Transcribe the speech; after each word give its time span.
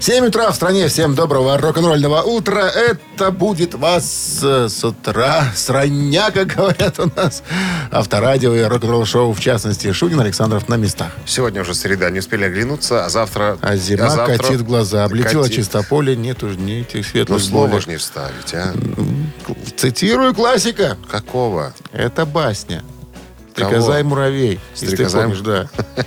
7 0.00 0.26
утра 0.26 0.50
в 0.50 0.54
стране. 0.54 0.86
Всем 0.88 1.14
доброго 1.14 1.58
рок-н-ролльного 1.58 2.22
утра. 2.22 2.70
Это 2.70 3.30
будет 3.32 3.74
вас 3.74 4.38
э, 4.42 4.68
с 4.68 4.84
утра, 4.84 5.52
с 5.54 5.68
рання, 5.70 6.30
как 6.30 6.54
говорят 6.56 7.00
у 7.00 7.10
нас. 7.16 7.42
Авторадио 7.90 8.54
и 8.54 8.62
рок-н-ролл 8.62 9.04
шоу, 9.04 9.32
в 9.32 9.40
частности, 9.40 9.92
Шунин 9.92 10.20
Александров 10.20 10.68
на 10.68 10.76
местах. 10.76 11.08
Сегодня 11.26 11.62
уже 11.62 11.74
среда, 11.74 12.10
не 12.10 12.20
успели 12.20 12.44
оглянуться, 12.44 13.04
а 13.04 13.08
завтра... 13.08 13.58
А 13.60 13.76
зима 13.76 14.08
завтра 14.08 14.36
катит 14.38 14.62
глаза. 14.62 15.04
Облетело 15.04 15.42
катит. 15.42 15.56
чистополе, 15.56 16.16
нет 16.16 16.42
уж 16.44 16.56
ни 16.56 16.80
этих 16.82 16.94
Ну, 16.98 17.02
светлых 17.02 17.42
слово 17.42 17.66
более. 17.66 17.80
ж 17.80 17.86
не 17.88 17.96
вставить, 17.96 18.54
а? 18.54 18.72
Цитирую 19.76 20.32
классика. 20.32 20.96
Какого? 21.10 21.74
Это 21.92 22.24
басня. 22.24 22.82
Кого? 23.54 23.70
Стрекоза 23.70 23.98
и 23.98 24.02
муравей. 24.04 24.60
Если 24.74 24.86
ты 24.86 25.08
Стрекоза 25.08 25.18
и 25.18 25.22
помнишь, 25.22 25.40
да. 25.40 25.68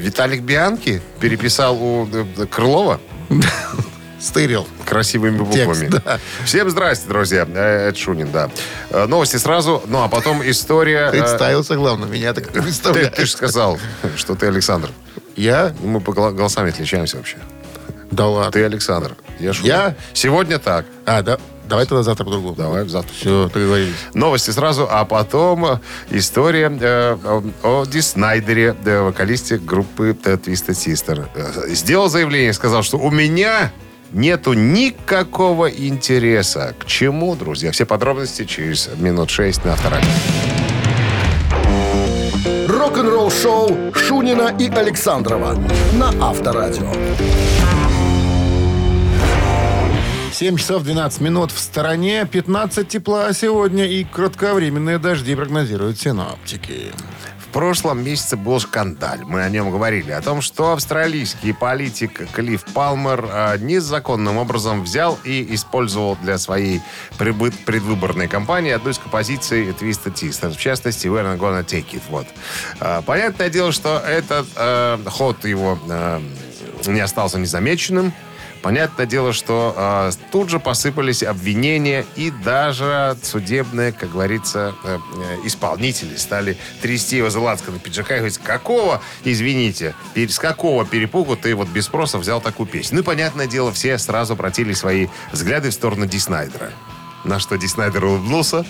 Виталик 0.00 0.42
Бианки 0.42 1.02
переписал 1.20 1.76
у 1.82 2.08
э, 2.12 2.46
Крылова 2.46 3.00
Стырил. 4.18 4.66
красивыми 4.86 5.38
Текст, 5.50 5.80
буквами. 5.82 6.02
да. 6.04 6.18
Всем 6.44 6.68
здрасте, 6.70 7.08
друзья. 7.08 7.46
Э, 7.54 7.88
Это 7.88 7.98
Шунин, 7.98 8.30
да. 8.32 8.50
Э, 8.90 9.06
Новости 9.06 9.36
сразу, 9.36 9.82
ну 9.86 10.02
а 10.02 10.08
потом 10.08 10.42
история... 10.48 11.08
э, 11.08 11.10
Представился, 11.10 11.74
главное, 11.76 12.08
меня 12.08 12.32
так 12.34 12.46
Ты, 12.52 12.62
представляешь. 12.62 13.12
ты 13.14 13.26
же 13.26 13.32
сказал, 13.32 13.78
что 14.16 14.34
ты 14.34 14.46
Александр. 14.46 14.90
Я? 15.36 15.74
Мы 15.82 16.00
по 16.00 16.12
голосами 16.12 16.70
отличаемся 16.70 17.16
вообще. 17.18 17.36
Да 18.10 18.26
ладно. 18.26 18.52
Ты 18.52 18.64
Александр. 18.64 19.16
Я 19.38 19.52
Шунин. 19.52 19.68
Я? 19.68 19.94
Сегодня 20.14 20.58
так. 20.58 20.84
А, 21.06 21.22
да. 21.22 21.38
Давай 21.70 21.86
тогда 21.86 22.02
завтра 22.02 22.24
по-другому. 22.24 22.54
Давай 22.56 22.86
завтра. 22.88 23.14
Все, 23.14 23.48
договорились. 23.54 23.94
Новости 24.12 24.50
сразу, 24.50 24.88
а 24.90 25.04
потом 25.04 25.64
э, 25.64 25.78
история 26.10 26.68
э, 26.68 27.16
о, 27.24 27.42
о 27.62 27.84
Ди 27.86 28.00
Снайдере, 28.00 28.74
э, 28.84 29.00
вокалисте 29.00 29.56
группы 29.56 30.16
э, 30.24 30.34
Twisted 30.34 30.74
Sister. 30.74 31.28
Э, 31.34 31.72
Сделал 31.72 32.08
заявление, 32.08 32.52
сказал, 32.52 32.82
что 32.82 32.98
у 32.98 33.10
меня 33.10 33.70
нету 34.12 34.52
никакого 34.54 35.70
интереса. 35.70 36.74
К 36.76 36.86
чему, 36.86 37.36
друзья? 37.36 37.70
Все 37.70 37.86
подробности 37.86 38.44
через 38.44 38.90
минут 38.98 39.30
шесть 39.30 39.64
на 39.64 39.74
авторадио. 39.74 40.08
Рок-н-ролл-шоу 42.66 43.92
Шунина 43.94 44.54
и 44.58 44.68
Александрова 44.68 45.56
на 45.92 46.08
Авторадио. 46.20 46.90
7 50.40 50.56
часов 50.56 50.84
12 50.84 51.20
минут 51.20 51.52
в 51.52 51.58
стороне, 51.58 52.24
15 52.24 52.88
тепла 52.88 53.30
сегодня 53.34 53.84
и 53.86 54.04
кратковременные 54.04 54.98
дожди 54.98 55.34
прогнозируют 55.34 56.00
синоптики. 56.00 56.92
В 57.38 57.52
прошлом 57.52 58.02
месяце 58.02 58.38
был 58.38 58.58
скандаль. 58.58 59.20
Мы 59.26 59.42
о 59.42 59.50
нем 59.50 59.70
говорили. 59.70 60.12
О 60.12 60.22
том, 60.22 60.40
что 60.40 60.72
австралийский 60.72 61.52
политик 61.52 62.26
Клифф 62.32 62.64
Палмер 62.72 63.28
э, 63.30 63.58
незаконным 63.58 64.38
образом 64.38 64.82
взял 64.82 65.18
и 65.24 65.54
использовал 65.54 66.16
для 66.22 66.38
своей 66.38 66.80
прибы- 67.18 67.52
предвыборной 67.66 68.26
кампании 68.26 68.70
одну 68.72 68.92
из 68.92 68.98
композиций 68.98 69.68
Twisted 69.72 70.14
Sister. 70.14 70.54
В 70.54 70.56
частности, 70.56 71.06
We're 71.06 71.36
not 71.36 71.38
gonna 71.38 71.66
take 71.66 71.92
it. 71.92 72.02
Вот. 72.08 72.26
Э, 72.80 73.02
Понятное 73.04 73.50
дело, 73.50 73.72
что 73.72 73.98
этот 73.98 74.46
э, 74.56 74.98
ход 75.04 75.44
его 75.44 75.78
э, 75.86 76.20
не 76.86 77.00
остался 77.00 77.38
незамеченным. 77.38 78.14
Понятное 78.62 79.06
дело, 79.06 79.32
что 79.32 79.74
э, 79.74 80.10
тут 80.30 80.50
же 80.50 80.60
посыпались 80.60 81.22
обвинения 81.22 82.04
и 82.16 82.30
даже 82.30 83.16
судебные, 83.22 83.92
как 83.92 84.12
говорится, 84.12 84.74
э, 84.84 84.98
э, 85.16 85.46
исполнители 85.46 86.16
стали 86.16 86.58
трясти 86.82 87.16
его 87.16 87.30
за 87.30 87.40
лацканы 87.40 87.78
пиджака 87.78 88.16
и 88.16 88.18
говорить, 88.18 88.36
какого, 88.38 89.00
извините, 89.24 89.94
с 90.14 90.38
какого 90.38 90.84
перепугу 90.84 91.36
ты 91.36 91.54
вот 91.54 91.68
без 91.68 91.86
спроса 91.86 92.18
взял 92.18 92.42
такую 92.42 92.66
песню? 92.66 92.98
Ну 92.98 93.04
понятное 93.04 93.46
дело, 93.46 93.72
все 93.72 93.96
сразу 93.96 94.34
обратили 94.34 94.74
свои 94.74 95.08
взгляды 95.32 95.70
в 95.70 95.74
сторону 95.74 96.04
Ди 96.04 96.18
Снайдера. 96.18 96.70
На 97.24 97.38
что 97.38 97.56
Ди 97.56 97.66
Снайдер 97.66 98.04
улыбнулся 98.04 98.66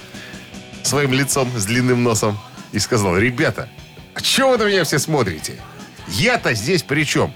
своим 0.85 1.13
лицом 1.13 1.51
с 1.57 1.65
длинным 1.65 2.05
носом 2.05 2.39
и 2.71 2.79
сказал, 2.79 3.19
ребята, 3.19 3.69
а 4.15 4.21
чего 4.21 4.51
вы 4.51 4.59
на 4.59 4.65
меня 4.69 4.85
все 4.85 5.01
смотрите? 5.01 5.61
Я-то 6.07 6.55
здесь 6.55 6.85
при 6.85 7.03
чем? 7.03 7.35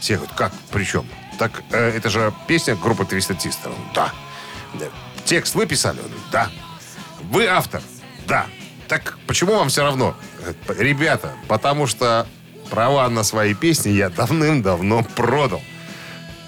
Все 0.00 0.16
говорят, 0.16 0.34
как 0.36 0.52
при 0.70 0.84
чем? 0.84 1.06
Так 1.40 1.62
э, 1.70 1.96
это 1.96 2.10
же 2.10 2.34
песня 2.46 2.76
группы 2.76 3.04
Sister. 3.04 3.68
Он, 3.68 3.72
Да. 3.94 4.12
Да. 4.74 4.86
Текст 5.24 5.54
вы 5.54 5.64
писали? 5.64 5.98
Да. 6.30 6.50
Вы 7.30 7.46
автор? 7.46 7.80
Да. 8.28 8.44
Так 8.88 9.16
почему 9.26 9.54
вам 9.54 9.70
все 9.70 9.82
равно? 9.82 10.14
Говорит, 10.38 10.58
Ребята, 10.82 11.32
потому 11.48 11.86
что 11.86 12.26
права 12.68 13.08
на 13.08 13.24
свои 13.24 13.54
песни 13.54 13.88
я 13.88 14.10
давным-давно 14.10 15.02
продал. 15.16 15.62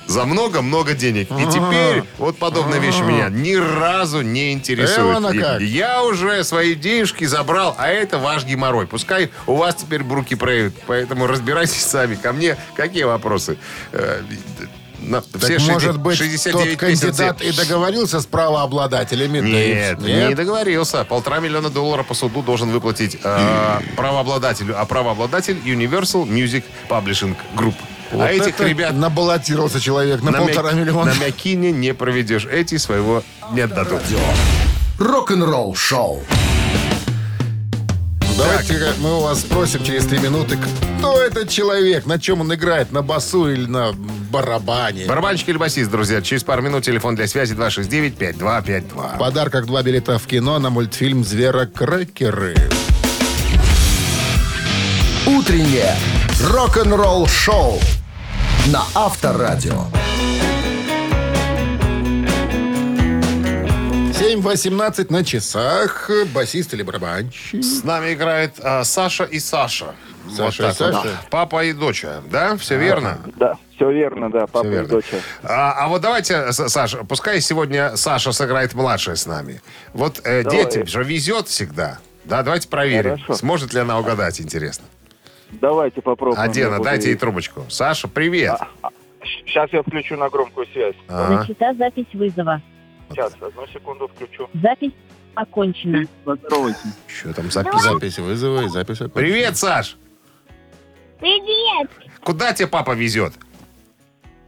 За 0.07 0.27
много-много 0.27 0.93
денег. 0.93 1.31
И 1.31 1.45
теперь 1.51 2.03
вот 2.19 2.37
подобные 2.37 2.79
вещи 2.79 3.01
меня 3.01 3.31
ни 3.31 3.55
разу 3.55 4.21
не 4.21 4.53
интересуют. 4.53 5.21
Эвана 5.21 5.29
И- 5.29 5.39
как. 5.39 5.61
Я 5.63 6.03
уже 6.03 6.45
свои 6.45 6.75
денежки 6.75 7.25
забрал, 7.25 7.75
а 7.79 7.89
это 7.89 8.19
ваш 8.19 8.45
геморрой. 8.45 8.87
Пускай 8.87 9.31
у 9.47 9.55
вас 9.55 9.77
теперь 9.77 10.03
бруки 10.03 10.35
проявят. 10.35 10.75
Поэтому 10.87 11.27
разбирайтесь 11.27 11.83
сами. 11.83 12.17
Ко 12.17 12.35
мне 12.35 12.59
какие 12.75 13.05
вопросы? 13.05 13.57
На- 15.03 15.21
Так 15.21 15.43
все 15.43 15.59
может 15.59 15.93
60 15.95 15.97
быть, 15.99 16.17
69 16.19 16.71
тот 16.71 16.79
кандидат 16.81 17.41
все- 17.41 17.49
и 17.49 17.53
договорился 17.53 18.21
с 18.21 18.27
правообладателями? 18.27 19.41
Нет, 19.41 19.99
вс- 19.99 20.29
не 20.29 20.35
договорился. 20.35 21.05
Полтора 21.05 21.41
миллиона 21.41 21.71
долларов 21.71 22.07
по 22.07 22.15
суду 22.15 22.43
должен 22.43 22.71
выплатить 22.71 23.19
э, 23.23 23.79
правообладателю. 23.97 24.75
А 24.81 24.85
правообладатель 24.85 25.59
Universal 25.65 26.27
Music 26.29 26.65
Publishing 26.89 27.35
Group. 27.57 27.75
Вот 28.13 28.23
а 28.25 28.31
этих 28.33 28.49
это 28.55 28.65
ребят 28.67 28.93
набаллотировался 28.95 29.81
человек 29.81 30.23
на, 30.23 30.31
на, 30.33 30.39
полтора 30.39 30.73
мя- 30.73 30.81
миллиона. 30.81 31.15
на 31.15 31.25
мякине 31.25 31.73
не 31.73 31.95
проведешь. 31.95 32.47
Эти 32.47 32.77
своего 32.77 33.23
не 33.53 33.63
отдадут. 33.63 34.03
Рок-н-ролл-шоу. 34.99 36.23
Давайте 38.37 38.93
мы 38.99 39.19
у 39.19 39.21
вас 39.21 39.41
спросим 39.41 39.85
через 39.85 40.07
три 40.07 40.19
минуты, 40.19 40.59
кто 40.99 41.21
этот 41.21 41.49
человек, 41.49 42.07
на 42.07 42.19
чем 42.19 42.41
он 42.41 42.55
играет, 42.55 42.93
на 42.93 43.03
басу 43.03 43.51
или 43.51 43.67
на 43.67 43.93
барабане. 44.31 45.07
Барабанщик 45.07 45.51
или 45.51 45.59
басист, 45.59 45.91
друзья. 45.91 46.23
Через 46.23 46.43
пару 46.43 46.63
минут 46.63 46.85
телефон 46.85 47.15
для 47.15 47.27
связи 47.27 47.55
269-5252. 47.55 49.17
В 49.17 49.19
подарках 49.19 49.67
два 49.67 49.83
билета 49.83 50.19
в 50.19 50.27
кино 50.27 50.59
на 50.59 50.71
мультфильм 50.71 51.25
«Зверокрекеры». 51.25 52.55
Утреннее 55.27 55.95
рок-н-ролл-шоу 56.51 57.79
на 58.67 58.83
Авторадио. 58.95 59.87
7.18 64.37 65.13
на 65.13 65.25
часах. 65.25 66.11
Басист 66.35 66.73
или 66.73 66.83
барабанщик? 66.83 67.63
С 67.63 67.85
нами 67.85 68.15
играет 68.15 68.53
а, 68.63 68.83
Саша 68.83 69.25
и 69.25 69.39
Саша. 69.39 69.95
Саша 70.35 70.71
и 70.71 70.73
так 70.73 70.81
вот. 70.81 70.95
Саша? 70.95 71.09
Папа 71.31 71.65
и 71.65 71.73
доча, 71.75 72.23
да? 72.31 72.57
Все 72.57 72.79
верно? 72.79 73.19
Да, 73.37 73.59
все 73.75 73.91
верно, 73.91 74.31
да, 74.31 74.47
папа 74.47 74.61
Всё 74.61 74.69
и 74.69 74.73
верно. 74.73 74.89
доча. 74.89 75.17
А, 75.43 75.73
а 75.85 75.89
вот 75.89 76.01
давайте, 76.01 76.51
Саша, 76.53 77.05
пускай 77.05 77.41
сегодня 77.43 77.97
Саша 77.97 78.33
сыграет 78.33 78.73
младшая 78.73 79.17
с 79.17 79.27
нами. 79.27 79.61
Вот 79.93 80.21
э, 80.25 80.45
Давай. 80.45 80.65
детям 80.65 80.87
же 80.87 81.05
везет 81.05 81.49
всегда. 81.49 81.99
Да, 82.25 82.43
давайте 82.43 82.69
проверим, 82.69 83.19
Хорошо. 83.19 83.35
сможет 83.35 83.75
ли 83.75 83.81
она 83.81 83.99
угадать, 83.99 84.41
интересно. 84.41 84.87
Давайте 85.51 86.01
попробуем. 86.01 86.41
А 86.41 86.49
Дена, 86.49 86.71
Я 86.71 86.77
буду 86.79 86.85
дайте 86.85 87.09
ей 87.11 87.17
трубочку. 87.17 87.67
Саша, 87.69 88.09
привет. 88.09 88.59
Сейчас 89.45 89.71
я 89.73 89.83
включу 89.83 90.17
на 90.17 90.31
громкую 90.31 90.67
связь. 90.73 90.97
Ага. 91.09 91.41
Начата 91.41 91.75
запись 91.75 92.07
вызова. 92.15 92.63
Сейчас, 93.13 93.33
одну 93.41 93.67
секунду 93.69 94.09
включу. 94.09 94.49
Запись 94.55 94.93
окончена. 95.35 96.07
Что 97.07 97.35
там 97.35 97.51
запись? 97.51 97.83
Запись 97.83 98.19
вызова 98.19 98.63
и 98.63 98.69
запись 98.69 99.01
окончена. 99.01 99.15
Привет, 99.15 99.57
Саш. 99.57 99.97
Привет, 101.21 101.91
Куда 102.25 102.53
тебя 102.53 102.69
папа 102.69 102.93
везет? 102.93 103.33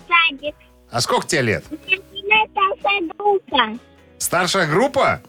садик. 0.08 0.55
А 0.90 1.00
сколько 1.00 1.26
тебе 1.26 1.43
лет? 1.43 1.64
Это 1.70 3.14
группа. 3.16 3.78
Старшая 4.19 4.69
группа? 4.69 5.20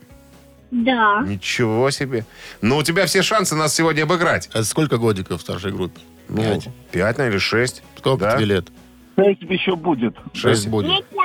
Да. 0.72 1.22
Ничего 1.26 1.90
себе. 1.92 2.26
Ну, 2.62 2.78
у 2.78 2.84
тебя 2.84 3.06
все 3.06 3.22
шансы 3.22 3.56
нас 3.56 3.74
сегодня 3.74 4.04
обыграть. 4.04 4.50
А 4.54 4.64
сколько 4.64 4.98
годиков 4.98 5.40
в 5.40 5.44
старшей 5.44 5.72
группе? 5.72 6.02
Ну, 6.28 6.42
Пять. 6.42 6.68
пять, 6.92 7.18
наверное, 7.18 7.30
или 7.30 7.38
шесть. 7.38 7.84
Сколько 7.98 8.26
да? 8.26 8.36
тебе 8.36 8.46
лет? 8.46 8.68
еще 9.18 9.76
будет. 9.76 10.16
Шесть 10.34 10.68
будет. 10.68 10.90
Не 10.90 11.02
пять. 11.04 11.25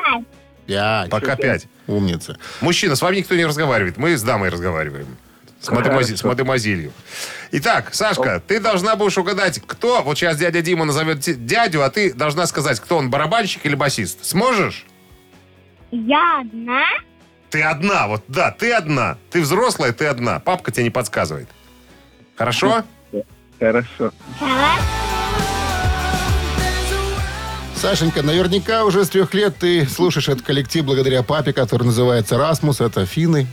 Пять. 0.67 1.11
Пока 1.11 1.37
пять. 1.37 1.67
Умница. 1.87 2.39
Мужчина, 2.61 2.97
с 2.97 3.03
вами 3.03 3.17
никто 3.17 3.35
не 3.35 3.45
разговаривает. 3.45 3.97
Мы 3.97 4.17
с 4.17 4.23
дамой 4.23 4.49
разговариваем. 4.51 5.17
С, 5.61 5.69
мадемуази- 5.69 6.17
с 6.17 6.25
мадемуазилью. 6.25 6.93
Итак, 7.53 7.93
Сашка, 7.95 8.41
ты 8.47 8.61
должна 8.61 8.97
будешь 8.97 9.19
угадать, 9.19 9.61
кто... 9.67 10.03
Вот 10.03 10.17
сейчас 10.17 10.39
дядя 10.39 10.63
Дима 10.63 10.85
назовет 10.87 11.21
дядю, 11.45 11.83
а 11.83 11.91
ты 11.91 12.15
должна 12.15 12.47
сказать, 12.47 12.81
кто 12.81 12.97
он, 12.97 13.11
барабанщик 13.11 13.67
или 13.67 13.75
басист. 13.75 14.25
Сможешь? 14.25 14.87
Я 15.91 16.41
одна. 16.41 16.85
Ты 17.51 17.63
одна, 17.63 18.07
вот 18.07 18.23
да, 18.29 18.53
ты 18.53 18.73
одна. 18.73 19.19
Ты 19.31 19.43
взрослая, 19.43 19.93
ты 19.93 20.07
одна. 20.07 20.39
Папка 20.39 20.71
тебе 20.71 20.85
не 20.85 20.91
подсказывает. 20.91 21.49
Хорошо? 22.37 22.85
Хорошо. 23.59 24.13
Хорошо. 24.39 25.10
Сашенька, 27.81 28.23
наверняка 28.23 28.85
уже 28.85 29.07
с 29.07 29.09
трех 29.09 29.33
лет 29.33 29.57
ты 29.59 29.89
слушаешь 29.89 30.29
этот 30.29 30.45
коллектив 30.45 30.85
благодаря 30.85 31.23
папе, 31.23 31.55
который 31.55 31.85
называется 31.85 32.37
«Расмус». 32.37 32.83
Это 32.83 33.07
финны. 33.07 33.47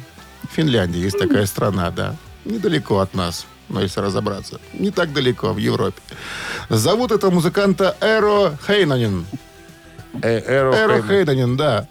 Финляндия 0.51 0.99
есть 0.99 1.17
такая 1.17 1.45
страна, 1.45 1.91
да. 1.91 2.13
Недалеко 2.43 2.99
от 2.99 3.13
нас, 3.13 3.45
но 3.69 3.79
если 3.79 4.01
разобраться. 4.01 4.59
Не 4.73 4.91
так 4.91 5.13
далеко, 5.13 5.53
в 5.53 5.57
Европе. 5.57 6.01
Зовут 6.67 7.13
этого 7.13 7.31
музыканта 7.31 7.95
Эро 8.01 8.57
Хейнанин. 8.67 9.25
Э, 10.21 10.39
Эро 10.39 10.73
Эро 10.73 10.93
Хейман. 10.95 11.07
Хейнанин, 11.07 11.55
да. 11.55 11.87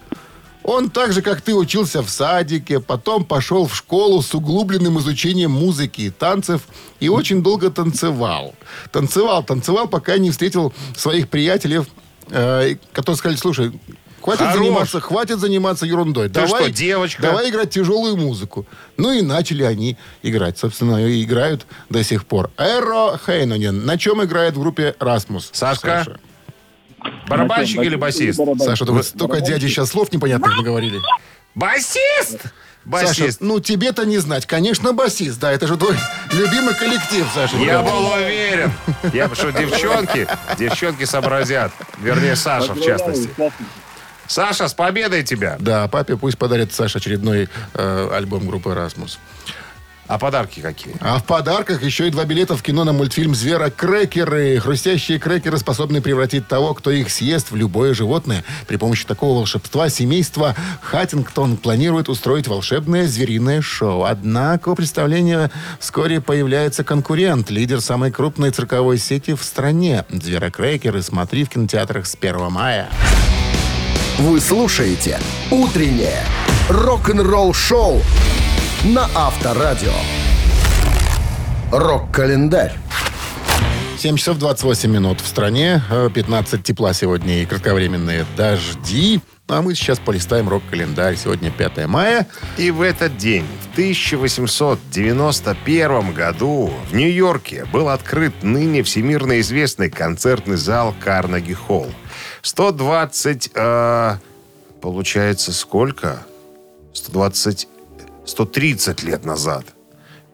Он 0.62 0.90
так 0.90 1.14
же, 1.14 1.22
как 1.22 1.40
ты, 1.40 1.54
учился 1.54 2.02
в 2.02 2.10
садике, 2.10 2.80
потом 2.80 3.24
пошел 3.24 3.66
в 3.66 3.74
школу 3.74 4.20
с 4.20 4.34
углубленным 4.34 4.98
изучением 4.98 5.52
музыки 5.52 6.02
и 6.02 6.10
танцев 6.10 6.62
и 7.00 7.08
очень 7.08 7.42
долго 7.42 7.70
танцевал. 7.70 8.54
Танцевал, 8.92 9.42
танцевал, 9.42 9.88
пока 9.88 10.18
не 10.18 10.30
встретил 10.30 10.74
своих 10.94 11.30
приятелей, 11.30 11.82
которые 12.28 13.16
сказали, 13.16 13.36
слушай, 13.36 13.72
хватит 14.20 14.40
Хорош. 14.46 14.56
заниматься, 14.56 15.00
хватит 15.00 15.38
заниматься 15.38 15.86
ерундой. 15.86 16.28
Ты 16.28 16.46
что, 16.46 16.70
девочка? 16.70 17.22
Давай 17.22 17.50
играть 17.50 17.70
тяжелую 17.70 18.16
музыку. 18.16 18.66
Ну 18.96 19.12
и 19.12 19.22
начали 19.22 19.62
они 19.62 19.96
играть. 20.22 20.58
Собственно, 20.58 21.06
и 21.06 21.22
играют 21.22 21.66
до 21.90 22.02
сих 22.02 22.26
пор. 22.26 22.50
Эро 22.56 23.18
Хейнанин. 23.24 23.86
На 23.86 23.98
чем 23.98 24.22
играет 24.24 24.54
в 24.54 24.60
группе 24.60 24.94
Расмус? 24.98 25.50
Сашка? 25.52 26.04
Саша, 26.04 26.20
Барабанщик 27.28 27.82
или 27.82 27.96
басист? 27.96 28.40
Саша 28.58 28.84
думает, 28.84 29.06
столько 29.06 29.40
дяди 29.40 29.66
сейчас 29.68 29.90
слов 29.90 30.12
непонятных 30.12 30.56
наговорили. 30.56 31.00
Басист! 31.56 32.52
Саша, 32.88 33.22
Басист. 33.22 33.40
ну 33.40 33.60
тебе-то 33.60 34.04
не 34.04 34.18
знать. 34.18 34.46
Конечно, 34.46 34.92
басист, 34.92 35.40
да, 35.40 35.50
это 35.50 35.66
же 35.66 35.76
твой 35.78 35.96
любимый 36.30 36.74
коллектив, 36.74 37.26
Саша. 37.34 37.56
Я 37.56 37.82
был 37.82 38.12
уверен. 38.12 38.70
Я 39.12 39.34
что, 39.34 39.50
девчонки, 39.50 40.28
девчонки 40.58 41.04
сообразят. 41.04 41.72
Вернее, 41.98 42.36
Саша, 42.36 42.74
в 42.74 42.80
частности. 42.82 43.30
Саша, 44.28 44.68
с 44.68 44.74
победой 44.74 45.24
тебя. 45.24 45.56
Да, 45.58 45.88
папе 45.88 46.16
пусть 46.16 46.36
подарит 46.36 46.74
Саша 46.74 46.98
очередной 46.98 47.48
э, 47.74 48.10
альбом 48.12 48.46
группы 48.46 48.74
«Расмус». 48.74 49.18
А 50.08 50.18
подарки 50.18 50.60
какие? 50.60 50.94
А 51.00 51.18
в 51.18 51.24
подарках 51.24 51.82
еще 51.82 52.06
и 52.06 52.10
два 52.10 52.24
билета 52.24 52.56
в 52.56 52.62
кино 52.62 52.84
на 52.84 52.92
мультфильм 52.92 53.34
«Зверокрекеры». 53.34 54.58
Хрустящие 54.58 55.18
крекеры 55.18 55.58
способны 55.58 56.00
превратить 56.00 56.46
того, 56.46 56.74
кто 56.74 56.90
их 56.90 57.10
съест, 57.10 57.50
в 57.50 57.56
любое 57.56 57.92
животное. 57.92 58.44
При 58.68 58.76
помощи 58.76 59.04
такого 59.04 59.38
волшебства 59.38 59.88
семейство 59.88 60.54
Хаттингтон 60.80 61.56
планирует 61.56 62.08
устроить 62.08 62.46
волшебное 62.46 63.06
звериное 63.06 63.60
шоу. 63.60 64.04
Однако 64.04 64.68
у 64.68 64.74
представления 64.76 65.50
вскоре 65.80 66.20
появляется 66.20 66.84
конкурент, 66.84 67.50
лидер 67.50 67.80
самой 67.80 68.12
крупной 68.12 68.50
цирковой 68.50 68.98
сети 68.98 69.34
в 69.34 69.42
стране. 69.42 70.04
«Зверокрекеры» 70.10 71.02
смотри 71.02 71.44
в 71.44 71.48
кинотеатрах 71.48 72.06
с 72.06 72.14
1 72.14 72.50
мая. 72.52 72.88
Вы 74.18 74.40
слушаете 74.40 75.18
«Утреннее 75.50 76.22
рок-н-ролл-шоу» 76.68 78.00
на 78.86 79.08
Авторадио. 79.16 79.92
Рок-календарь. 81.72 82.72
7 83.98 84.16
часов 84.16 84.38
28 84.38 84.90
минут 84.90 85.20
в 85.20 85.26
стране, 85.26 85.82
э, 85.90 86.08
15 86.14 86.62
тепла 86.62 86.92
сегодня 86.92 87.42
и 87.42 87.46
кратковременные 87.46 88.24
дожди. 88.36 89.20
А 89.48 89.62
мы 89.62 89.74
сейчас 89.74 89.98
полистаем 89.98 90.48
рок-календарь. 90.48 91.16
Сегодня 91.16 91.50
5 91.50 91.88
мая. 91.88 92.28
И 92.58 92.70
в 92.70 92.80
этот 92.80 93.16
день, 93.16 93.44
в 93.62 93.72
1891 93.72 96.12
году, 96.12 96.72
в 96.88 96.94
Нью-Йорке 96.94 97.64
был 97.72 97.88
открыт 97.88 98.34
ныне 98.42 98.84
всемирно 98.84 99.40
известный 99.40 99.90
концертный 99.90 100.56
зал 100.56 100.94
Карнеги-Холл. 101.04 101.90
120, 102.42 103.50
э, 103.52 104.18
получается, 104.80 105.52
сколько? 105.52 106.24
120, 106.92 107.66
130 108.26 109.02
лет 109.02 109.24
назад. 109.24 109.64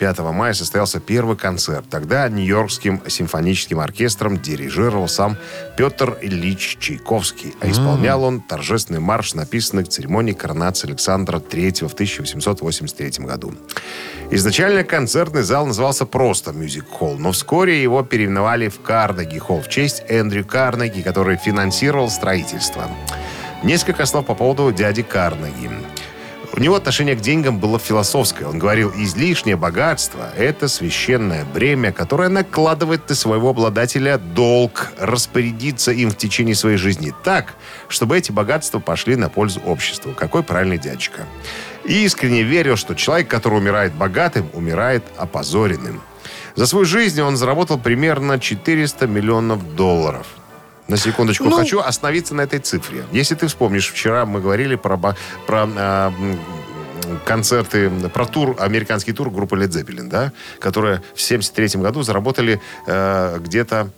5 0.03 0.19
мая 0.19 0.53
состоялся 0.53 0.99
первый 0.99 1.37
концерт. 1.37 1.85
Тогда 1.89 2.29
Нью-Йоркским 2.29 3.03
симфоническим 3.07 3.79
оркестром 3.79 4.37
дирижировал 4.37 5.07
сам 5.07 5.37
Петр 5.77 6.19
Ильич 6.21 6.77
Чайковский, 6.81 7.55
а 7.61 7.71
исполнял 7.71 8.25
он 8.25 8.41
торжественный 8.41 8.99
марш, 8.99 9.35
написанный 9.35 9.85
к 9.85 9.89
церемонии 9.89 10.33
коронации 10.33 10.89
Александра 10.89 11.39
III 11.39 11.87
в 11.87 11.93
1883 11.93 13.25
году. 13.25 13.55
Изначально 14.33 14.83
концертный 14.83 15.43
зал 15.43 15.67
назывался 15.67 16.05
просто 16.05 16.51
Hall, 16.51 17.19
но 17.19 17.31
вскоре 17.31 17.81
его 17.81 18.03
переименовали 18.03 18.69
в 18.69 18.81
Карнеги 18.81 19.39
Холл 19.39 19.61
в 19.61 19.69
честь 19.69 20.03
Эндрю 20.09 20.45
Карнеги, 20.45 21.03
который 21.03 21.37
финансировал 21.37 22.11
строительство. 22.11 22.91
Несколько 23.63 24.07
слов 24.07 24.27
по 24.27 24.35
поводу 24.35 24.73
дяди 24.73 25.03
Карнеги. 25.03 25.71
У 26.55 26.61
него 26.61 26.75
отношение 26.75 27.17
к 27.17 27.21
деньгам 27.21 27.59
было 27.59 27.79
философское. 27.79 28.45
Он 28.45 28.59
говорил, 28.59 28.93
излишнее 28.95 29.57
богатство– 29.57 30.31
это 30.37 30.69
священное 30.69 31.47
бремя, 31.47 31.93
которое 31.93 32.29
накладывает 32.29 33.09
на 33.09 33.15
своего 33.15 33.51
обладателя 33.51 34.19
долг 34.19 34.93
распорядиться 34.99 35.93
им 35.93 36.11
в 36.11 36.17
течение 36.17 36.55
своей 36.55 36.77
жизни 36.77 37.15
так, 37.25 37.55
чтобы 37.89 38.19
эти 38.19 38.33
богатства 38.33 38.81
пошли 38.81 39.17
на 39.17 39.31
пользу 39.31 39.61
обществу. 39.61 40.13
Какой 40.13 40.43
правильный 40.43 40.77
дядечка. 40.77 41.27
И 41.87 42.05
искренне 42.05 42.43
верил, 42.43 42.77
что 42.77 42.95
человек, 42.95 43.29
который 43.29 43.59
умирает 43.59 43.95
богатым, 43.95 44.51
умирает 44.53 45.05
опозоренным. 45.17 46.03
За 46.55 46.67
свою 46.67 46.85
жизнь 46.85 47.23
он 47.23 47.39
заработал 47.39 47.79
примерно 47.79 48.39
400 48.39 49.07
миллионов 49.07 49.75
долларов. 49.75 50.27
На 50.93 50.99
секундочку, 50.99 51.45
Ну. 51.45 51.57
хочу 51.57 51.81
остановиться 51.81 52.35
на 52.35 52.43
этой 52.43 52.59
цифре. 52.59 53.07
Если 53.13 53.35
ты 53.35 53.47
вспомнишь, 53.47 53.91
вчера 53.91 54.27
мы 54.27 54.43
говорили 54.43 54.75
про, 54.77 54.99
про 55.47 55.63
м, 55.63 56.39
концерты, 57.25 57.89
про 58.11 58.27
тур, 58.27 58.57
американский 58.59 59.13
тур 59.15 59.31
группы 59.31 59.57
Led 59.57 59.69
Zeppelin, 59.71 60.09
да, 60.11 60.33
которые 60.61 61.03
в 61.15 61.21
73 61.23 61.81
году 61.81 62.03
заработали 62.03 62.61
э, 62.87 63.39
где-то 63.41 63.91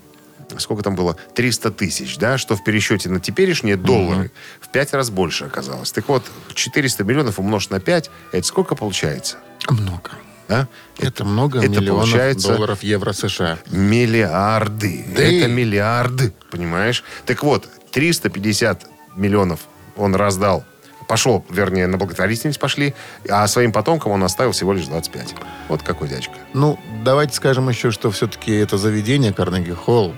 сколько 0.58 0.85
там 0.85 0.94
было, 0.94 1.17
300 1.35 1.73
тысяч, 1.73 2.17
да, 2.19 2.38
что 2.38 2.55
в 2.55 2.62
пересчете 2.62 3.08
на 3.08 3.19
теперешние 3.19 3.76
доллары 3.76 4.31
в 4.61 4.69
5 4.69 4.93
раз 4.94 5.11
больше 5.11 5.47
оказалось. 5.47 5.90
Так 5.90 6.08
вот, 6.08 6.23
400 6.55 7.02
миллионов 7.02 7.40
умножить 7.40 7.73
на 7.73 7.81
5, 7.81 8.08
это 8.31 8.47
сколько 8.47 8.76
получается? 8.76 9.38
Много. 9.68 10.11
А? 10.48 10.66
Это, 10.98 11.24
много 11.24 11.58
это 11.58 11.68
миллионов 11.68 12.04
получается- 12.10 12.48
долларов, 12.52 12.82
евро, 12.82 13.12
США. 13.12 13.58
Миллиарды. 13.70 15.04
Да 15.16 15.22
это 15.22 15.46
и- 15.48 15.52
миллиарды, 15.52 16.32
понимаешь? 16.50 17.02
Так 17.26 17.42
вот, 17.42 17.68
350 17.92 18.86
миллионов 19.16 19.60
он 19.96 20.14
раздал. 20.14 20.64
Пошел, 21.08 21.44
вернее, 21.50 21.86
на 21.86 21.98
благотворительность 21.98 22.58
пошли, 22.58 22.94
а 23.28 23.46
своим 23.46 23.72
потомкам 23.72 24.12
он 24.12 24.24
оставил 24.24 24.52
всего 24.52 24.72
лишь 24.72 24.86
25. 24.86 25.34
Вот 25.68 25.82
какой 25.82 26.08
дядька. 26.08 26.32
Ну, 26.54 26.78
давайте 27.04 27.34
скажем 27.34 27.68
еще, 27.68 27.90
что 27.90 28.10
все-таки 28.10 28.52
это 28.54 28.78
заведение 28.78 29.32
Карнеги 29.32 29.72
Холл 29.72 30.14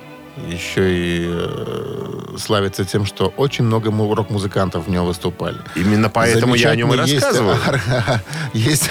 еще 0.47 0.95
и 0.95 1.27
э, 1.29 2.37
славится 2.39 2.85
тем, 2.85 3.05
что 3.07 3.33
очень 3.39 3.65
много 3.65 3.91
му- 3.91 4.15
рок-музыкантов 4.15 4.87
в 4.87 4.91
нем 4.91 5.07
выступали. 5.07 5.57
Именно 5.75 6.09
поэтому 6.11 6.55
я 6.55 6.71
о 6.71 6.77
нем 6.77 6.93
и 6.93 6.97
рассказываю. 6.97 7.57
Есть, 8.53 8.91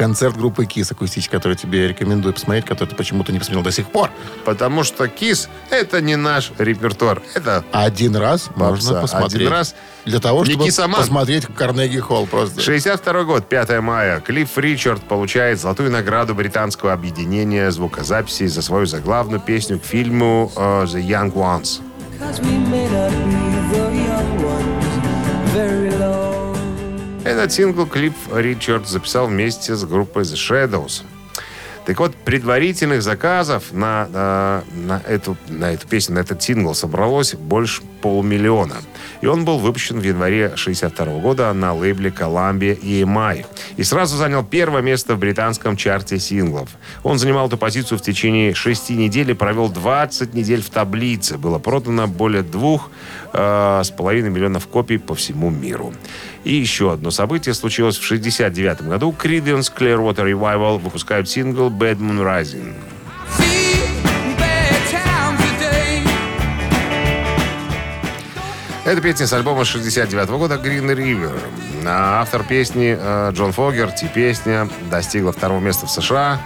концерт 0.00 0.34
группы 0.34 0.64
Кис 0.64 0.90
акустический, 0.90 1.30
который 1.30 1.58
тебе 1.58 1.88
рекомендую 1.88 2.32
посмотреть, 2.32 2.64
который 2.64 2.88
ты 2.88 2.96
почему-то 2.96 3.32
не 3.32 3.38
посмотрел 3.38 3.62
до 3.62 3.70
сих 3.70 3.90
пор. 3.90 4.10
Потому 4.46 4.82
что 4.82 5.06
КИС— 5.08 5.50
это 5.70 6.00
не 6.00 6.16
наш 6.16 6.52
репертуар. 6.56 7.20
Это 7.34 7.62
Один 7.70 8.16
раз 8.16 8.48
можно 8.56 8.94
Попса. 8.94 9.00
посмотреть. 9.02 9.42
Один 9.42 9.48
раз. 9.48 9.74
Для 10.06 10.18
того, 10.18 10.46
чтобы 10.46 10.64
кисоман. 10.64 11.00
посмотреть 11.02 11.44
Карнеги 11.54 11.98
Холл 11.98 12.26
просто. 12.26 12.62
62 12.62 13.24
год, 13.24 13.46
5 13.46 13.80
мая. 13.82 14.20
Клифф 14.20 14.56
Ричард 14.56 15.02
получает 15.02 15.60
золотую 15.60 15.90
награду 15.90 16.34
британского 16.34 16.94
объединения 16.94 17.70
звукозаписи 17.70 18.46
за 18.46 18.62
свою 18.62 18.86
заглавную 18.86 19.40
песню 19.40 19.78
к 19.78 19.84
фильму 19.84 20.50
э, 20.56 20.60
The 20.84 21.06
Young 21.06 21.34
Ones. 21.34 21.82
Этот 27.22 27.52
сингл 27.52 27.86
Клифф 27.86 28.14
Ричард 28.34 28.88
записал 28.88 29.26
вместе 29.26 29.74
с 29.74 29.84
группой 29.84 30.22
The 30.22 30.36
Shadows. 30.36 31.02
Так 31.84 31.98
вот, 31.98 32.14
предварительных 32.14 33.02
заказов 33.02 33.72
на, 33.72 34.08
на, 34.08 34.64
на 34.72 35.02
эту, 35.06 35.36
на 35.48 35.72
эту 35.72 35.86
песню, 35.86 36.14
на 36.14 36.20
этот 36.20 36.42
сингл 36.42 36.74
собралось 36.74 37.34
больше 37.34 37.82
полумиллиона. 38.00 38.76
И 39.20 39.26
он 39.26 39.44
был 39.44 39.58
выпущен 39.58 40.00
в 40.00 40.02
январе 40.02 40.52
62 40.56 41.18
года 41.18 41.52
на 41.52 41.74
лейбле 41.74 42.10
Columbia 42.10 42.78
EMI. 42.80 43.46
И 43.76 43.82
сразу 43.82 44.16
занял 44.16 44.44
первое 44.44 44.82
место 44.82 45.14
в 45.14 45.18
британском 45.18 45.76
чарте 45.76 46.18
синглов. 46.18 46.70
Он 47.02 47.18
занимал 47.18 47.48
эту 47.48 47.58
позицию 47.58 47.98
в 47.98 48.02
течение 48.02 48.54
шести 48.54 48.94
недель 48.94 49.30
и 49.30 49.34
провел 49.34 49.68
20 49.68 50.34
недель 50.34 50.62
в 50.62 50.70
таблице. 50.70 51.36
Было 51.36 51.58
продано 51.58 52.06
более 52.06 52.42
двух 52.42 52.90
э, 53.32 53.82
с 53.84 53.90
половиной 53.90 54.30
миллионов 54.30 54.66
копий 54.66 54.98
по 54.98 55.14
всему 55.14 55.50
миру. 55.50 55.92
И 56.44 56.54
еще 56.54 56.92
одно 56.92 57.10
событие 57.10 57.54
случилось 57.54 57.98
в 57.98 58.04
69 58.04 58.82
году. 58.82 59.14
Creedence 59.16 59.70
Clearwater 59.76 60.24
Revival 60.24 60.78
выпускают 60.78 61.28
сингл 61.28 61.68
Bad 61.68 61.98
Moon 61.98 62.22
Rising. 62.22 62.74
Это 68.90 69.00
песня 69.02 69.28
с 69.28 69.32
альбома 69.32 69.64
69 69.64 70.30
года 70.30 70.56
Green 70.56 70.92
River. 70.92 71.40
А 71.86 72.22
Автор 72.22 72.42
песни 72.42 72.98
э, 72.98 73.30
Джон 73.32 73.52
Фогерти. 73.52 74.10
Песня 74.12 74.68
достигла 74.90 75.30
второго 75.30 75.60
места 75.60 75.86
в 75.86 75.90
США 75.92 76.40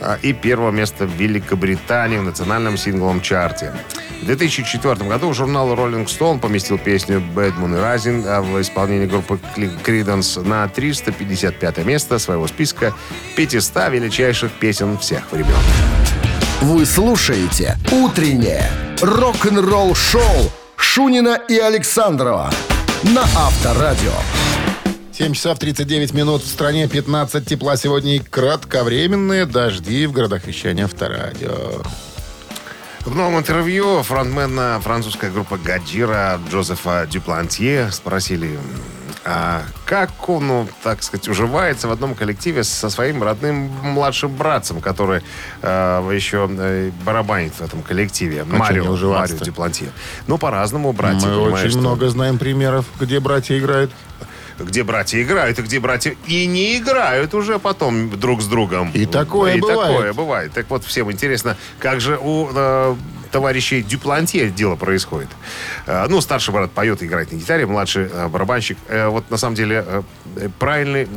э, 0.00 0.18
и 0.20 0.34
первого 0.34 0.70
места 0.70 1.06
в 1.06 1.12
Великобритании 1.12 2.18
в 2.18 2.22
национальном 2.22 2.76
сингловом 2.76 3.22
чарте. 3.22 3.72
В 4.20 4.26
2004 4.26 5.08
году 5.08 5.32
журнал 5.32 5.72
Rolling 5.72 6.04
Stone 6.04 6.38
поместил 6.38 6.76
песню 6.76 7.22
Bad 7.34 7.58
Moon 7.58 7.82
Rising 7.82 8.26
а 8.28 8.42
в 8.42 8.60
исполнении 8.60 9.06
группы 9.06 9.40
Creedence 9.56 10.46
на 10.46 10.68
355 10.68 11.78
место 11.78 12.18
своего 12.18 12.46
списка 12.46 12.92
500 13.36 13.88
величайших 13.90 14.52
песен 14.52 14.98
всех 14.98 15.32
времен. 15.32 15.56
Вы 16.60 16.84
слушаете 16.84 17.78
«Утреннее 17.90 18.70
рок-н-ролл-шоу» 19.00 20.52
Шунина 20.76 21.40
и 21.48 21.58
Александрова 21.58 22.50
на 23.02 23.22
Авторадио. 23.22 24.12
7 25.12 25.32
часов 25.32 25.58
39 25.58 26.12
минут 26.12 26.42
в 26.42 26.46
стране, 26.46 26.88
15 26.88 27.46
тепла 27.46 27.76
сегодня 27.76 28.16
и 28.16 28.18
кратковременные 28.18 29.46
дожди 29.46 30.06
в 30.06 30.12
городах 30.12 30.46
вещания 30.46 30.84
Авторадио. 30.84 31.82
В 33.00 33.14
новом 33.14 33.38
интервью 33.38 34.02
фронтмена 34.02 34.80
французской 34.82 35.30
группы 35.30 35.58
Гаджира 35.58 36.40
Джозефа 36.50 37.06
Дюплантье 37.10 37.90
спросили, 37.92 38.58
а 39.28 39.62
как 39.86 40.28
он, 40.28 40.46
ну, 40.46 40.68
так 40.84 41.02
сказать, 41.02 41.28
уживается 41.28 41.88
в 41.88 41.90
одном 41.90 42.14
коллективе 42.14 42.62
со 42.62 42.88
своим 42.90 43.24
родным 43.24 43.70
младшим 43.82 44.32
братцем, 44.32 44.80
который 44.80 45.22
э, 45.62 46.10
еще 46.14 46.48
э, 46.48 46.90
барабанит 47.04 47.54
в 47.54 47.60
этом 47.60 47.82
коллективе. 47.82 48.44
не 48.48 48.56
Марио? 48.56 48.84
Марио 48.84 49.26
Дюплантье. 49.44 49.88
Ну, 50.28 50.38
по-разному 50.38 50.92
братья, 50.92 51.26
Мы 51.26 51.50
очень 51.50 51.70
что- 51.70 51.80
много 51.80 52.08
знаем 52.08 52.38
примеров, 52.38 52.86
где 53.00 53.18
братья 53.18 53.58
играют. 53.58 53.90
где 54.58 54.84
братья 54.84 55.20
играют, 55.20 55.58
и 55.58 55.62
где 55.62 55.80
братья 55.80 56.14
и 56.26 56.46
не 56.46 56.78
играют 56.78 57.34
уже 57.34 57.58
потом 57.58 58.08
друг 58.18 58.40
с 58.40 58.46
другом. 58.46 58.90
И 58.92 59.06
такое 59.06 59.54
и 59.56 59.60
бывает. 59.60 59.80
такое 59.80 60.12
бывает. 60.12 60.52
Так 60.52 60.70
вот, 60.70 60.84
всем 60.84 61.10
интересно, 61.10 61.56
как 61.78 62.00
же 62.00 62.16
у 62.16 62.48
э, 62.54 62.94
товарищей 63.30 63.82
Дюплантье 63.82 64.50
дело 64.50 64.76
происходит. 64.76 65.28
Э, 65.86 66.06
ну, 66.08 66.20
старший 66.20 66.52
брат 66.52 66.70
поет 66.70 67.02
и 67.02 67.06
играет 67.06 67.32
на 67.32 67.36
гитаре, 67.36 67.66
младший 67.66 68.08
э, 68.12 68.28
барабанщик. 68.28 68.78
Э, 68.88 69.08
вот, 69.08 69.30
на 69.30 69.36
самом 69.36 69.54
деле, 69.54 70.04
правильный, 70.58 71.08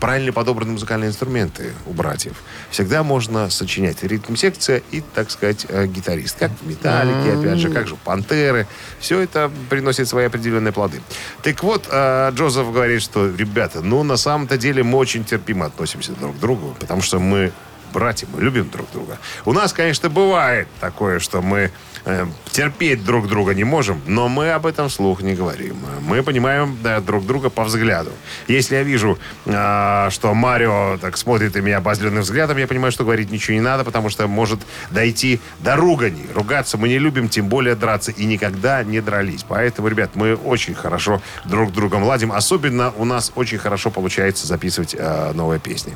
правильно 0.00 0.32
подобраны 0.32 0.72
музыкальные 0.72 1.10
инструменты 1.10 1.72
у 1.86 1.92
братьев. 1.92 2.34
Всегда 2.70 3.02
можно 3.02 3.50
сочинять 3.50 4.02
ритм-секция 4.02 4.82
и, 4.90 5.02
так 5.14 5.30
сказать, 5.30 5.66
гитарист. 5.86 6.38
Как 6.38 6.50
в 6.60 6.66
«Металлике», 6.66 7.32
опять 7.38 7.58
же, 7.58 7.70
как 7.70 7.88
же 7.88 7.96
«Пантеры». 7.96 8.66
Все 9.00 9.20
это 9.20 9.50
приносит 9.68 10.08
свои 10.08 10.26
определенные 10.26 10.72
плоды. 10.72 11.00
Так 11.42 11.62
вот, 11.62 11.88
Джозеф 11.88 12.72
говорит, 12.72 13.02
что, 13.02 13.28
ребята, 13.34 13.80
ну, 13.80 14.02
на 14.02 14.16
самом-то 14.16 14.56
деле 14.56 14.82
мы 14.82 14.98
очень 14.98 15.24
терпимо 15.24 15.66
относимся 15.66 16.12
друг 16.12 16.36
к 16.36 16.38
другу, 16.38 16.76
потому 16.78 17.02
что 17.02 17.18
мы 17.18 17.52
братья, 17.92 18.26
мы 18.32 18.40
любим 18.40 18.68
друг 18.70 18.90
друга. 18.92 19.18
У 19.44 19.52
нас, 19.52 19.72
конечно, 19.72 20.08
бывает 20.08 20.68
такое, 20.80 21.18
что 21.18 21.42
мы 21.42 21.70
э, 22.04 22.26
терпеть 22.50 23.04
друг 23.04 23.28
друга 23.28 23.54
не 23.54 23.64
можем, 23.64 24.00
но 24.06 24.28
мы 24.28 24.50
об 24.50 24.66
этом 24.66 24.88
вслух 24.88 25.22
не 25.22 25.34
говорим. 25.34 25.76
Мы 26.00 26.22
понимаем 26.22 26.76
да, 26.82 27.00
друг 27.00 27.26
друга 27.26 27.50
по 27.50 27.64
взгляду. 27.64 28.10
Если 28.48 28.76
я 28.76 28.82
вижу, 28.82 29.18
э, 29.44 30.08
что 30.10 30.34
Марио 30.34 30.98
так 31.00 31.16
смотрит 31.16 31.54
на 31.54 31.58
меня 31.58 31.78
обозленным 31.78 32.22
взглядом, 32.22 32.58
я 32.58 32.66
понимаю, 32.66 32.92
что 32.92 33.04
говорить 33.04 33.30
ничего 33.30 33.54
не 33.54 33.60
надо, 33.60 33.84
потому 33.84 34.08
что 34.08 34.26
может 34.26 34.60
дойти 34.90 35.40
до 35.60 35.76
ругани. 35.76 36.26
Ругаться 36.34 36.78
мы 36.78 36.88
не 36.88 36.98
любим, 36.98 37.28
тем 37.28 37.48
более 37.48 37.74
драться, 37.74 38.10
и 38.10 38.24
никогда 38.24 38.82
не 38.82 39.00
дрались. 39.00 39.44
Поэтому, 39.46 39.88
ребят, 39.88 40.10
мы 40.14 40.34
очень 40.34 40.74
хорошо 40.74 41.22
друг 41.44 41.70
с 41.70 41.72
другом 41.72 42.02
ладим. 42.04 42.32
Особенно 42.32 42.92
у 42.96 43.04
нас 43.04 43.32
очень 43.34 43.58
хорошо 43.58 43.90
получается 43.90 44.46
записывать 44.46 44.94
э, 44.98 45.32
новые 45.34 45.60
песни. 45.60 45.94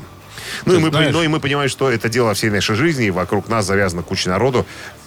Ну 0.65 0.75
и, 0.75 0.79
мы, 0.79 0.89
знаешь- 0.89 1.13
ну 1.13 1.23
и 1.23 1.27
мы 1.27 1.39
понимаем, 1.39 1.69
что 1.69 1.89
это 1.91 2.09
дело 2.09 2.33
всей 2.33 2.49
нашей 2.49 2.75
жизни, 2.75 3.05
и 3.07 3.11
вокруг 3.11 3.47
нас 3.49 3.65
завязана 3.65 4.03
куча 4.03 4.29
народу, 4.29 4.65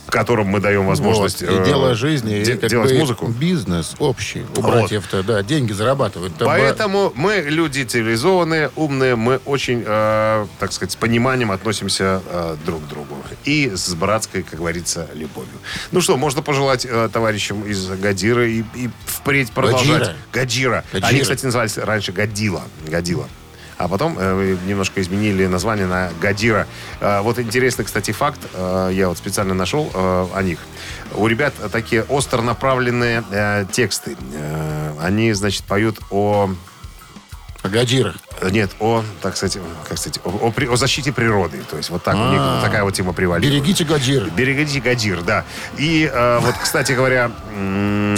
которым 0.09 0.49
мы 0.49 0.59
даем 0.59 0.87
возможность 0.87 1.41
Вот, 1.41 1.51
и 1.51 1.55
э, 1.55 1.65
дело 1.65 1.95
жизни, 1.95 2.43
де- 2.43 2.55
и 2.55 2.69
делать 2.69 2.93
музыку. 2.95 3.29
бизнес 3.29 3.95
общий. 4.01 4.43
У 4.57 4.61
Вот. 4.61 4.73
братьев-то, 4.73 5.23
да, 5.23 5.41
деньги 5.45 5.73
зарабатывают. 5.73 6.35
Там 6.37 6.49
Поэтому 6.49 7.13
мы 7.15 7.45
люди 7.49 7.85
цивилизованные, 7.85 8.73
умные, 8.75 9.15
мы 9.15 9.41
очень, 9.45 9.85
э, 9.87 10.47
так 10.59 10.73
сказать, 10.73 10.91
с 10.93 10.97
пониманием 10.97 11.53
относимся 11.53 12.23
э, 12.29 12.57
друг 12.67 12.83
к 12.85 12.89
другу. 12.89 13.15
И 13.45 13.71
с 13.73 13.95
братской, 13.95 14.43
как 14.43 14.59
говорится, 14.59 15.07
любовью. 15.15 15.53
Ну 15.93 16.01
что, 16.01 16.17
можно 16.17 16.43
пожелать 16.43 16.85
э, 16.91 17.09
товарищам 17.13 17.63
из 17.63 17.87
Гадира 17.87 18.49
и, 18.49 18.65
и 18.75 18.91
впредь 19.07 19.53
продолжать. 19.53 20.17
Гаджира. 20.33 20.85
Гаджира. 20.93 21.07
Они, 21.07 21.21
кстати, 21.21 21.45
назывались 21.45 21.79
раньше 21.79 22.11
Гадила. 22.11 22.63
Гадила. 22.89 23.29
А 23.81 23.89
потом 23.89 24.15
э, 24.19 24.57
немножко 24.67 25.01
изменили 25.01 25.47
название 25.47 25.87
на 25.87 26.11
Гадира. 26.21 26.67
Э, 27.01 27.23
вот 27.23 27.39
интересный, 27.39 27.87
кстати, 27.87 28.11
факт. 28.11 28.39
э, 28.53 28.91
я 28.93 29.09
вот 29.09 29.17
специально 29.17 29.55
нашел 29.55 29.91
э, 29.95 30.27
о 30.35 30.43
них. 30.43 30.59
У 31.15 31.27
ребят 31.27 31.55
такие 31.73 32.03
остро 32.03 32.43
направленные 32.43 33.25
э, 33.31 33.65
тексты. 33.73 34.19
Э, 34.35 34.93
они, 35.01 35.33
значит, 35.33 35.65
поют 35.65 35.99
о 36.11 36.51
О 37.63 37.69
гаджирах. 37.69 38.15
нет, 38.51 38.71
о, 38.81 39.05
так 39.21 39.37
сказать, 39.37 39.59
как 39.87 39.99
сказать, 39.99 40.19
о, 40.25 40.31
о 40.31 40.51
при- 40.51 40.67
о 40.67 40.77
защите 40.77 41.13
природы. 41.13 41.59
То 41.71 41.77
есть 41.77 41.91
вот 41.91 42.03
так 42.03 42.15
у 42.17 42.31
них 42.31 42.41
такая 42.63 42.85
вот 42.85 42.95
тема 42.95 43.13
привалила. 43.13 43.51
Берегите 43.51 43.85
гаджиры. 43.85 44.31
Берегите 44.31 44.81
Гадир, 44.81 45.21
да. 45.21 45.45
И 45.77 46.11
э, 46.11 46.39
вот, 46.39 46.55
кстати 46.63 46.93
говоря, 46.93 47.31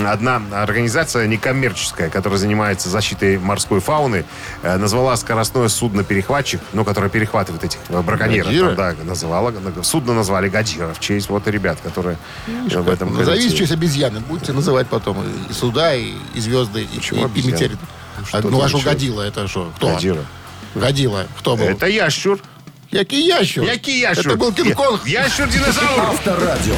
одна 0.06 0.40
организация 0.52 1.26
некоммерческая, 1.26 2.08
которая 2.08 2.38
занимается 2.38 2.88
защитой 2.88 3.36
морской 3.38 3.80
фауны, 3.80 4.24
э, 4.62 4.76
назвала 4.76 5.16
скоростное 5.16 5.66
судно-перехватчик, 5.68 6.60
ну, 6.72 6.84
которое 6.84 7.08
перехватывает 7.10 7.64
этих 7.64 7.80
э, 7.88 8.00
браконьеров. 8.00 8.76
Там, 8.76 8.76
да, 8.76 8.94
называла, 9.04 9.52
судно 9.82 10.14
назвали 10.14 10.48
Гадира 10.48 10.94
в 10.94 11.00
честь 11.00 11.28
вот 11.30 11.48
ребят, 11.48 11.78
которые 11.82 12.16
э, 12.46 12.78
в 12.78 12.88
этом 12.88 13.08
Назовите 13.12 13.24
коллективе. 13.48 13.56
честь 13.58 13.72
обезьяны. 13.72 14.20
Будете 14.20 14.52
называть 14.52 14.86
потом 14.86 15.18
и- 15.48 15.52
суда, 15.52 15.96
и, 15.96 16.12
и 16.34 16.40
звезды, 16.40 16.82
и, 16.84 16.96
Почему 16.96 17.18
и, 17.18 17.22
и 17.22 17.24
обезьяны? 17.24 17.76
Что 18.26 18.38
А, 18.38 18.42
ты 18.42 18.48
ну, 18.48 18.60
а 18.62 18.68
что 18.68 18.78
годила, 18.78 19.22
это 19.22 19.48
что? 19.48 19.72
Кто? 19.76 19.88
Гадира. 19.94 20.24
Годила. 20.74 21.26
Кто 21.38 21.56
был? 21.56 21.64
Это 21.66 21.86
ящур. 21.86 22.40
Який 22.90 23.26
ящур? 23.26 23.64
Який 23.64 23.98
ящур? 24.00 24.26
Это 24.32 24.36
был 24.36 24.52
Кинг-Конг. 24.52 25.06
Я- 25.06 25.24
Ящур-динозавр. 25.24 26.00
Авторадио. 26.00 26.74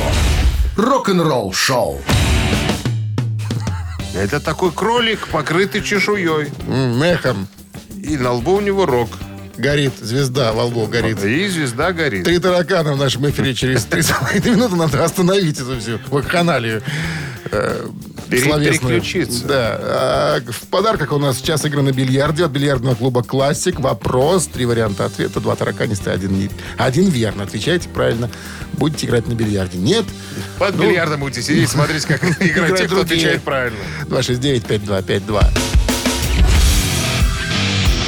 Рок-н-ролл 0.76 1.52
шоу. 1.52 2.00
Это 4.14 4.38
такой 4.40 4.70
кролик, 4.70 5.26
покрытый 5.28 5.82
чешуей. 5.82 6.50
Мехом. 6.66 7.48
И 8.02 8.16
на 8.16 8.32
лбу 8.32 8.54
у 8.54 8.60
него 8.60 8.86
рог. 8.86 9.08
Горит. 9.56 9.92
Звезда 10.00 10.52
во 10.52 10.64
лбу 10.64 10.86
горит. 10.86 11.22
И 11.24 11.48
звезда 11.48 11.92
горит. 11.92 12.24
Три 12.24 12.38
таракана 12.38 12.92
в 12.94 12.96
нашем 12.98 13.28
эфире 13.30 13.54
через 13.54 13.84
три 13.84 14.02
с 14.02 14.10
половиной 14.10 14.50
минуты. 14.50 14.76
Надо 14.76 15.04
остановить 15.04 15.58
эту 15.60 15.78
всю 15.80 15.98
вакханалию. 16.08 16.82
Переключиться. 18.28 19.44
Да. 19.46 19.78
А, 19.80 20.40
в 20.46 20.66
подарках 20.68 21.12
у 21.12 21.18
нас 21.18 21.38
час 21.40 21.64
игры 21.64 21.82
на 21.82 21.92
бильярде 21.92 22.44
от 22.44 22.50
бильярдного 22.50 22.94
клуба 22.94 23.22
«Классик». 23.22 23.80
Вопрос, 23.80 24.46
три 24.46 24.66
варианта 24.66 25.04
ответа, 25.06 25.40
два 25.40 25.56
тараканистые, 25.56 26.14
один, 26.14 26.32
не- 26.38 26.50
один 26.76 27.08
верно. 27.08 27.44
Отвечайте 27.44 27.88
правильно. 27.88 28.30
Будете 28.74 29.06
играть 29.06 29.26
на 29.28 29.34
бильярде. 29.34 29.78
Нет? 29.78 30.04
Под 30.58 30.74
Ну, 30.76 30.82
бильярдом 30.84 31.20
будете 31.20 31.42
сидеть, 31.42 31.68
смотреть, 31.68 32.04
как 32.06 32.22
играют 32.42 32.76
те, 32.78 32.86
кто 32.86 33.00
отвечает 33.02 33.42
правильно. 33.42 33.78
269-5252. 34.08 35.44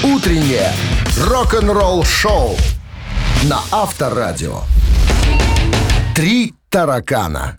Утреннее 0.03 0.73
рок-н-ролл 1.21 2.05
шоу 2.05 2.57
на 3.45 3.61
Авторадио. 3.71 4.63
Три 6.15 6.55
таракана. 6.71 7.59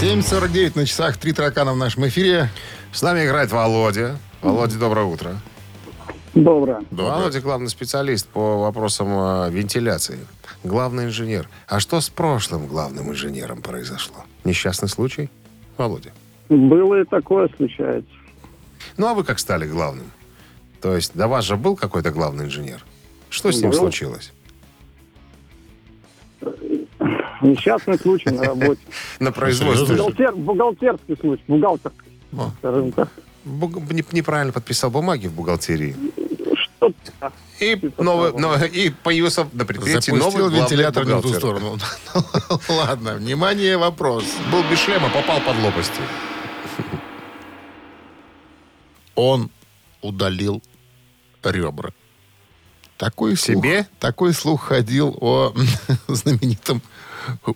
7.49 0.00 0.76
на 0.76 0.86
часах. 0.86 1.16
Три 1.16 1.32
таракана 1.32 1.72
в 1.72 1.76
нашем 1.76 2.06
эфире. 2.06 2.50
С 2.92 3.02
нами 3.02 3.24
играет 3.24 3.50
Володя. 3.50 4.16
Володя, 4.42 4.78
доброе 4.78 5.06
утро. 5.06 5.36
Доброе. 6.34 6.82
Володя 6.92 7.40
главный 7.40 7.68
специалист 7.68 8.28
по 8.28 8.60
вопросам 8.60 9.08
э, 9.08 9.50
вентиляции. 9.50 10.20
Главный 10.62 11.06
инженер. 11.06 11.48
А 11.66 11.80
что 11.80 12.00
с 12.00 12.08
прошлым 12.10 12.68
главным 12.68 13.10
инженером 13.10 13.60
произошло? 13.60 14.18
Несчастный 14.44 14.88
случай? 14.88 15.30
Володя. 15.76 16.12
Было 16.48 17.00
и 17.00 17.04
такое 17.04 17.50
случается. 17.56 18.08
Ну, 18.98 19.08
а 19.08 19.14
вы 19.14 19.24
как 19.24 19.40
стали 19.40 19.66
главным? 19.66 20.12
То 20.80 20.94
есть 20.94 21.16
до 21.16 21.26
вас 21.26 21.44
же 21.44 21.56
был 21.56 21.74
какой-то 21.74 22.12
главный 22.12 22.44
инженер? 22.44 22.84
Что 23.30 23.50
с 23.50 23.60
ним 23.60 23.70
Был. 23.70 23.78
случилось? 23.78 24.32
Несчастный 27.42 27.98
случай 27.98 28.30
на 28.30 28.44
работе. 28.44 28.80
На 29.20 29.32
производстве. 29.32 29.96
Бухгалтер, 29.96 30.34
бухгалтерский 30.36 31.16
случай, 31.20 31.44
бухгалтер, 31.48 31.92
О. 32.36 32.50
скажем 32.58 32.92
так. 32.92 33.08
Буг- 33.44 34.12
Неправильно 34.12 34.52
подписал 34.52 34.90
бумаги 34.90 35.26
в 35.28 35.32
бухгалтерии. 35.32 35.96
И, 37.60 37.74
новый, 37.98 38.28
того. 38.32 38.38
но- 38.38 38.64
и 38.64 38.90
появился 38.90 39.48
на 39.52 39.64
предприятии 39.64 40.10
Запустил 40.12 40.44
новый 40.48 40.60
вентилятор 40.60 41.04
не 41.06 41.14
в 41.14 41.22
ту 41.22 41.32
сторону. 41.34 41.76
Ладно, 42.68 43.14
внимание, 43.14 43.76
вопрос. 43.76 44.24
Был 44.52 44.62
без 44.70 44.78
шлема, 44.78 45.08
попал 45.10 45.40
под 45.40 45.58
лопасти. 45.62 46.00
Он 49.14 49.50
удалил 50.02 50.62
ребра. 51.42 51.90
Такой 52.96 53.36
слух, 53.36 53.64
Себе? 53.64 53.86
такой 54.00 54.32
слух 54.34 54.64
ходил 54.64 55.16
о 55.20 55.52
знаменитом 56.08 56.82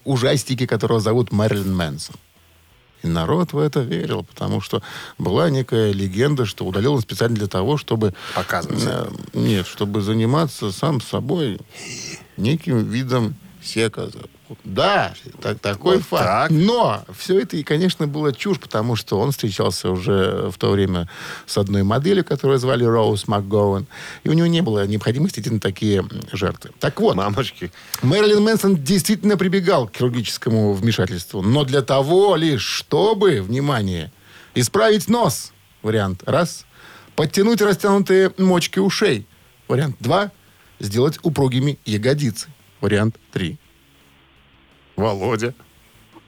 ужастике, 0.04 0.66
которого 0.66 1.00
зовут 1.00 1.32
Мэрилин 1.32 1.74
Мэнсон. 1.74 2.16
И 3.02 3.08
народ 3.08 3.52
в 3.52 3.58
это 3.58 3.80
верил, 3.80 4.22
потому 4.22 4.60
что 4.60 4.80
была 5.18 5.50
некая 5.50 5.92
легенда, 5.92 6.46
что 6.46 6.64
удалил 6.64 6.94
он 6.94 7.00
специально 7.00 7.36
для 7.36 7.48
того, 7.48 7.76
чтобы... 7.76 8.14
Показывать. 8.34 8.84
э, 8.86 9.10
Нет, 9.34 9.66
чтобы 9.66 10.02
заниматься 10.02 10.70
сам 10.70 11.00
собой 11.00 11.58
неким 12.36 12.84
видом 12.84 13.34
секса. 13.62 14.12
Да, 14.64 15.14
так- 15.40 15.58
такой 15.60 15.96
Вот 15.96 16.04
факт. 16.06 16.24
так. 16.24 16.50
Но 16.50 17.04
все 17.16 17.40
это, 17.40 17.56
и, 17.56 17.62
конечно, 17.62 18.06
было 18.06 18.32
чушь, 18.32 18.58
потому 18.58 18.96
что 18.96 19.18
он 19.18 19.30
встречался 19.32 19.90
уже 19.90 20.50
в 20.50 20.58
то 20.58 20.70
время 20.70 21.08
с 21.46 21.58
одной 21.58 21.82
моделью, 21.82 22.24
которую 22.24 22.58
звали 22.58 22.84
Роуз 22.84 23.28
МакГоуэн, 23.28 23.86
и 24.24 24.28
у 24.28 24.32
него 24.32 24.46
не 24.46 24.60
было 24.62 24.86
необходимости 24.86 25.40
идти 25.40 25.50
на 25.50 25.60
такие 25.60 26.04
жертвы. 26.32 26.70
Так 26.80 27.00
вот, 27.00 27.16
Мамочки. 27.16 27.72
Мэрилин 28.02 28.42
Мэнсон 28.42 28.76
действительно 28.76 29.36
прибегал 29.36 29.88
к 29.88 29.96
хирургическому 29.96 30.72
вмешательству, 30.72 31.42
но 31.42 31.64
для 31.64 31.82
того 31.82 32.36
лишь, 32.36 32.62
чтобы, 32.64 33.40
внимание, 33.42 34.12
исправить 34.54 35.08
нос, 35.08 35.52
вариант 35.82 36.22
раз, 36.26 36.66
подтянуть 37.16 37.60
растянутые 37.62 38.32
мочки 38.38 38.78
ушей, 38.78 39.26
вариант 39.68 39.96
два, 40.00 40.30
сделать 40.80 41.18
упругими 41.22 41.78
ягодицы, 41.84 42.48
вариант 42.80 43.16
три. 43.32 43.58
Володя. 45.02 45.54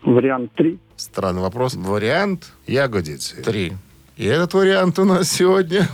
Вариант 0.02 0.52
3. 0.56 0.78
Странный 0.96 1.40
вопрос. 1.42 1.74
Вариант 1.74 2.52
Ягодицы. 2.66 3.42
три. 3.42 3.72
И 4.16 4.24
этот 4.26 4.52
вариант 4.54 4.98
у 4.98 5.04
нас 5.04 5.30
сегодня 5.30 5.88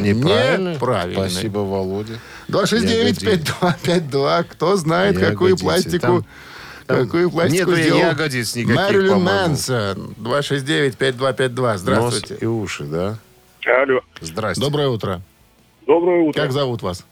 Неправильно. 0.00 0.74
Неправильный. 0.74 1.30
Спасибо, 1.30 1.58
Володя. 1.58 2.18
269-5252. 2.48 4.44
Кто 4.44 4.76
знает, 4.76 5.18
какую 5.18 5.50
Ягодицы. 5.50 5.64
пластику... 5.64 6.00
Там- 6.06 6.24
там 6.86 7.04
какую 7.04 7.30
пластику 7.30 7.70
нету 7.72 7.82
сделал 7.82 8.00
ягодиц 8.00 8.56
никаких, 8.56 8.76
Мэрилин. 8.76 9.18
Мэнсон. 9.20 10.14
269-5252. 10.20 11.76
Здравствуйте. 11.76 12.34
Нос 12.34 12.42
и 12.42 12.46
уши, 12.46 12.84
да? 12.84 13.18
Алло. 13.66 14.00
Здрасте. 14.22 14.60
Доброе 14.62 14.88
утро. 14.88 15.20
Доброе 15.86 16.20
утро. 16.22 16.40
Как 16.40 16.52
зовут 16.52 16.80
вас? 16.80 17.04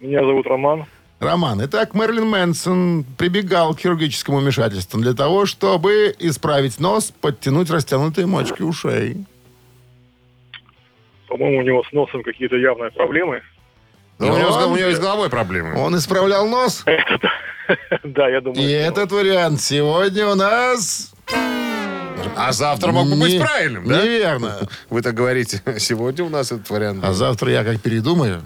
Меня 0.00 0.20
зовут 0.20 0.46
Роман. 0.46 0.84
Роман. 1.20 1.62
Итак, 1.66 1.92
Мэрилин 1.94 2.26
Мэнсон 2.26 3.04
прибегал 3.18 3.74
к 3.74 3.80
хирургическому 3.80 4.38
вмешательству 4.38 4.98
для 5.00 5.12
того, 5.12 5.44
чтобы 5.44 6.14
исправить 6.18 6.80
нос, 6.80 7.12
подтянуть 7.20 7.70
растянутые 7.70 8.26
мочки 8.26 8.62
ушей. 8.62 9.26
По-моему, 11.28 11.58
у 11.58 11.62
него 11.62 11.84
с 11.84 11.92
носом 11.92 12.22
какие-то 12.22 12.56
явные 12.56 12.90
проблемы. 12.90 13.42
Ну, 14.18 14.32
у, 14.34 14.38
него, 14.38 14.48
Он- 14.50 14.72
у 14.72 14.76
него 14.76 14.90
с 14.90 14.98
головой 14.98 15.28
проблемы. 15.28 15.78
Он 15.78 15.96
исправлял 15.96 16.48
нос. 16.48 16.84
Да, 18.02 18.28
я 18.28 18.40
думаю. 18.40 18.60
И 18.60 18.72
этот 18.72 19.12
вариант 19.12 19.60
сегодня 19.60 20.26
у 20.26 20.34
нас... 20.34 21.12
А 22.34 22.50
завтра 22.50 22.90
мог 22.90 23.08
бы 23.08 23.14
быть 23.14 23.40
правильным, 23.40 23.86
да? 23.86 24.02
Неверно. 24.02 24.58
Вы 24.88 25.02
так 25.02 25.14
говорите. 25.14 25.62
Сегодня 25.78 26.24
у 26.24 26.28
нас 26.28 26.50
этот 26.50 26.68
вариант. 26.68 27.04
А 27.04 27.12
завтра 27.12 27.52
я 27.52 27.62
как 27.62 27.80
передумаю, 27.80 28.42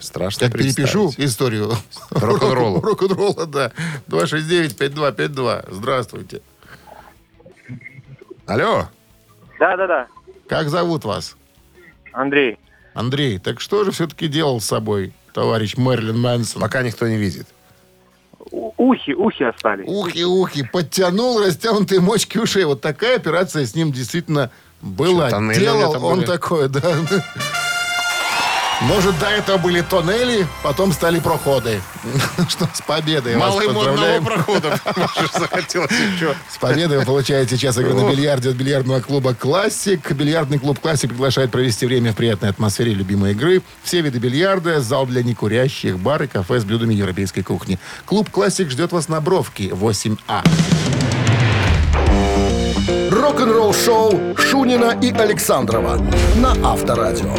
Страшно 0.00 0.48
как 0.48 0.58
перепишу 0.58 1.12
историю 1.16 1.72
Рок-н-ролла. 2.10 2.80
Рок-н-ролла, 2.82 3.46
да. 3.46 3.72
269-5252. 4.08 5.66
Здравствуйте. 5.72 6.40
Алло. 8.46 8.88
Да-да-да, 9.58 10.06
Как 10.48 10.68
зовут 10.70 11.04
вас? 11.04 11.36
Андрей. 12.12 12.58
Андрей, 12.94 13.38
так 13.38 13.60
что 13.60 13.84
же 13.84 13.90
все-таки 13.90 14.28
делал 14.28 14.60
с 14.60 14.64
собой 14.66 15.12
товарищ 15.34 15.76
Мэрилин 15.76 16.18
Мэнсон? 16.20 16.62
Пока 16.62 16.82
никто 16.82 17.06
не 17.08 17.16
видит. 17.16 17.46
У- 18.50 18.72
Ухи, 18.76 19.12
ухи 19.14 19.42
остались. 19.44 19.84
Ухи-ухи, 19.88 20.62
подтянул 20.72 21.40
растянутые 21.40 22.00
мочки 22.00 22.38
ушей. 22.38 22.64
Вот 22.64 22.80
такая 22.80 23.16
операция 23.16 23.66
с 23.66 23.74
ним 23.74 23.92
действительно 23.92 24.50
была. 24.80 25.28
Что, 25.28 25.52
Делал 25.54 26.04
он 26.04 26.18
были? 26.20 26.26
такое, 26.26 26.68
да. 26.68 26.80
Может, 28.82 29.18
до 29.18 29.26
этого 29.26 29.58
были 29.58 29.80
тоннели, 29.80 30.46
потом 30.62 30.92
стали 30.92 31.18
проходы. 31.18 31.80
Что, 32.48 32.68
с 32.72 32.80
победой 32.80 33.36
вас 33.36 33.50
Мало 33.50 33.60
одного 33.62 33.84
поздравляем. 33.84 34.24
прохода. 34.24 34.80
Захотелось 35.38 35.90
еще. 35.90 36.34
С 36.48 36.58
победой 36.58 36.98
вы 36.98 37.04
получаете 37.04 37.56
сейчас 37.56 37.76
игры 37.78 37.94
на 37.94 38.08
бильярде 38.08 38.50
от 38.50 38.54
бильярдного 38.54 39.00
клуба 39.00 39.34
«Классик». 39.34 40.12
Бильярдный 40.12 40.60
клуб 40.60 40.78
«Классик» 40.78 41.10
приглашает 41.10 41.50
провести 41.50 41.86
время 41.86 42.12
в 42.12 42.16
приятной 42.16 42.50
атмосфере 42.50 42.94
любимой 42.94 43.32
игры. 43.32 43.62
Все 43.82 44.00
виды 44.00 44.18
бильярда, 44.20 44.80
зал 44.80 45.06
для 45.06 45.24
некурящих, 45.24 45.98
бар 45.98 46.22
и 46.22 46.26
кафе 46.28 46.60
с 46.60 46.64
блюдами 46.64 46.94
европейской 46.94 47.42
кухни. 47.42 47.80
Клуб 48.06 48.30
«Классик» 48.30 48.70
ждет 48.70 48.92
вас 48.92 49.08
на 49.08 49.20
Бровке, 49.20 49.64
8А. 49.70 50.44
Рок-н-ролл 53.10 53.74
шоу 53.74 54.36
Шунина 54.36 54.96
и 55.02 55.10
Александрова 55.10 55.96
на 56.36 56.52
Авторадио. 56.64 57.34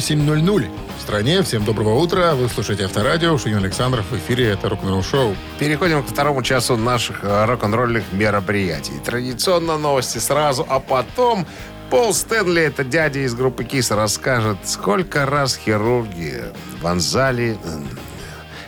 8.00 0.00 0.66
в 0.98 1.02
стране. 1.02 1.42
Всем 1.42 1.62
доброго 1.62 1.96
утра. 1.98 2.34
Вы 2.34 2.48
слушаете 2.48 2.86
Авторадио. 2.86 3.36
Шунин 3.36 3.58
Александров 3.58 4.06
в 4.10 4.16
эфире. 4.16 4.48
Это 4.48 4.70
рок-н-ролл 4.70 5.02
шоу. 5.02 5.36
Переходим 5.58 6.02
ко 6.02 6.08
второму 6.08 6.42
часу 6.42 6.76
наших 6.78 7.22
э, 7.22 7.44
рок-н-ролльных 7.44 8.04
мероприятий. 8.12 8.94
Традиционно 9.04 9.76
новости 9.76 10.16
сразу, 10.16 10.64
а 10.66 10.80
потом 10.80 11.46
Пол 11.90 12.14
Стэнли, 12.14 12.62
это 12.62 12.82
дядя 12.82 13.20
из 13.20 13.34
группы 13.34 13.62
Кис, 13.64 13.90
расскажет, 13.90 14.56
сколько 14.64 15.26
раз 15.26 15.56
хирурги 15.56 16.44
вонзали 16.80 17.58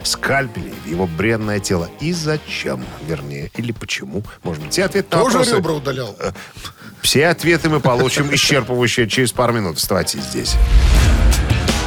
скальпели 0.02 0.74
в 0.84 0.86
его 0.88 1.06
бренное 1.06 1.60
тело. 1.60 1.88
И 2.00 2.12
зачем, 2.12 2.84
вернее, 3.06 3.50
или 3.56 3.72
почему. 3.72 4.22
Может 4.42 4.62
быть, 4.64 4.72
все 4.72 4.84
ответы 4.84 5.16
на 5.16 5.22
Тоже 5.22 5.38
вопросы- 5.38 5.56
ребра 5.56 5.72
удалял? 5.72 6.14
Все 7.00 7.28
ответы 7.28 7.70
мы 7.70 7.80
получим 7.80 8.28
исчерпывающие 8.32 9.06
через 9.08 9.32
пару 9.32 9.54
минут. 9.54 9.78
Вставайте 9.78 10.18
здесь. 10.20 10.56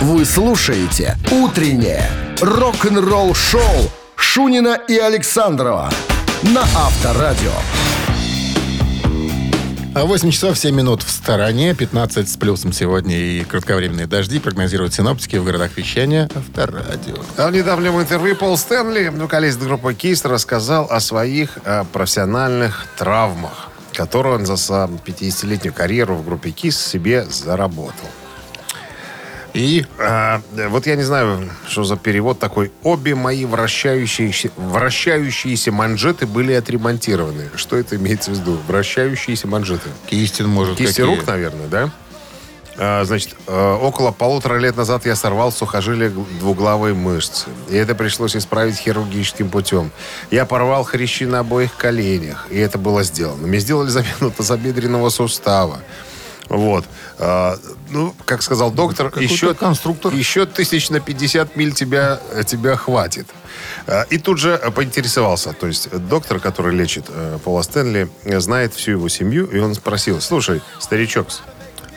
Вы 0.01 0.25
слушаете 0.25 1.17
«Утреннее 1.31 2.09
рок-н-ролл-шоу» 2.41 3.61
Шунина 4.17 4.77
и 4.89 4.97
Александрова 4.97 5.89
на 6.53 6.63
Авторадио. 6.63 7.53
А 9.95 10.03
8 10.03 10.31
часов 10.31 10.57
7 10.57 10.75
минут 10.75 11.01
в 11.01 11.09
стороне, 11.09 11.73
15 11.73 12.27
с 12.27 12.35
плюсом 12.35 12.73
сегодня 12.73 13.15
и 13.15 13.45
кратковременные 13.45 14.05
дожди 14.05 14.39
прогнозируют 14.39 14.93
синоптики 14.93 15.37
в 15.37 15.45
городах 15.45 15.77
вещания 15.77 16.29
Авторадио. 16.35 17.15
А 17.37 17.47
В 17.47 17.53
недавнем 17.53 17.97
интервью 18.01 18.35
Пол 18.35 18.57
Стэнли, 18.57 19.07
вокалист 19.07 19.61
группы 19.61 19.93
Кис, 19.93 20.25
рассказал 20.25 20.87
о 20.91 20.99
своих 20.99 21.57
э, 21.63 21.85
профессиональных 21.93 22.85
травмах, 22.97 23.69
которые 23.93 24.35
он 24.35 24.45
за 24.45 24.57
свою 24.57 24.99
50-летнюю 25.05 25.73
карьеру 25.73 26.15
в 26.15 26.25
группе 26.25 26.51
Кис 26.51 26.77
себе 26.77 27.23
заработал. 27.23 28.09
И 29.55 29.85
э, 29.99 30.39
вот 30.67 30.85
я 30.85 30.97
не 30.97 31.03
знаю, 31.03 31.49
что 31.65 31.85
за 31.85 31.95
перевод 31.95 32.39
такой. 32.39 32.73
Обе 32.83 33.15
мои 33.15 33.45
вращающиеся, 33.45 34.51
вращающиеся 34.57 35.71
манжеты 35.71 36.27
были 36.27 36.51
отремонтированы. 36.51 37.49
Что 37.55 37.77
это 37.77 37.95
имеется 37.95 38.31
в 38.31 38.33
виду? 38.33 38.59
Вращающиеся 38.67 39.47
манжеты. 39.47 39.89
Кистин 40.07 40.49
может 40.49 40.77
Кисти 40.77 41.01
какие? 41.01 41.05
рук, 41.05 41.25
наверное, 41.25 41.67
да? 41.67 41.89
А, 42.77 43.05
значит, 43.05 43.33
э, 43.47 43.77
около 43.81 44.11
полутора 44.11 44.57
лет 44.59 44.75
назад 44.75 45.05
я 45.05 45.15
сорвал 45.15 45.53
сухожилие 45.53 46.09
двуглавой 46.09 46.93
мышцы. 46.93 47.47
И 47.69 47.75
это 47.77 47.95
пришлось 47.95 48.35
исправить 48.35 48.75
хирургическим 48.75 49.49
путем. 49.49 49.91
Я 50.31 50.45
порвал 50.45 50.83
хрящи 50.83 51.23
на 51.23 51.39
обоих 51.39 51.77
коленях, 51.77 52.47
и 52.49 52.57
это 52.57 52.77
было 52.77 53.03
сделано. 53.03 53.47
Мне 53.47 53.59
сделали 53.59 53.87
замену 53.87 54.31
тазобедренного 54.31 55.07
сустава. 55.07 55.79
Вот. 56.49 56.85
А, 57.17 57.57
ну, 57.89 58.13
как 58.25 58.41
сказал 58.41 58.71
доктор, 58.71 59.11
еще, 59.19 59.53
конструктор. 59.53 60.13
еще 60.13 60.45
тысяч 60.45 60.89
на 60.89 60.99
50 60.99 61.55
миль 61.55 61.73
тебя, 61.73 62.19
тебя 62.45 62.75
хватит. 62.75 63.27
А, 63.87 64.03
И 64.09 64.17
тут 64.17 64.37
же 64.37 64.59
э, 64.61 64.71
поинтересовался. 64.71 65.53
То 65.53 65.67
есть 65.67 65.89
доктор, 66.07 66.39
который 66.39 66.75
лечит 66.75 67.05
э, 67.09 67.39
Пола 67.43 67.61
Стэнли, 67.61 68.09
знает 68.39 68.73
всю 68.73 68.91
его 68.91 69.09
семью, 69.09 69.45
и 69.45 69.59
он 69.59 69.73
спросил, 69.75 70.21
слушай, 70.21 70.61
старичок, 70.79 71.27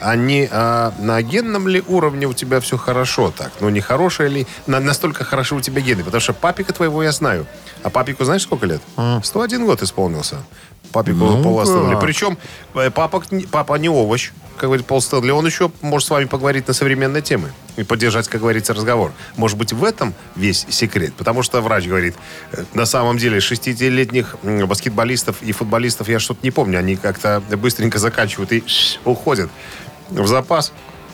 а 0.00 0.14
не 0.16 0.48
а, 0.50 0.92
на 0.98 1.20
генном 1.22 1.66
ли 1.66 1.82
уровне 1.87 2.26
у 2.26 2.32
тебя 2.32 2.61
все 2.61 2.76
хорошо 2.76 3.32
так? 3.37 3.50
Ну, 3.61 3.68
не 3.68 3.80
хорошее 3.80 4.28
ли, 4.28 4.46
на, 4.66 4.80
настолько 4.80 5.24
хорошо 5.24 5.56
у 5.56 5.61
тебя 5.61 5.80
гены? 5.80 6.04
Потому 6.04 6.20
что 6.20 6.32
папика 6.32 6.72
твоего 6.72 7.02
я 7.02 7.12
знаю. 7.12 7.46
А 7.82 7.90
папику 7.90 8.24
знаешь, 8.24 8.42
сколько 8.42 8.66
лет? 8.66 8.80
101 9.22 9.66
год 9.66 9.82
исполнился. 9.82 10.37
Папику 10.92 11.18
Ну 11.18 11.42
Пола 11.42 11.64
Стэнли. 11.64 11.96
Причем 12.01 12.38
э, 12.74 12.90
папа, 12.90 13.22
папа 13.51 13.74
не 13.74 13.88
овощ, 13.88 14.31
как 14.57 14.68
говорит 14.68 14.87
Пол 14.87 15.01
Стэнли. 15.01 15.31
Он 15.31 15.46
еще 15.46 15.70
может 15.81 16.09
с 16.09 16.11
вами 16.11 16.24
поговорить 16.24 16.66
на 16.68 16.74
современные 16.74 17.22
темы 17.22 17.53
и 17.77 17.85
поддержать, 17.85 18.29
как 18.29 18.40
говорится, 18.40 18.74
разговор. 18.74 19.12
Может 19.37 19.59
быть, 19.59 19.72
в 19.72 19.85
этом 19.85 20.14
весь 20.37 20.66
секрет. 20.68 21.14
Потому 21.14 21.42
что 21.42 21.61
врач 21.61 21.87
говорит, 21.87 22.16
э, 22.53 22.64
на 22.74 22.87
самом 22.87 23.18
деле, 23.18 23.38
60-летних 23.38 24.37
м, 24.42 24.66
баскетболистов 24.66 25.42
и 25.42 25.53
футболистов 25.53 26.09
я 26.09 26.18
что-то 26.18 26.40
не 26.42 26.51
помню. 26.51 26.79
Они 26.79 26.96
как-то 26.96 27.42
быстренько 27.57 27.98
заканчивают 27.98 28.53
и 28.53 28.64
уходят 29.05 29.51
в 30.11 30.27
запас. 30.27 30.72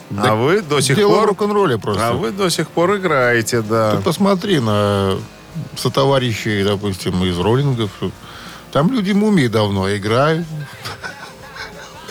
Да 0.09 0.31
а 0.31 0.35
вы 0.35 0.61
до 0.61 0.81
сих 0.81 0.95
Дело 0.95 1.15
пор... 1.15 1.27
рок-н-ролле 1.29 1.77
просто. 1.77 2.09
А 2.09 2.13
вы 2.13 2.31
до 2.31 2.49
сих 2.49 2.69
пор 2.69 2.97
играете, 2.97 3.61
да. 3.61 3.95
Ты 3.97 4.03
посмотри 4.03 4.59
на 4.59 5.17
сотоварищей, 5.75 6.63
допустим, 6.63 7.23
из 7.23 7.37
роллингов. 7.39 7.91
Там 8.75 8.91
люди 8.91 9.13
мумии 9.13 9.47
давно 9.47 9.95
играют. 9.95 10.45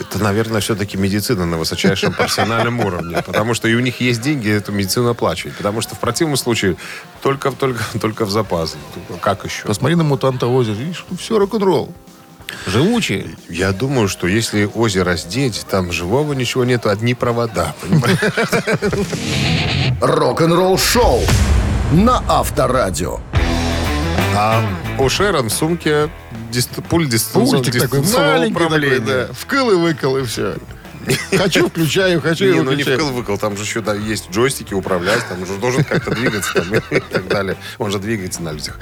Это, 0.01 0.19
наверное, 0.19 0.63
все-таки 0.63 0.97
медицина 0.97 1.45
на 1.45 1.59
высочайшем 1.59 2.15
профессиональном 2.15 2.81
уровне. 2.81 3.23
Потому 3.27 3.53
что 3.53 3.69
и 3.69 3.75
у 3.75 3.81
них 3.81 4.01
есть 4.01 4.23
деньги 4.23 4.51
эту 4.51 4.73
медицину 4.73 5.11
оплачивать. 5.11 5.59
Потому 5.59 5.83
что 5.83 5.95
в 5.95 6.01
противном 6.01 6.39
случае 6.39 6.79
только, 7.21 7.53
только, 7.53 7.85
только 8.01 8.25
в 8.25 8.31
запас. 8.31 8.77
Как 9.21 9.45
еще? 9.45 9.67
Посмотри 9.67 9.95
на 9.95 10.05
мутанта 10.05 10.47
озера. 10.47 10.75
Видишь, 10.75 11.05
все 11.19 11.39
рок-н-ролл. 11.39 11.93
Живучие. 12.67 13.37
Я 13.51 13.73
думаю, 13.73 14.09
что 14.09 14.27
если 14.27 14.65
озеро 14.65 15.05
раздеть, 15.05 15.67
там 15.69 15.93
живого 15.93 16.33
ничего 16.33 16.65
нету, 16.65 16.89
одни 16.89 17.13
провода. 17.13 17.75
Рок-н-ролл 20.01 20.79
шоу 20.79 21.21
на 21.93 22.25
Авторадио. 22.27 23.21
А 24.35 24.65
у 24.99 25.11
Шерон 25.11 25.51
в 25.51 25.53
сумке 25.53 26.09
дист- 26.55 26.83
пульт 26.89 27.09
дистанционного 27.11 27.63
Пультик 27.65 27.81
такой 27.83 28.01
дистанционного 28.01 28.39
маленький 28.39 28.55
такой, 28.55 28.67
управления. 28.67 29.27
да. 29.29 29.33
Вкл 29.35 29.71
и 29.71 29.75
выкл, 29.75 30.17
и 30.17 30.25
все. 30.25 30.57
Хочу, 31.37 31.69
включаю, 31.69 32.23
хочу 32.23 32.47
и 32.47 32.53
Не, 32.55 32.63
ну 32.63 32.73
не 32.73 32.83
вкл-выкл, 32.83 33.37
там 33.37 33.59
же 33.59 33.65
еще 33.65 33.83
да, 33.83 33.95
есть 33.95 34.31
джойстики 34.31 34.73
управлять, 34.73 35.23
там 35.29 35.43
уже 35.43 35.59
должен 35.59 35.85
как-то 35.85 36.13
двигаться 36.13 36.55
там, 36.55 36.73
и 36.91 37.01
так 37.01 37.29
далее. 37.29 37.59
Он 37.77 37.91
же 37.91 37.99
двигается 37.99 38.43
на 38.43 38.53
людях. 38.53 38.79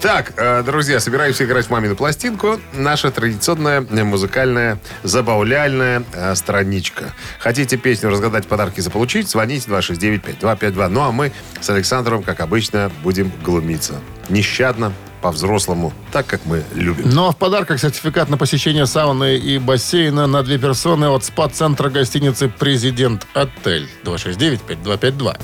Так, 0.00 0.32
э, 0.38 0.62
друзья, 0.62 1.00
собираемся 1.00 1.44
играть 1.44 1.66
в 1.66 1.70
мамину 1.70 1.94
пластинку. 1.94 2.58
Наша 2.72 3.10
традиционная 3.10 3.82
э, 3.90 4.04
музыкальная, 4.04 4.78
забавляльная 5.02 6.02
э, 6.14 6.34
страничка. 6.34 7.12
Хотите 7.40 7.76
песню 7.76 8.08
разгадать, 8.08 8.46
подарки 8.46 8.80
заполучить? 8.80 9.28
Звоните 9.28 9.68
269-5252. 9.70 10.88
Ну, 10.88 11.02
а 11.02 11.12
мы 11.12 11.30
с 11.60 11.68
Александром, 11.68 12.22
как 12.22 12.40
обычно, 12.40 12.90
будем 13.02 13.30
глумиться. 13.44 14.00
Нещадно, 14.30 14.94
по-взрослому, 15.26 15.92
так, 16.12 16.24
как 16.26 16.40
мы 16.46 16.62
любим. 16.72 17.10
Ну 17.10 17.26
а 17.26 17.32
в 17.32 17.36
подарках 17.36 17.80
сертификат 17.80 18.28
на 18.28 18.36
посещение 18.36 18.86
сауны 18.86 19.36
и 19.36 19.58
бассейна 19.58 20.28
на 20.28 20.44
две 20.44 20.56
персоны 20.56 21.06
от 21.06 21.24
спа-центра 21.24 21.90
гостиницы 21.90 22.48
«Президент 22.48 23.26
Отель». 23.34 23.88
269-5252. 24.04 25.36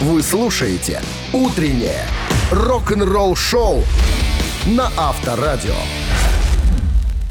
Вы 0.00 0.22
слушаете 0.22 1.02
«Утреннее 1.34 2.06
рок-н-ролл-шоу» 2.50 3.84
на 4.64 4.90
Авторадио. 4.96 5.74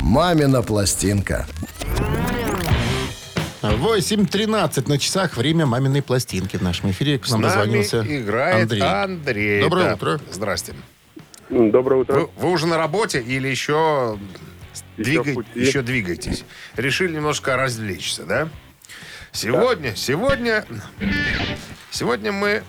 «Мамина 0.02 0.62
пластинка». 0.62 1.48
8.13 3.64 4.88
на 4.88 4.98
часах. 5.00 5.36
Время 5.36 5.66
маминой 5.66 6.04
пластинки 6.04 6.58
в 6.58 6.62
нашем 6.62 6.92
эфире. 6.92 7.18
К 7.18 7.26
С 7.26 7.32
нам 7.32 7.42
нами 7.42 7.54
дозвонился 7.54 8.02
играет 8.08 8.62
Андрей. 8.62 8.82
Андрей. 8.84 9.62
Доброе 9.62 9.86
Да. 9.86 9.94
утро. 9.96 10.20
Здрасте. 10.32 10.74
Доброе 11.50 12.02
утро. 12.02 12.14
Вы, 12.14 12.30
вы 12.36 12.52
уже 12.52 12.68
на 12.68 12.78
работе 12.78 13.22
или 13.22 13.48
еще, 13.48 14.18
Еще 14.98 15.24
пути. 15.24 15.50
еще 15.56 15.82
двигаетесь? 15.82 16.44
Решили 16.76 17.16
немножко 17.16 17.56
развлечься, 17.56 18.24
да? 18.26 18.50
Сегодня, 19.32 19.96
сегодня, 19.96 20.66
сегодня 21.92 22.32
мы 22.32 22.64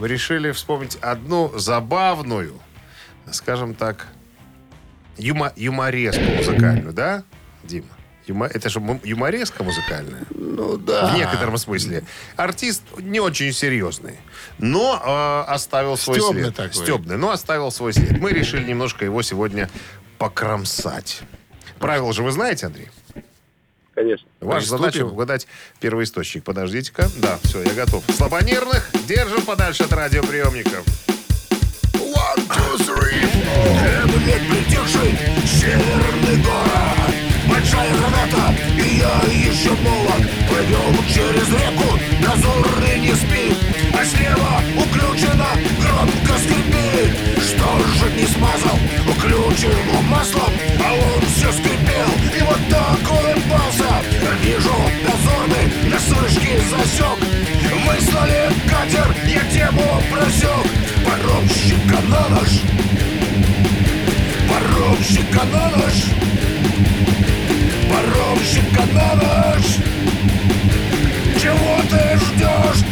решили 0.00 0.50
вспомнить 0.50 0.96
одну 0.96 1.56
забавную, 1.56 2.60
скажем 3.30 3.74
так, 3.74 4.08
юма, 5.16 5.52
юмореску 5.56 6.22
музыкальную, 6.22 6.92
да, 6.92 7.22
Дима? 7.62 7.86
Юма- 8.26 8.46
это 8.52 8.68
же 8.70 8.80
юмореска 9.04 9.62
музыкальная. 9.62 10.24
Ну 10.30 10.76
да. 10.78 11.12
В 11.12 11.14
некотором 11.16 11.58
смысле. 11.58 12.04
Артист 12.36 12.82
не 12.98 13.20
очень 13.20 13.52
серьезный, 13.52 14.18
но 14.58 15.44
э, 15.46 15.50
оставил 15.52 15.96
свой 15.98 16.20
Стебный 16.20 16.42
след. 16.44 16.54
такой. 16.56 16.72
Стебный, 16.74 17.16
но 17.18 17.30
оставил 17.30 17.70
свой 17.70 17.92
след. 17.92 18.18
Мы 18.18 18.30
решили 18.30 18.64
немножко 18.66 19.04
его 19.04 19.20
сегодня 19.22 19.68
покромсать. 20.18 21.20
Правила 21.78 22.12
же 22.14 22.22
вы 22.22 22.32
знаете, 22.32 22.66
Андрей? 22.66 22.88
Конечно. 23.94 24.26
Ваша 24.40 24.60
Приступим? 24.60 24.84
задача 24.92 25.04
угадать 25.06 25.46
первоисточник. 25.80 26.44
Подождите-ка. 26.44 27.08
Да, 27.18 27.38
все, 27.44 27.62
я 27.62 27.74
готов. 27.74 28.02
Слабонервных 28.16 28.90
держим 29.06 29.42
подальше 29.42 29.84
от 29.84 29.92
радиоприемников. 29.92 30.84
One, 31.92 32.48
two, 32.48 32.78
three. 32.78 33.28
Северный 35.46 36.42
город 36.42 36.93
Большая 37.64 37.94
граната 37.94 38.54
И 38.76 38.98
я 38.98 39.48
еще 39.48 39.70
молод 39.70 40.28
Пойдем 40.50 40.94
через 41.08 41.48
реку 41.48 41.98
Дозорный 42.20 42.98
не 42.98 43.14
спит 43.14 43.56
А 43.98 44.04
слева 44.04 44.60
уключено 44.76 45.46
Громко 45.80 46.38
скрипит 46.42 47.16
Что 47.42 47.78
же 47.96 48.12
не 48.20 48.26
смазал? 48.26 48.78
Уключенным 49.08 50.04
маслом 50.10 50.52
А 50.78 50.92
он 50.92 51.22
все 51.34 51.50
скрипел. 51.52 52.10
И 52.36 52.42
вот 52.42 52.60
так 52.68 53.00
улыбался 53.10 54.04
Вижу 54.42 54.76
дозорный 55.02 55.90
На 55.90 55.98
слышке 55.98 56.60
засек 56.68 57.18
Выслали 57.86 58.52
катер 58.68 59.16
Я 59.26 59.40
тему 59.50 60.02
просек 60.12 60.66
Паромщика 61.02 62.02
на 62.10 62.24
нож 68.34 68.54
Паромщика 68.54 68.82
на 68.92 69.14
нож 69.14 69.64
Чего 71.40 71.82
ты 71.90 72.18
ждешь, 72.18 72.84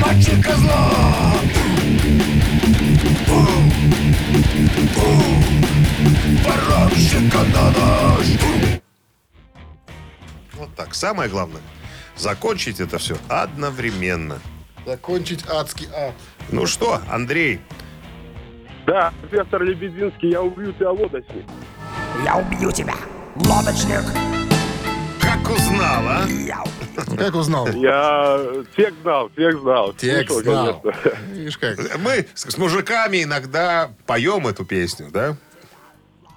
мальчик 0.00 0.44
козла? 0.44 1.34
Паромщика 6.44 7.38
на 7.54 7.70
нож 7.70 8.26
Вот 10.54 10.74
так. 10.76 10.94
Самое 10.94 11.30
главное, 11.30 11.62
закончить 12.16 12.80
это 12.80 12.98
все 12.98 13.16
одновременно. 13.28 14.38
Закончить 14.86 15.44
адский 15.48 15.88
ад. 15.94 16.14
Ну 16.50 16.66
что, 16.66 17.00
Андрей, 17.10 17.60
Да, 18.86 19.12
профессор 19.20 19.62
Лебединский, 19.62 20.30
я 20.30 20.42
убью 20.42 20.72
тебя 20.72 20.90
лодочник. 20.90 21.44
Я 22.24 22.36
убью 22.36 22.72
тебя, 22.72 22.94
лодочник 23.36 24.02
узнал, 25.50 26.02
а? 26.06 26.26
Как 27.16 27.34
узнал? 27.34 27.66
Я 27.68 28.40
текст 28.76 29.00
знал, 29.02 29.30
текст 29.36 29.60
знал. 29.60 29.92
Текст 29.94 30.42
знал. 30.42 30.82
Видишь 31.32 31.58
как? 31.58 31.78
Мы 31.98 32.26
с 32.34 32.56
мужиками 32.58 33.22
иногда 33.22 33.90
поем 34.06 34.46
эту 34.46 34.64
песню, 34.64 35.08
да? 35.10 35.36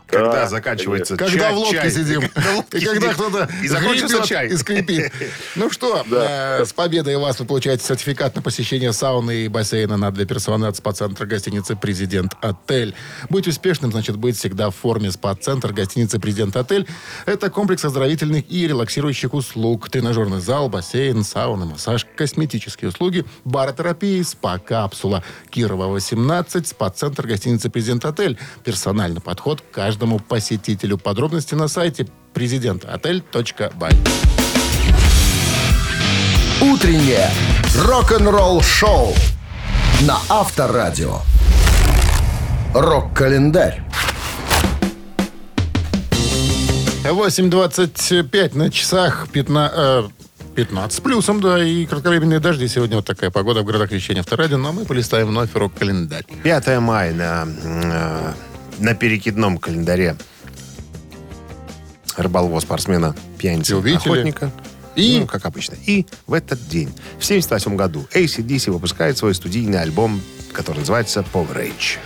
Когда 0.08 0.32
Да, 0.32 0.48
заканчивается 0.48 1.18
Когда 1.18 1.40
чай, 1.40 1.54
в 1.54 1.58
лодке 1.58 1.74
чай. 1.82 1.92
сидим. 1.92 2.22
Когда 2.30 2.78
И 2.78 2.86
когда 2.86 3.14
кто-то 3.14 3.50
И 3.64 3.68
закончился 3.68 4.14
гребет 4.16 4.28
чай. 4.30 4.48
и 4.50 4.58
скрипит. 4.58 5.12
Ну 5.56 5.72
что, 5.72 6.06
э, 6.12 6.66
с 6.66 6.74
победой 6.74 7.18
вас 7.18 7.40
вы 7.40 7.46
получаете 7.46 7.84
сертификат 7.86 8.36
на 8.36 8.42
посещение 8.42 8.94
сауны 8.94 9.46
и 9.46 9.48
бассейна 9.48 9.98
на 9.98 10.12
две 10.12 10.26
персоны 10.26 10.66
от 10.66 10.76
спа-центра 10.78 11.26
гостиницы 11.26 11.76
«Президент 11.76 12.34
Отель». 12.42 12.94
Быть 13.30 13.48
успешным, 13.48 13.92
значит, 13.92 14.18
быть 14.18 14.38
всегда 14.38 14.70
в 14.70 14.76
форме 14.76 15.12
спа-центр 15.12 15.74
гостиницы 15.74 16.20
«Президент 16.20 16.56
Отель». 16.58 16.88
Это 17.26 17.50
комплекс 17.50 17.84
оздоровительных 17.84 18.46
и 18.52 18.68
релаксирующих 18.68 19.34
услуг. 19.34 19.90
Тренажерный 19.90 20.42
зал, 20.42 20.70
бассейн, 20.70 21.24
сауна, 21.24 21.66
массаж, 21.66 22.06
косметические 22.16 22.90
услуги, 22.90 23.26
баротерапия, 23.46 24.22
спа-капсула. 24.24 25.24
Кирова, 25.50 25.88
18, 25.88 26.68
спа-центр 26.68 27.26
гостиницы 27.26 27.70
«Президент 27.70 28.06
Отель». 28.06 28.38
Персональный 28.64 29.22
подход 29.22 29.62
к 29.62 29.72
каждому 29.74 30.03
посетителю. 30.20 30.98
Подробности 30.98 31.56
на 31.56 31.68
сайте 31.68 32.08
президентотель.бай. 32.34 33.94
Утреннее 36.62 37.30
рок-н-ролл-шоу 37.78 39.14
на 40.02 40.18
Авторадио. 40.30 41.20
Рок-календарь. 42.74 43.84
8.25 47.04 48.58
на 48.58 48.72
часах 48.72 49.28
15, 49.32 49.74
э, 49.78 50.04
15 50.56 50.98
с 50.98 51.02
плюсом, 51.02 51.42
да, 51.42 51.64
и 51.64 51.86
кратковременные 51.86 52.40
дожди. 52.40 52.68
Сегодня 52.68 52.96
вот 52.96 53.06
такая 53.06 53.30
погода 53.30 53.62
в 53.62 53.66
городах 53.66 53.92
вещания 53.92 54.22
Авторадио, 54.22 54.58
но 54.58 54.72
мы 54.72 54.86
полистаем 54.86 55.28
вновь 55.28 55.54
рок-календарь. 55.54 56.26
5 56.44 56.80
мая 56.80 57.14
на, 57.14 57.46
э, 57.46 58.34
на 58.80 58.94
перекидном 58.94 59.58
календаре 59.58 60.16
рыболова, 62.18 62.60
спортсмена, 62.60 63.16
пьяницы, 63.38 63.74
охотника. 63.74 64.52
И? 64.96 65.20
Ну, 65.22 65.28
как 65.28 65.46
обычно. 65.46 65.76
И 65.86 66.06
в 66.28 66.34
этот 66.34 66.68
день, 66.68 66.94
в 67.18 67.26
78 67.26 67.76
году, 67.76 68.06
ACDC 68.14 68.72
выпускает 68.72 69.18
свой 69.18 69.34
студийный 69.34 69.82
альбом, 69.82 70.22
который 70.54 70.80
называется 70.80 71.26
Power 71.34 71.56
Rage. 71.56 71.98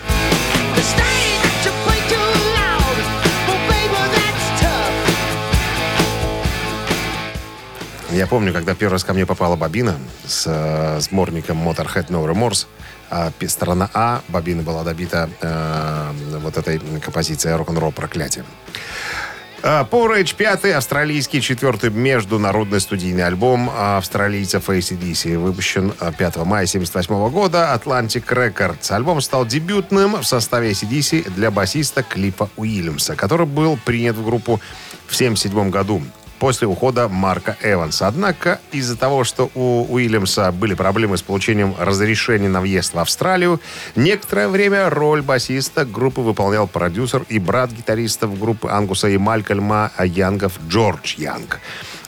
Я 8.12 8.26
помню, 8.26 8.54
когда 8.54 8.74
первый 8.74 8.94
раз 8.94 9.04
ко 9.04 9.14
мне 9.14 9.26
попала 9.26 9.56
бобина 9.58 9.96
с 10.26 10.46
э, 10.48 11.00
сборником 11.02 11.58
Motorhead 11.68 12.08
No 12.08 12.26
Remorse, 12.26 12.66
а 13.10 13.32
сторона 13.48 13.90
А 13.94 14.22
бобины 14.28 14.64
была 14.64 14.84
добита 14.84 15.30
э, 15.42 16.12
вот 16.42 16.58
этой 16.58 16.80
композицией 17.00 17.56
рок-н-ролл 17.56 17.92
проклятие. 17.92 18.44
Power 19.64 20.16
Rage 20.16 20.36
5 20.36 20.66
австралийский 20.76 21.42
четвертый 21.42 21.90
международный 21.90 22.80
студийный 22.80 23.26
альбом 23.26 23.72
австралийцев 23.76 24.70
ACDC, 24.70 25.38
выпущен 25.38 25.94
а, 26.00 26.12
5 26.12 26.38
мая 26.38 26.66
1978 26.66 27.30
года 27.32 27.74
Atlantic 27.74 28.26
Records. 28.28 28.92
Альбом 28.92 29.20
стал 29.20 29.46
дебютным 29.46 30.22
в 30.22 30.24
составе 30.24 30.72
ACDC 30.72 31.32
для 31.32 31.50
басиста 31.50 32.04
Клипа 32.04 32.50
Уильямса, 32.56 33.16
который 33.16 33.48
был 33.48 33.78
принят 33.84 34.16
в 34.16 34.24
группу 34.24 34.62
в 35.08 35.16
1977 35.16 35.70
году 35.72 36.04
после 36.40 36.68
ухода 36.68 37.08
Марка 37.08 37.58
Эванса. 37.62 38.08
Однако 38.08 38.60
из-за 38.72 38.96
того, 38.96 39.24
что 39.24 39.50
у 39.56 39.86
Уильямса 39.92 40.52
были 40.52 40.74
проблемы 40.74 41.18
с 41.18 41.22
получением 41.22 41.76
разрешения 41.80 42.50
на 42.50 42.62
въезд 42.62 42.94
в 42.94 43.00
Австралию, 43.00 43.60
некоторое 43.96 44.48
время 44.48 44.90
роль 44.90 45.22
басиста 45.22 45.86
группы 45.86 46.22
выполнял 46.22 46.68
продюсер 46.68 47.26
и 47.30 47.40
брат 47.40 47.72
гитаристов 47.72 48.40
группы 48.40 48.70
Ангуса 48.70 49.10
и 49.10 49.18
Малькольма 49.18 49.92
Янгов 50.00 50.54
Джордж 50.68 51.16
Янг. 51.18 51.60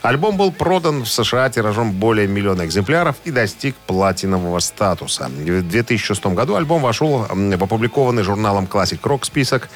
Альбом 0.02 0.38
был 0.38 0.50
продан 0.50 1.02
в 1.02 1.08
США 1.08 1.50
тиражом 1.50 1.92
более 1.92 2.26
миллиона 2.26 2.64
экземпляров 2.64 3.16
и 3.24 3.30
достиг 3.30 3.76
платинового 3.86 4.58
статуса. 4.60 5.28
В 5.28 5.62
2006 5.62 6.26
году 6.26 6.54
альбом 6.54 6.80
вошел 6.80 7.26
в 7.28 7.62
опубликованный 7.64 8.22
журналом 8.22 8.64
Classic 8.64 9.00
Rock 9.00 9.26
список 9.26 9.68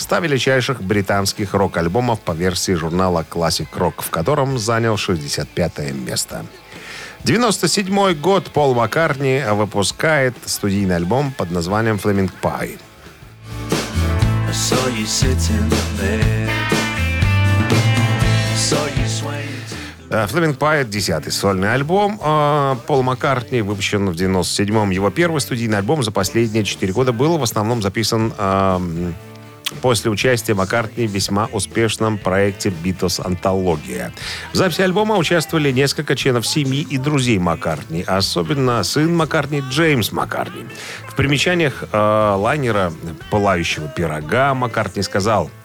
100 0.00 0.18
величайших 0.20 0.82
британских 0.82 1.54
рок-альбомов 1.54 2.20
по 2.20 2.32
версии 2.32 2.72
журнала 2.72 3.24
Classic 3.28 3.68
Rock, 3.72 4.02
в 4.02 4.10
котором 4.10 4.58
занял 4.58 4.96
65 4.96 5.92
место. 5.94 6.46
97 7.24 8.14
год 8.14 8.50
Пол 8.50 8.74
Маккартни 8.74 9.42
выпускает 9.50 10.34
студийный 10.46 10.96
альбом 10.96 11.32
под 11.32 11.50
названием. 11.50 11.98
Э, 20.10 20.26
Flaming 20.26 20.58
Pie— 20.58 20.74
это 20.80 20.90
десятый 20.90 21.30
сольный 21.30 21.72
альбом 21.72 22.20
э, 22.20 22.76
Пола 22.86 23.02
Маккартни, 23.02 23.62
выпущен 23.62 24.10
в 24.10 24.14
97-м. 24.14 24.90
Его 24.90 25.10
первый 25.10 25.40
студийный 25.40 25.78
альбом 25.78 26.02
за 26.02 26.10
последние 26.10 26.64
четыре 26.64 26.92
года 26.92 27.12
был 27.12 27.38
в 27.38 27.42
основном 27.44 27.80
записан 27.80 28.32
э, 28.36 29.12
после 29.80 30.10
участия 30.10 30.54
Маккартни 30.54 31.06
в 31.06 31.10
весьма 31.10 31.48
успешном 31.52 32.18
проекте 32.18 32.70
«Битлз 32.70 33.20
Антология». 33.20 34.12
В 34.52 34.56
записи 34.56 34.82
альбома 34.82 35.16
участвовали 35.16 35.72
несколько 35.72 36.16
членов 36.16 36.46
семьи 36.46 36.86
и 36.88 36.98
друзей 36.98 37.38
Маккартни, 37.38 38.04
а 38.06 38.18
особенно 38.18 38.82
сын 38.82 39.14
Маккартни 39.14 39.62
Джеймс 39.70 40.12
Маккартни. 40.12 40.66
В 41.08 41.16
примечаниях 41.16 41.84
э, 41.92 42.34
лайнера 42.36 42.92
«Пылающего 43.30 43.88
пирога» 43.88 44.54
Маккартни 44.54 45.02
сказал– 45.02 45.50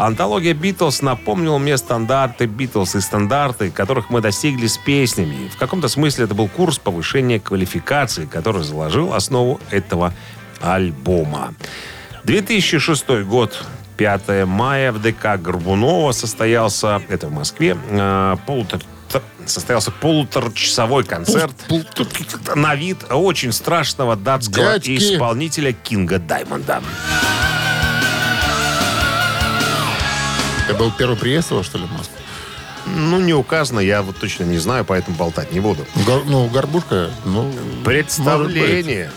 Антология 0.00 0.54
«Битлз» 0.54 1.02
напомнила 1.02 1.58
мне 1.58 1.76
стандарты 1.76 2.46
«Битлз» 2.46 2.94
и 2.94 3.00
стандарты, 3.02 3.70
которых 3.70 4.08
мы 4.08 4.22
достигли 4.22 4.66
с 4.66 4.78
песнями. 4.78 5.48
В 5.48 5.58
каком-то 5.58 5.88
смысле 5.88 6.24
это 6.24 6.34
был 6.34 6.48
курс 6.48 6.78
повышения 6.78 7.38
квалификации, 7.38 8.24
который 8.24 8.62
заложил 8.62 9.12
основу 9.12 9.60
этого 9.70 10.14
альбома. 10.62 11.52
2006 12.24 13.24
год. 13.24 13.64
5 13.96 14.46
мая 14.46 14.92
в 14.92 15.02
ДК 15.02 15.36
Горбунова 15.38 16.12
состоялся, 16.12 17.02
это 17.10 17.26
в 17.28 17.32
Москве, 17.32 17.76
э, 17.90 18.36
полутора- 18.46 18.80
состоялся 19.44 19.90
полуторачасовой 19.90 21.04
концерт 21.04 21.52
на 22.54 22.74
вид 22.76 22.98
очень 23.10 23.52
страшного 23.52 24.16
датского 24.16 24.72
Дядьки. 24.78 24.96
исполнителя 24.96 25.72
Кинга 25.72 26.18
Даймонда. 26.18 26.82
Это 30.66 30.78
был 30.78 30.90
первый 30.92 31.16
приезд 31.16 31.50
его, 31.50 31.62
что 31.62 31.76
ли, 31.76 31.84
в 31.84 31.92
Москву? 31.92 32.16
Ну, 32.86 33.20
не 33.20 33.34
указано, 33.34 33.80
я 33.80 34.00
вот 34.00 34.16
точно 34.18 34.44
не 34.44 34.58
знаю, 34.58 34.84
поэтому 34.86 35.16
болтать 35.16 35.52
не 35.52 35.60
буду. 35.60 35.84
Гор- 36.06 36.24
ну, 36.24 36.46
горбушка, 36.48 37.10
ну... 37.26 37.52
может 38.36 38.52
быть. 38.54 39.08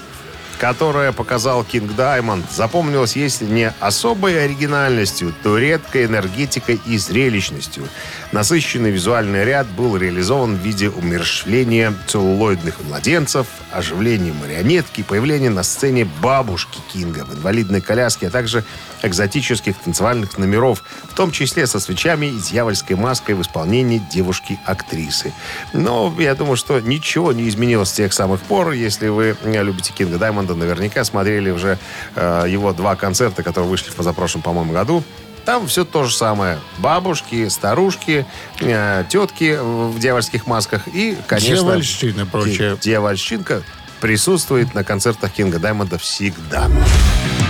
Которое 0.59 1.11
показал 1.11 1.63
Кинг 1.63 1.95
Даймонд, 1.95 2.45
запомнилось, 2.51 3.15
если 3.15 3.45
не 3.45 3.73
особой 3.79 4.43
оригинальностью, 4.43 5.33
то 5.43 5.57
редкой 5.57 6.05
энергетикой 6.05 6.79
и 6.85 6.97
зрелищностью. 6.97 7.87
Насыщенный 8.31 8.91
визуальный 8.91 9.43
ряд 9.45 9.67
был 9.67 9.97
реализован 9.97 10.55
в 10.55 10.59
виде 10.59 10.89
умерщвления 10.89 11.93
целлулоидных 12.07 12.81
младенцев, 12.81 13.47
оживления 13.71 14.33
марионетки, 14.33 15.03
появления 15.03 15.49
на 15.49 15.63
сцене 15.63 16.05
бабушки 16.21 16.79
Кинга 16.91 17.25
в 17.25 17.33
инвалидной 17.35 17.81
коляске, 17.81 18.27
а 18.27 18.29
также 18.29 18.63
экзотических 19.01 19.77
танцевальных 19.77 20.37
номеров, 20.37 20.83
в 21.09 21.13
том 21.13 21.31
числе 21.31 21.67
со 21.67 21.79
свечами 21.79 22.27
и 22.27 22.39
дьявольской 22.39 22.95
маской 22.95 23.35
в 23.35 23.41
исполнении 23.41 24.01
девушки-актрисы. 24.11 25.33
Но 25.73 26.13
я 26.19 26.35
думаю, 26.35 26.55
что 26.55 26.79
ничего 26.79 27.33
не 27.33 27.49
изменилось 27.49 27.89
с 27.89 27.93
тех 27.93 28.13
самых 28.13 28.41
пор. 28.41 28.71
Если 28.71 29.09
вы 29.09 29.35
любите 29.43 29.93
Кинга 29.93 30.17
Даймонда, 30.17 30.42
наверняка 30.47 31.03
смотрели 31.03 31.49
уже 31.49 31.77
э, 32.15 32.45
его 32.47 32.73
два 32.73 32.95
концерта, 32.95 33.43
которые 33.43 33.69
вышли 33.69 33.89
в 33.89 33.95
позапрошлом, 33.95 34.41
по-моему, 34.41 34.73
году. 34.73 35.03
Там 35.45 35.67
все 35.67 35.83
то 35.83 36.03
же 36.05 36.15
самое. 36.15 36.59
Бабушки, 36.77 37.49
старушки, 37.49 38.25
э, 38.61 39.03
тетки 39.09 39.57
в 39.59 39.99
дьявольских 39.99 40.47
масках 40.47 40.87
и, 40.87 41.17
конечно... 41.27 41.55
Дьявольщина 41.55 42.25
прочее. 42.25 42.77
Дьявольщинка 42.79 43.63
присутствует 43.99 44.73
на 44.73 44.83
концертах 44.83 45.31
Кинга 45.31 45.59
Даймонда 45.59 45.97
всегда. 45.97 46.69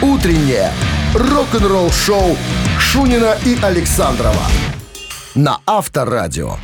Утреннее 0.01 0.71
рок-н-ролл-шоу 1.13 2.38
Шунина 2.79 3.38
и 3.45 3.58
Александрова 3.62 4.43
на 5.36 5.60
Авторадио. 5.65 6.58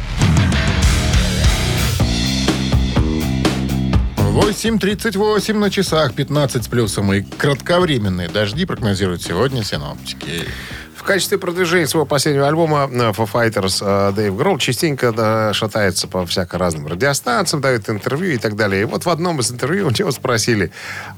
8.38 4.40 5.54
на 5.58 5.70
часах, 5.70 6.14
15 6.14 6.64
с 6.64 6.68
плюсом. 6.70 7.14
И 7.14 7.22
кратковременные 7.22 8.30
дожди 8.30 8.66
прогнозируют 8.66 9.22
сегодня 9.22 9.66
синоптики. 9.66 10.46
В 11.00 11.04
качестве 11.04 11.38
продвижения 11.38 11.88
своего 11.88 12.06
последнего 12.06 12.46
альбома 12.46 12.90
э, 12.92 13.12
Foo 13.12 13.26
Fighters 13.32 14.12
Дэйв 14.12 14.36
Гролл 14.36 14.58
частенько 14.58 15.54
шатается 15.54 16.10
по 16.10 16.26
всяко 16.26 16.58
разным 16.58 16.88
радиостанциям, 16.88 17.62
дает 17.62 17.90
интервью 17.90 18.34
и 18.34 18.38
так 18.38 18.58
далее. 18.58 18.82
И 18.82 18.86
вот 18.86 19.06
в 19.06 19.10
одном 19.10 19.40
из 19.40 19.50
интервью 19.50 19.88
у 19.88 19.92
него 19.92 20.12
спросили, 20.12 20.74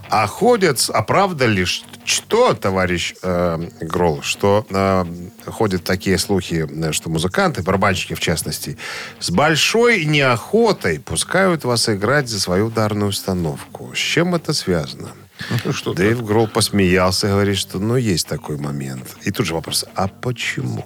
а 0.07 0.27
ходят, 0.27 0.87
а 0.93 1.01
правда 1.01 1.47
ли, 1.47 1.65
что, 1.65 2.53
товарищ 2.53 3.15
э, 3.23 3.69
Гролл, 3.81 4.21
что 4.21 4.67
э, 4.69 5.05
ходят 5.47 5.83
такие 5.83 6.19
слухи, 6.19 6.69
э, 6.69 6.91
что 6.91 7.09
музыканты, 7.09 7.63
барабанщики 7.63 8.13
в 8.13 8.19
частности, 8.19 8.77
с 9.19 9.31
большой 9.31 10.05
неохотой 10.05 10.99
пускают 10.99 11.63
вас 11.63 11.89
играть 11.89 12.29
за 12.29 12.39
свою 12.39 12.67
ударную 12.67 13.09
установку. 13.09 13.91
С 13.95 13.97
чем 13.97 14.35
это 14.35 14.53
связано? 14.53 15.09
Ну, 15.65 15.73
что 15.73 15.93
Дэйв 15.93 16.23
Гролл 16.23 16.47
посмеялся 16.47 17.27
говорит, 17.27 17.57
что 17.57 17.79
ну 17.79 17.95
есть 17.95 18.27
такой 18.27 18.57
момент. 18.57 19.15
И 19.23 19.31
тут 19.31 19.45
же 19.45 19.53
вопрос, 19.53 19.85
а 19.95 20.07
почему? 20.07 20.85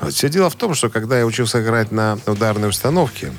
Вот 0.00 0.14
все 0.14 0.28
дело 0.28 0.50
в 0.50 0.54
том, 0.54 0.74
что 0.74 0.88
когда 0.88 1.18
я 1.18 1.26
учился 1.26 1.62
играть 1.62 1.92
на 1.92 2.18
ударной 2.26 2.68
установке, 2.68 3.32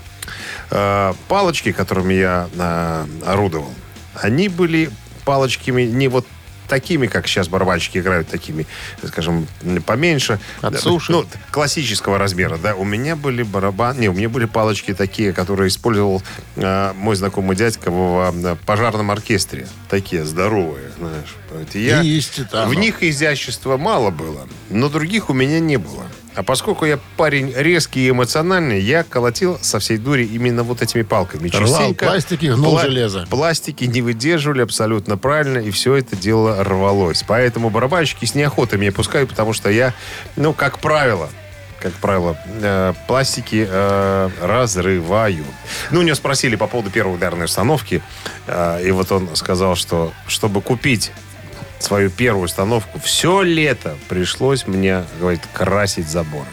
э, 0.71 1.13
палочки, 1.27 1.71
которыми 1.71 2.13
я 2.13 2.49
э, 2.53 3.05
орудовал, 3.25 3.73
они 4.13 4.49
были 4.49 4.89
палочками 5.25 5.83
не 5.83 6.07
вот 6.07 6.25
такими, 6.67 7.07
как 7.07 7.27
сейчас 7.27 7.47
барабанщики 7.47 7.97
играют, 7.97 8.27
такими, 8.27 8.65
скажем, 9.03 9.47
поменьше. 9.85 10.39
От 10.61 10.79
суши. 10.79 11.11
Ну, 11.11 11.25
классического 11.51 12.17
размера, 12.17 12.57
да. 12.57 12.75
У 12.75 12.83
меня 12.83 13.15
были 13.15 13.43
барабаны, 13.43 14.01
не, 14.01 14.09
у 14.09 14.13
меня 14.13 14.29
были 14.29 14.45
палочки 14.45 14.93
такие, 14.93 15.33
которые 15.33 15.69
использовал 15.69 16.21
э, 16.55 16.93
мой 16.93 17.15
знакомый 17.15 17.55
дядька 17.55 17.89
в 17.91 18.33
э, 18.33 18.55
пожарном 18.65 19.11
оркестре. 19.11 19.67
Такие 19.89 20.25
здоровые, 20.25 20.91
знаешь. 20.97 21.35
Вот 21.51 21.75
и 21.75 21.85
я, 21.85 22.01
Есть 22.01 22.47
там. 22.49 22.69
в 22.69 22.73
них 22.73 23.03
изящества 23.03 23.77
мало 23.77 24.11
было, 24.11 24.47
но 24.69 24.89
других 24.89 25.29
у 25.29 25.33
меня 25.33 25.59
не 25.59 25.77
было. 25.77 26.05
А 26.37 26.43
поскольку 26.43 26.85
я 26.85 26.99
парень 27.17 27.51
резкий 27.55 28.05
и 28.05 28.11
эмоциональный, 28.11 28.79
я 28.79 29.03
колотил 29.03 29.57
со 29.59 29.79
всей 29.79 29.97
дури 29.97 30.23
именно 30.23 30.61
вот 30.61 30.83
этими 30.83 31.01
палками. 31.01 31.49
Рвал 31.49 31.95
пластики, 31.95 32.45
гнул 32.45 32.77
железо. 32.77 33.25
Пластики 33.27 33.85
не 33.85 34.03
выдерживали 34.03 34.61
абсолютно 34.61 35.17
правильно, 35.17 35.57
и 35.57 35.71
все 35.71 35.95
это 35.95 36.15
дело 36.15 36.63
рвалось. 36.63 37.23
Поэтому 37.27 37.71
барабанщики 37.71 38.25
с 38.25 38.35
неохотой 38.35 38.77
меня 38.77 38.91
пускают, 38.91 39.31
потому 39.31 39.53
что 39.53 39.71
я, 39.71 39.95
ну, 40.35 40.53
как 40.53 40.77
правило, 40.77 41.27
как 41.79 41.93
правило, 41.93 42.37
э, 42.61 42.93
пластики 43.07 43.67
э, 43.67 44.29
разрываю. 44.39 45.43
Ну, 45.89 46.01
у 46.01 46.03
него 46.03 46.15
спросили 46.15 46.55
по 46.55 46.67
поводу 46.67 46.91
первой 46.91 47.15
ударной 47.15 47.45
установки, 47.45 48.03
э, 48.45 48.83
и 48.85 48.91
вот 48.91 49.11
он 49.11 49.35
сказал, 49.35 49.75
что 49.75 50.13
чтобы 50.27 50.61
купить 50.61 51.11
свою 51.79 52.09
первую 52.09 52.45
установку, 52.45 52.99
все 52.99 53.41
лето 53.41 53.95
пришлось 54.07 54.67
мне, 54.67 55.03
говорит, 55.19 55.41
красить 55.53 56.07
заборы. 56.07 56.47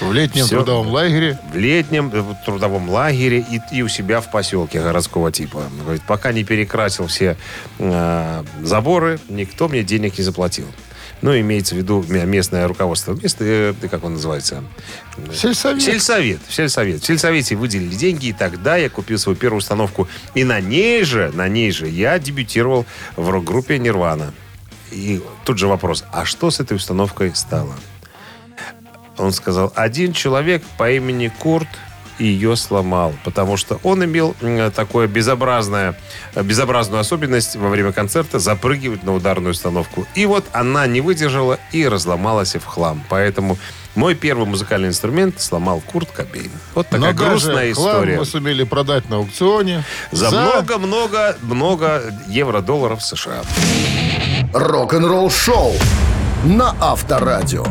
В 0.00 0.12
летнем 0.12 0.44
Всё. 0.44 0.56
трудовом 0.56 0.88
лагере. 0.88 1.38
В 1.52 1.56
летнем 1.56 2.10
э, 2.12 2.22
трудовом 2.44 2.88
лагере 2.90 3.38
и, 3.38 3.60
и 3.72 3.82
у 3.82 3.88
себя 3.88 4.20
в 4.20 4.30
поселке 4.30 4.80
городского 4.80 5.32
типа. 5.32 5.64
Говорит, 5.82 6.02
пока 6.06 6.32
не 6.32 6.44
перекрасил 6.44 7.06
все 7.06 7.36
э, 7.78 8.44
заборы, 8.62 9.18
никто 9.28 9.68
мне 9.68 9.82
денег 9.82 10.18
не 10.18 10.24
заплатил. 10.24 10.66
Ну, 11.22 11.38
имеется 11.38 11.74
в 11.74 11.78
виду 11.78 12.04
местное 12.08 12.68
руководство. 12.68 13.14
Место, 13.14 13.44
э, 13.44 13.74
как 13.90 14.04
он 14.04 14.14
называется? 14.14 14.62
Сельсовет. 15.32 15.82
Сельсовет. 15.82 16.40
Сельсовет. 16.48 17.02
В 17.02 17.06
сельсовете 17.06 17.56
выделили 17.56 17.94
деньги, 17.94 18.26
и 18.26 18.32
тогда 18.32 18.76
я 18.76 18.90
купил 18.90 19.18
свою 19.18 19.36
первую 19.36 19.58
установку. 19.58 20.08
И 20.34 20.44
на 20.44 20.60
ней 20.60 21.04
же, 21.04 21.30
на 21.32 21.48
ней 21.48 21.70
же 21.70 21.88
я 21.88 22.18
дебютировал 22.18 22.84
в 23.16 23.30
рок-группе 23.30 23.78
«Нирвана». 23.78 24.34
И 24.96 25.20
тут 25.44 25.58
же 25.58 25.66
вопрос, 25.66 26.04
а 26.10 26.24
что 26.24 26.50
с 26.50 26.58
этой 26.58 26.74
установкой 26.74 27.34
стало? 27.34 27.74
Он 29.18 29.30
сказал, 29.30 29.70
один 29.74 30.14
человек 30.14 30.62
по 30.78 30.90
имени 30.90 31.30
Курт 31.38 31.68
ее 32.18 32.56
сломал, 32.56 33.12
потому 33.22 33.58
что 33.58 33.78
он 33.82 34.02
имел 34.02 34.34
такое 34.74 35.06
безобразное, 35.06 35.98
безобразную 36.34 37.00
особенность 37.00 37.56
во 37.56 37.68
время 37.68 37.92
концерта 37.92 38.38
запрыгивать 38.38 39.02
на 39.02 39.12
ударную 39.14 39.52
установку. 39.52 40.06
И 40.14 40.24
вот 40.24 40.46
она 40.52 40.86
не 40.86 41.02
выдержала 41.02 41.58
и 41.72 41.86
разломалась 41.86 42.54
в 42.54 42.64
хлам. 42.64 43.04
Поэтому 43.10 43.58
мой 43.96 44.14
первый 44.14 44.46
музыкальный 44.46 44.88
инструмент 44.88 45.42
сломал 45.42 45.82
Курт 45.82 46.10
Кобейн. 46.10 46.50
Вот 46.74 46.88
такая 46.88 47.12
Но 47.12 47.18
грустная 47.18 47.70
история. 47.70 48.16
мы 48.16 48.24
сумели 48.24 48.64
продать 48.64 49.10
на 49.10 49.16
аукционе. 49.16 49.84
За 50.10 50.30
много-много-много 50.30 52.14
евро-долларов 52.28 53.02
США. 53.04 53.42
Рок-н-ролл 54.52 55.30
шоу 55.30 55.72
на 56.44 56.74
Авторадио. 56.80 57.64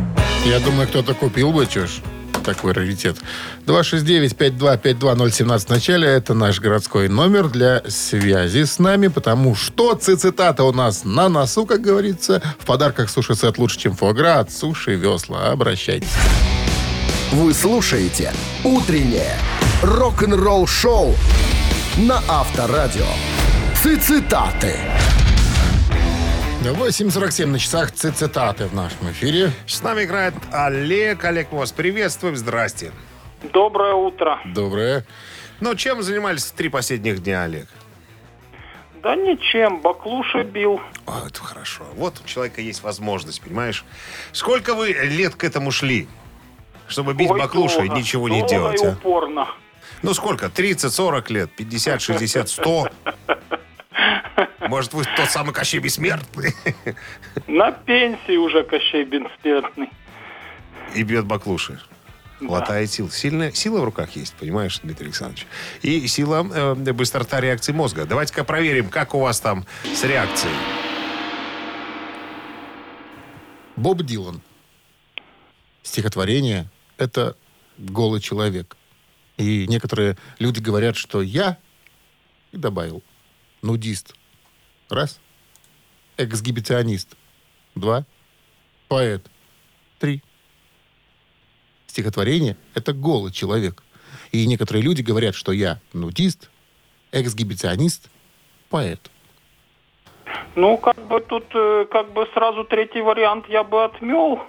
Я 0.46 0.60
думаю, 0.60 0.88
кто-то 0.88 1.14
купил 1.14 1.52
бы, 1.52 1.66
ж, 1.66 2.02
такой 2.44 2.74
раритет. 2.74 3.18
269-5252-017 3.66 5.60
в 5.66 5.70
начале. 5.70 6.08
Это 6.08 6.34
наш 6.34 6.60
городской 6.60 7.08
номер 7.08 7.50
для 7.50 7.82
связи 7.88 8.66
с 8.66 8.78
нами, 8.80 9.08
потому 9.08 9.56
что 9.56 9.96
цитата 9.96 10.64
у 10.64 10.72
нас 10.72 11.06
на 11.06 11.30
носу, 11.30 11.66
как 11.66 11.82
говорится. 11.82 12.42
В 12.60 12.66
подарках 12.66 13.10
суши-сет 13.10 13.58
лучше, 13.58 13.80
чем 13.80 13.96
фуагра 13.96 14.40
от 14.40 14.52
Суши 14.52 14.96
Весла. 14.96 15.52
Обращайтесь. 15.52 16.10
Вы 17.32 17.54
слушаете 17.54 18.32
«Утреннее 18.64 19.38
рок-н-ролл 19.82 20.68
шоу» 20.68 21.16
на 21.98 22.22
Авторадио. 22.28 23.08
Цитаты. 23.82 24.76
8.47 26.74 27.46
на 27.48 27.60
часах 27.60 27.92
ци- 27.92 28.12
цитаты 28.12 28.66
в 28.68 28.74
нашем 28.74 29.12
эфире. 29.12 29.52
С 29.68 29.82
нами 29.84 30.04
играет 30.04 30.34
Олег. 30.52 31.24
Олег, 31.24 31.52
вас 31.52 31.72
приветствуем. 31.72 32.36
Здрасте. 32.36 32.92
Доброе 33.54 33.94
утро. 33.94 34.40
Доброе. 34.46 35.06
Ну, 35.60 35.76
чем 35.76 36.02
занимались 36.02 36.46
три 36.52 36.70
последних 36.70 37.22
дня, 37.24 37.44
Олег? 37.44 37.68
Да 39.04 39.16
ничем, 39.16 39.82
баклуши 39.82 40.44
бил. 40.44 40.82
О, 41.06 41.28
это 41.28 41.40
хорошо. 41.40 41.84
Вот 41.96 42.20
у 42.24 42.28
человека 42.28 42.62
есть 42.62 42.82
возможность, 42.82 43.42
понимаешь? 43.42 43.86
Сколько 44.32 44.74
вы 44.74 44.90
лет 44.90 45.36
к 45.36 45.44
этому 45.44 45.70
шли? 45.72 46.08
Чтобы 46.88 47.14
бить 47.14 47.30
Ой, 47.30 47.40
баклуши 47.40 47.82
и 47.86 47.88
долго, 47.88 47.96
ничего 48.00 48.30
не 48.30 48.40
долго 48.40 48.50
делать, 48.50 48.82
и 48.82 48.86
а? 48.88 48.92
упорно. 48.92 49.48
Ну, 50.02 50.14
сколько? 50.14 50.50
30, 50.50 50.92
40 50.92 51.30
лет? 51.30 51.52
50, 51.56 52.02
60, 52.02 52.50
100? 52.50 52.90
Может, 54.68 54.94
вы 54.94 55.04
тот 55.16 55.30
самый 55.30 55.54
Кощей 55.54 55.80
Бессмертный? 55.80 56.54
На 57.48 57.72
пенсии 57.72 58.38
уже 58.38 58.64
Кощей 58.64 59.04
бессмертный. 59.04 59.90
И 60.94 61.04
бьет 61.04 61.26
баклуши. 61.26 61.80
Хватает 62.40 62.92
сил. 62.92 63.10
Сильная 63.10 63.52
сила 63.52 63.80
в 63.80 63.84
руках 63.86 64.16
есть, 64.16 64.34
понимаешь, 64.36 64.80
Дмитрий 64.84 65.08
Александрович? 65.08 65.48
И 65.82 66.06
сила 66.08 66.46
э, 66.54 66.94
быстрота 66.94 67.40
реакции 67.40 67.72
мозга. 67.72 68.06
Давайте-ка 68.06 68.44
проверим, 68.44 68.90
как 68.90 69.16
у 69.16 69.20
вас 69.20 69.40
там 69.40 69.66
с 69.84 70.04
реакцией. 70.04 70.54
Боб 73.76 74.02
Дилан. 74.04 74.42
Стихотворение— 75.82 76.70
это 76.98 77.36
голый 77.78 78.22
человек. 78.22 78.76
И 79.38 79.66
некоторые 79.68 80.18
люди 80.40 80.60
говорят, 80.60 80.96
что 80.96 81.22
я, 81.22 81.58
и 82.52 82.58
добавил, 82.58 83.04
нудист. 83.62 84.16
Раз. 84.90 85.20
Эксгибиционист. 86.18 87.16
Два. 87.74 88.06
Поэт. 88.88 89.26
Три. 90.00 90.22
Стихотворение— 91.88 92.58
это 92.74 92.94
голый 92.94 93.32
человек. 93.32 93.84
И 94.32 94.46
некоторые 94.48 94.84
люди 94.84 95.02
говорят, 95.02 95.34
что 95.36 95.52
я 95.52 95.80
нудист, 95.94 96.50
эксгибиционист, 97.12 98.10
поэт. 98.70 99.00
Ну, 100.56 100.78
как 100.78 100.98
бы 101.08 101.20
тут, 101.22 101.46
э, 101.54 101.86
как 101.92 102.14
бы 102.14 102.28
сразу 102.34 102.64
третий 102.64 103.02
вариант 103.02 103.46
я 103.50 103.64
бы 103.64 103.84
отмел. 103.84 104.42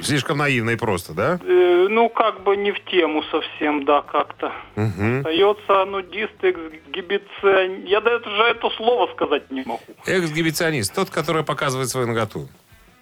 Слишком 0.00 0.38
наивно 0.38 0.70
и 0.70 0.76
просто, 0.76 1.12
да? 1.14 1.38
Э, 1.42 1.86
ну, 1.90 2.08
как 2.08 2.42
бы 2.42 2.56
не 2.56 2.72
в 2.72 2.84
тему 2.84 3.22
совсем, 3.24 3.84
да, 3.84 4.02
как-то. 4.02 4.52
Угу. 4.76 5.18
Остается 5.18 5.84
нудист, 5.86 6.34
эксгибицион... 6.42 7.84
Я 7.84 8.00
даже 8.00 8.42
это 8.42 8.70
слово 8.70 9.10
сказать 9.14 9.50
не 9.50 9.62
могу. 9.64 9.80
Эксгибиционист. 10.06 10.94
Тот, 10.94 11.10
который 11.10 11.44
показывает 11.44 11.88
свою 11.88 12.06
наготу. 12.06 12.48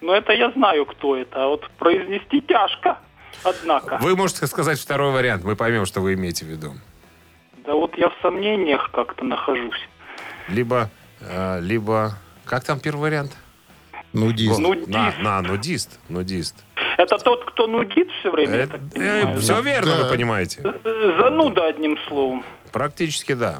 Но 0.01 0.15
это 0.15 0.33
я 0.33 0.51
знаю, 0.51 0.85
кто 0.85 1.15
это. 1.15 1.43
А 1.43 1.47
вот 1.47 1.69
произнести 1.77 2.41
тяжко, 2.41 2.97
однако. 3.43 3.97
Вы 4.01 4.15
можете 4.15 4.47
сказать 4.47 4.79
второй 4.79 5.11
вариант. 5.11 5.43
Мы 5.43 5.55
поймем, 5.55 5.85
что 5.85 6.01
вы 6.01 6.13
имеете 6.13 6.45
в 6.45 6.47
виду. 6.49 6.73
Да 7.65 7.73
вот 7.73 7.97
я 7.97 8.09
в 8.09 8.15
сомнениях 8.21 8.89
как-то 8.91 9.25
нахожусь. 9.25 9.87
Либо, 10.47 10.89
э, 11.21 11.59
либо... 11.61 12.13
Как 12.45 12.63
там 12.63 12.79
первый 12.79 13.01
вариант? 13.01 13.35
Нудист. 14.13 14.57
Нудист. 14.57 14.87
На, 14.87 15.13
на, 15.19 15.41
нудист. 15.41 15.99
Нудист. 16.07 16.63
Это 16.97 17.17
тот, 17.19 17.45
кто 17.51 17.67
нудит 17.67 18.09
все 18.19 18.31
время, 18.31 18.57
я 18.57 18.67
так 18.67 18.81
понимаю, 18.91 19.39
все 19.39 19.53
да? 19.53 19.59
Э, 19.59 19.63
верно, 19.63 19.95
Да. 19.97 20.03
вы 20.03 20.09
понимаете. 20.09 20.61
Э, 20.63 21.19
Зануда, 21.21 21.67
одним 21.67 21.97
словом. 22.07 22.43
Практически 22.71 23.33
да. 23.33 23.59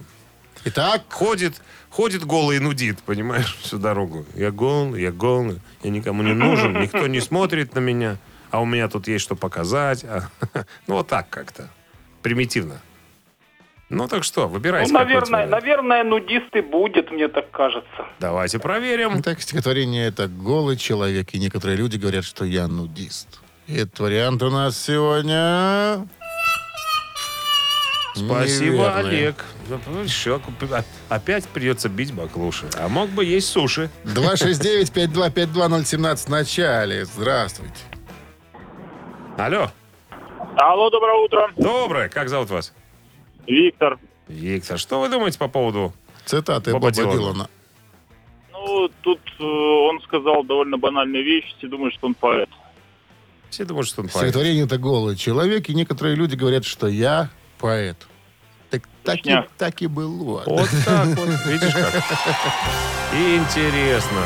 Итак, 0.66 1.04
Ходит, 1.10 1.62
ходит 1.90 2.24
голый 2.26 2.58
и 2.58 2.60
нудит, 2.60 3.02
понимаешь, 3.04 3.56
всю 3.62 3.78
дорогу. 3.78 4.26
Я 4.36 4.52
голый, 4.52 5.02
я 5.02 5.12
голый, 5.12 5.62
я 5.84 5.90
никому 5.92 6.24
не 6.24 6.34
нужен, 6.34 6.74
никто 6.82 7.06
не 7.08 7.20
смотрит 7.20 7.76
на 7.76 7.80
меня, 7.80 8.18
а 8.50 8.60
у 8.62 8.66
меня 8.66 8.88
тут 8.90 9.08
есть 9.08 9.24
что 9.24 9.36
показать. 9.36 10.04
А, 10.04 10.30
Ну, 10.88 10.96
вот 10.96 11.08
так 11.08 11.30
как-то. 11.30 11.70
Примитивно. 12.24 12.82
Ну, 13.90 14.08
так 14.10 14.26
что, 14.26 14.50
выбирайте. 14.50 14.92
Ну, 14.92 15.00
наверное, 15.00 15.48
наверное, 15.48 16.04
нудист 16.04 16.54
и 16.56 16.62
будет, 16.62 17.10
мне 17.10 17.30
так 17.30 17.50
кажется. 17.52 18.06
Давайте 18.20 18.60
проверим. 18.60 19.24
Так, 19.24 19.40
стихотворение 19.42 20.08
это 20.08 20.28
голый 20.28 20.76
человек, 20.76 21.34
и 21.34 21.40
некоторые 21.40 21.78
люди 21.78 21.96
говорят, 21.98 22.26
что 22.26 22.44
я 22.44 22.68
нудист. 22.68 23.40
И 23.68 23.78
этот 23.78 23.98
вариант 24.00 24.44
у 24.44 24.50
нас 24.50 24.78
сегодня... 24.78 26.06
Спасибо, 28.14 28.72
неверный. 28.72 29.00
Олег. 29.00 29.46
Ну, 29.70 29.80
еще 30.02 30.42
опять 31.08 31.48
придется 31.48 31.88
бить 31.88 32.14
баклуши. 32.14 32.68
А 32.76 32.90
мог 32.90 33.10
бы 33.10 33.24
есть 33.24 33.48
суши. 33.48 33.90
269-5252-017 34.06 36.26
в 36.26 36.30
начале. 36.30 37.06
Здравствуйте. 37.06 37.80
Алло. 39.38 39.72
Алло, 40.56 40.90
доброе 40.90 41.24
утро. 41.24 41.52
Доброе. 41.56 42.10
Как 42.10 42.28
зовут 42.30 42.50
вас? 42.50 42.74
Виктор. 43.48 43.98
Виктор, 44.28 44.78
что 44.78 45.00
вы 45.00 45.10
думаете 45.10 45.40
по 45.40 45.48
поводу... 45.48 45.94
Цитаты 46.26 46.74
Боба 46.74 46.90
Боба, 46.90 46.94
Дилана. 46.94 47.14
Дилана. 47.16 47.50
Ну, 48.52 48.90
тут 49.02 49.20
э, 49.40 49.44
он 49.44 50.02
сказал 50.02 50.44
довольно 50.44 50.78
банальные 50.78 51.24
вещи, 51.24 51.56
все 51.58 51.68
думают, 51.68 51.94
что 51.94 52.08
он 52.08 52.14
поэт. 52.16 52.50
Все 53.50 53.64
думают, 53.64 53.88
что 53.88 54.02
он 54.02 54.10
поэт. 54.10 54.18
Стихотворение 54.18 54.66
это 54.66 54.78
голый 54.78 55.16
человек, 55.16 55.70
и 55.70 55.74
некоторые 55.74 56.16
люди 56.16 56.36
говорят, 56.36 56.66
что 56.66 56.88
я 56.88 57.30
поэт. 57.60 57.96
Так, 58.70 58.84
так, 59.04 59.26
и, 59.26 59.36
так 59.58 59.82
и 59.82 59.88
было. 59.88 60.44
Вот 60.46 60.70
так 60.86 61.08
вот. 61.08 61.30
Видишь 61.46 61.74
как? 61.74 61.96
Интересно. 63.14 64.22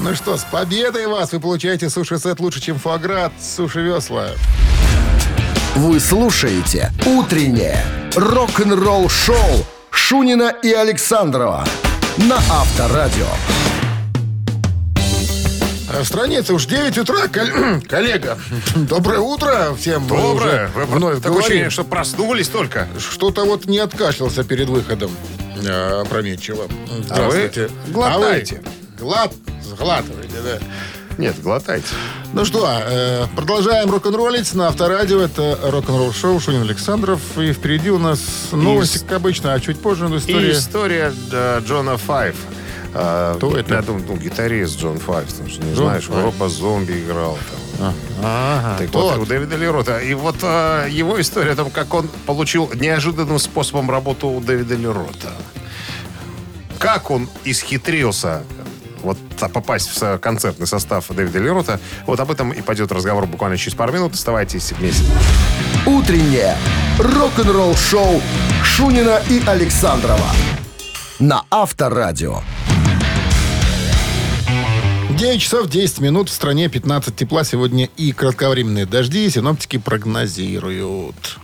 Ну 0.00 0.14
что, 0.14 0.36
с 0.36 0.44
победой 0.44 1.06
вас! 1.06 1.32
Вы 1.32 1.40
получаете 1.40 1.88
суши-сет 1.88 2.40
лучше, 2.40 2.60
чем 2.60 2.78
фуаград. 2.78 3.32
Суши-весла. 3.40 4.30
Вы 5.76 6.00
слушаете 6.00 6.90
«Утреннее 7.06 7.84
рок-н-ролл-шоу» 8.16 9.66
Шунина 9.90 10.54
и 10.62 10.72
Александрова 10.72 11.64
на 12.16 12.36
Авторадио. 12.36 13.26
А 15.88 16.02
в 16.02 16.04
стране 16.06 16.38
это 16.38 16.52
уж 16.52 16.66
9 16.66 16.98
утра, 16.98 17.28
кол- 17.28 17.80
коллега. 17.88 18.38
Доброе 18.74 19.20
утро 19.20 19.74
всем. 19.78 20.06
Доброе. 20.06 20.66
уже 20.68 20.70
Вы 20.74 20.84
вновь 20.86 21.16
такое 21.16 21.30
говорим. 21.30 21.38
ощущение, 21.40 21.70
что 21.70 21.84
проснулись 21.84 22.48
только. 22.48 22.88
Что-то 22.98 23.44
вот 23.44 23.66
не 23.66 23.78
откашлялся 23.78 24.44
перед 24.44 24.68
выходом. 24.68 25.10
А, 25.66 26.02
опрометчиво. 26.02 26.66
Здравствуйте. 27.04 27.70
глотайте. 27.88 28.62
А 28.64 28.68
вы 28.98 28.98
глад... 28.98 29.32
Сглатываете, 29.64 30.36
да. 30.44 30.58
Нет, 31.18 31.36
глотайте. 31.42 31.86
Ну 32.34 32.44
что, 32.44 32.68
э, 32.68 33.26
продолжаем 33.34 33.90
рок-н-роллить 33.90 34.52
на 34.54 34.68
Авторадио. 34.68 35.22
Это 35.22 35.58
рок-н-ролл 35.62 36.12
шоу 36.12 36.38
Шунин 36.40 36.62
Александров. 36.62 37.20
И 37.38 37.52
впереди 37.52 37.90
у 37.90 37.98
нас 37.98 38.20
новости, 38.52 38.98
как 38.98 39.12
обычно, 39.18 39.54
а 39.54 39.60
чуть 39.60 39.80
позже 39.80 40.06
И 40.06 40.16
история. 40.18 40.52
история 40.52 41.12
э, 41.32 41.60
Джона 41.66 41.96
Файв. 41.96 42.36
А, 42.92 43.34
Кто 43.36 43.56
это? 43.56 43.74
Я 43.74 43.82
думаю, 43.82 44.04
ну, 44.08 44.16
гитарист 44.16 44.78
Джон 44.78 44.98
Файв. 44.98 45.32
Ты 45.32 45.48
же 45.48 45.60
не 45.60 45.74
Джон 45.74 45.86
знаешь, 45.86 46.04
Файв. 46.04 46.22
Роба 46.24 46.48
Зомби 46.48 47.02
играл 47.02 47.38
там. 47.78 47.94
Ага, 48.22 48.76
Так 48.78 48.94
вот, 48.94 49.18
у 49.18 49.26
Дэвида 49.26 49.56
Лерота. 49.56 50.00
И 50.00 50.12
вот 50.14 50.36
э, 50.42 50.88
его 50.90 51.20
история 51.20 51.52
о 51.52 51.56
том, 51.56 51.70
как 51.70 51.92
он 51.94 52.08
получил 52.26 52.70
неожиданным 52.74 53.38
способом 53.38 53.90
работу 53.90 54.28
у 54.28 54.40
Дэвида 54.40 54.76
Лерота. 54.76 55.32
Как 56.78 57.10
он 57.10 57.28
исхитрился 57.44 58.42
вот 59.06 59.18
а, 59.40 59.48
попасть 59.48 60.00
в 60.00 60.18
концертный 60.18 60.66
состав 60.66 61.06
Дэвида 61.08 61.38
Лерота. 61.38 61.80
Вот 62.06 62.20
об 62.20 62.30
этом 62.30 62.50
и 62.50 62.60
пойдет 62.60 62.92
разговор 62.92 63.26
буквально 63.26 63.56
через 63.56 63.74
пару 63.74 63.92
минут. 63.92 64.14
Оставайтесь 64.14 64.72
вместе. 64.72 65.04
«Утреннее 65.86 66.56
рок-н-ролл-шоу» 66.98 68.20
Шунина 68.62 69.22
и 69.30 69.42
Александрова 69.46 70.30
на 71.18 71.44
Авторадио. 71.50 72.40
9 75.10 75.40
часов 75.40 75.68
10 75.68 76.00
минут. 76.00 76.28
В 76.28 76.32
стране 76.32 76.68
15 76.68 77.14
тепла 77.16 77.44
сегодня 77.44 77.88
и 77.96 78.12
кратковременные 78.12 78.84
дожди. 78.84 79.30
Синоптики 79.30 79.78
прогнозируют. 79.78 81.38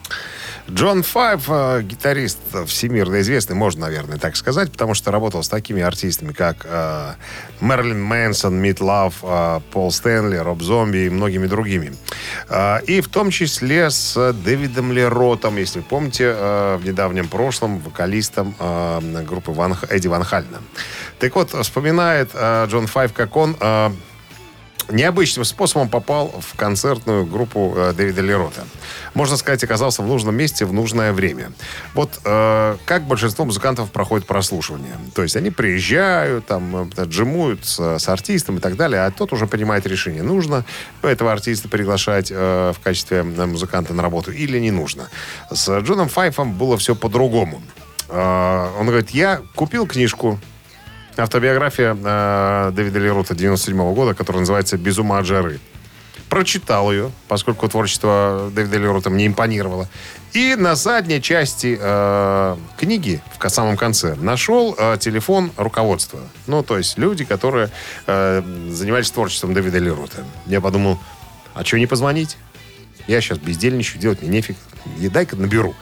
Джон 0.70 1.02
Файв, 1.02 1.44
э, 1.48 1.82
гитарист 1.82 2.38
всемирно 2.66 3.20
известный, 3.20 3.56
можно, 3.56 3.86
наверное, 3.86 4.18
так 4.18 4.36
сказать, 4.36 4.70
потому 4.70 4.94
что 4.94 5.10
работал 5.10 5.42
с 5.42 5.48
такими 5.48 5.82
артистами, 5.82 6.32
как 6.32 6.64
э, 6.64 7.14
Мерлин 7.60 8.02
Мэнсон, 8.02 8.54
Мит 8.54 8.80
Лав, 8.80 9.14
э, 9.22 9.60
Пол 9.72 9.90
Стэнли, 9.90 10.36
Роб 10.36 10.62
Зомби 10.62 10.98
и 10.98 11.10
многими 11.10 11.46
другими. 11.46 11.92
Э, 12.48 12.80
и 12.86 13.00
в 13.00 13.08
том 13.08 13.30
числе 13.30 13.90
с 13.90 14.32
Дэвидом 14.32 14.92
Леротом, 14.92 15.56
если 15.56 15.80
помните, 15.80 16.32
э, 16.36 16.76
в 16.80 16.86
недавнем 16.86 17.28
прошлом 17.28 17.80
вокалистом 17.80 18.54
э, 18.58 19.24
группы 19.26 19.50
Ван, 19.50 19.76
Эдди 19.88 20.06
Ван 20.06 20.22
Хальна. 20.22 20.58
Так 21.18 21.34
вот, 21.34 21.50
вспоминает 21.50 22.30
э, 22.34 22.66
Джон 22.68 22.86
Файв, 22.86 23.12
как 23.12 23.36
он... 23.36 23.56
э, 23.60 23.90
необычным 24.90 25.44
способом 25.44 25.88
попал 25.88 26.28
в 26.40 26.56
концертную 26.56 27.26
группу 27.26 27.74
э, 27.76 27.92
Дэвида 27.92 28.20
Лерота. 28.20 28.64
Можно 29.14 29.36
сказать, 29.36 29.62
оказался 29.64 30.02
в 30.02 30.06
нужном 30.06 30.34
месте 30.34 30.64
в 30.64 30.72
нужное 30.72 31.12
время. 31.12 31.52
Вот 31.94 32.20
э, 32.24 32.76
как 32.84 33.04
большинство 33.04 33.44
музыкантов 33.44 33.90
проходит 33.90 34.26
прослушивание. 34.26 34.96
То 35.14 35.22
есть 35.22 35.36
они 35.36 35.50
приезжают, 35.50 36.46
там, 36.46 36.90
э, 36.96 37.04
джимуют 37.04 37.64
с, 37.64 37.98
с 37.98 38.08
артистом 38.08 38.58
и 38.58 38.60
так 38.60 38.76
далее, 38.76 39.04
а 39.04 39.10
тот 39.10 39.32
уже 39.32 39.46
принимает 39.46 39.86
решение, 39.86 40.22
нужно 40.22 40.64
этого 41.02 41.32
артиста 41.32 41.68
приглашать 41.68 42.30
э, 42.30 42.72
в 42.74 42.80
качестве 42.82 43.22
музыканта 43.22 43.94
на 43.94 44.02
работу 44.02 44.32
или 44.32 44.58
не 44.58 44.70
нужно. 44.70 45.08
С 45.50 45.80
Джоном 45.80 46.08
Файфом 46.08 46.54
было 46.54 46.76
все 46.76 46.94
по-другому. 46.94 47.62
Э, 48.08 48.68
он 48.78 48.86
говорит, 48.86 49.10
я 49.10 49.40
купил 49.54 49.86
книжку 49.86 50.38
Автобиография 51.16 51.96
э, 51.98 52.72
Дэвида 52.72 52.98
Лерута 52.98 53.34
97 53.34 53.94
года, 53.94 54.14
которая 54.14 54.40
называется 54.40 54.76
«Без 54.76 54.98
ума 54.98 55.18
от 55.18 55.26
жары». 55.26 55.60
Прочитал 56.28 56.90
ее, 56.90 57.10
поскольку 57.28 57.68
творчество 57.68 58.50
Дэвида 58.54 58.78
Лерута 58.78 59.10
мне 59.10 59.26
импонировало. 59.26 59.88
И 60.32 60.54
на 60.54 60.74
задней 60.74 61.20
части 61.20 61.78
э, 61.78 62.56
книги, 62.78 63.20
в 63.38 63.48
самом 63.50 63.76
конце, 63.76 64.14
нашел 64.14 64.74
э, 64.78 64.96
телефон 64.98 65.52
руководства. 65.58 66.20
Ну, 66.46 66.62
то 66.62 66.78
есть 66.78 66.96
люди, 66.96 67.26
которые 67.26 67.68
э, 68.06 68.42
занимались 68.70 69.10
творчеством 69.10 69.52
Дэвида 69.52 69.78
Лерута. 69.78 70.24
Я 70.46 70.62
подумал, 70.62 70.98
а 71.52 71.64
что 71.64 71.78
не 71.78 71.86
позвонить? 71.86 72.38
Я 73.06 73.20
сейчас 73.20 73.36
бездельничаю, 73.36 74.00
делать 74.00 74.22
мне 74.22 74.30
нефиг. 74.30 74.56
И 75.00 75.08
дай-ка 75.08 75.36
наберу. 75.36 75.74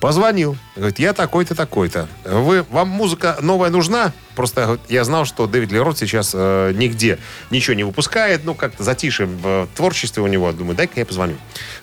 Позвонил. 0.00 0.56
Говорит, 0.76 1.00
я 1.00 1.12
такой-то, 1.12 1.56
такой-то. 1.56 2.08
Вы, 2.24 2.62
вам 2.70 2.88
музыка 2.88 3.36
новая 3.40 3.70
нужна? 3.70 4.12
Просто 4.36 4.78
я 4.88 5.02
знал, 5.02 5.24
что 5.24 5.48
Дэвид 5.48 5.72
Лерот 5.72 5.98
сейчас 5.98 6.32
э, 6.34 6.72
нигде 6.74 7.18
ничего 7.50 7.74
не 7.74 7.82
выпускает. 7.82 8.44
Ну, 8.44 8.54
как-то 8.54 8.84
затише 8.84 9.26
в 9.26 9.46
э, 9.46 9.66
творчестве 9.74 10.22
у 10.22 10.28
него. 10.28 10.52
Думаю, 10.52 10.76
дай-ка 10.76 11.00
я 11.00 11.06
позвоню. 11.06 11.36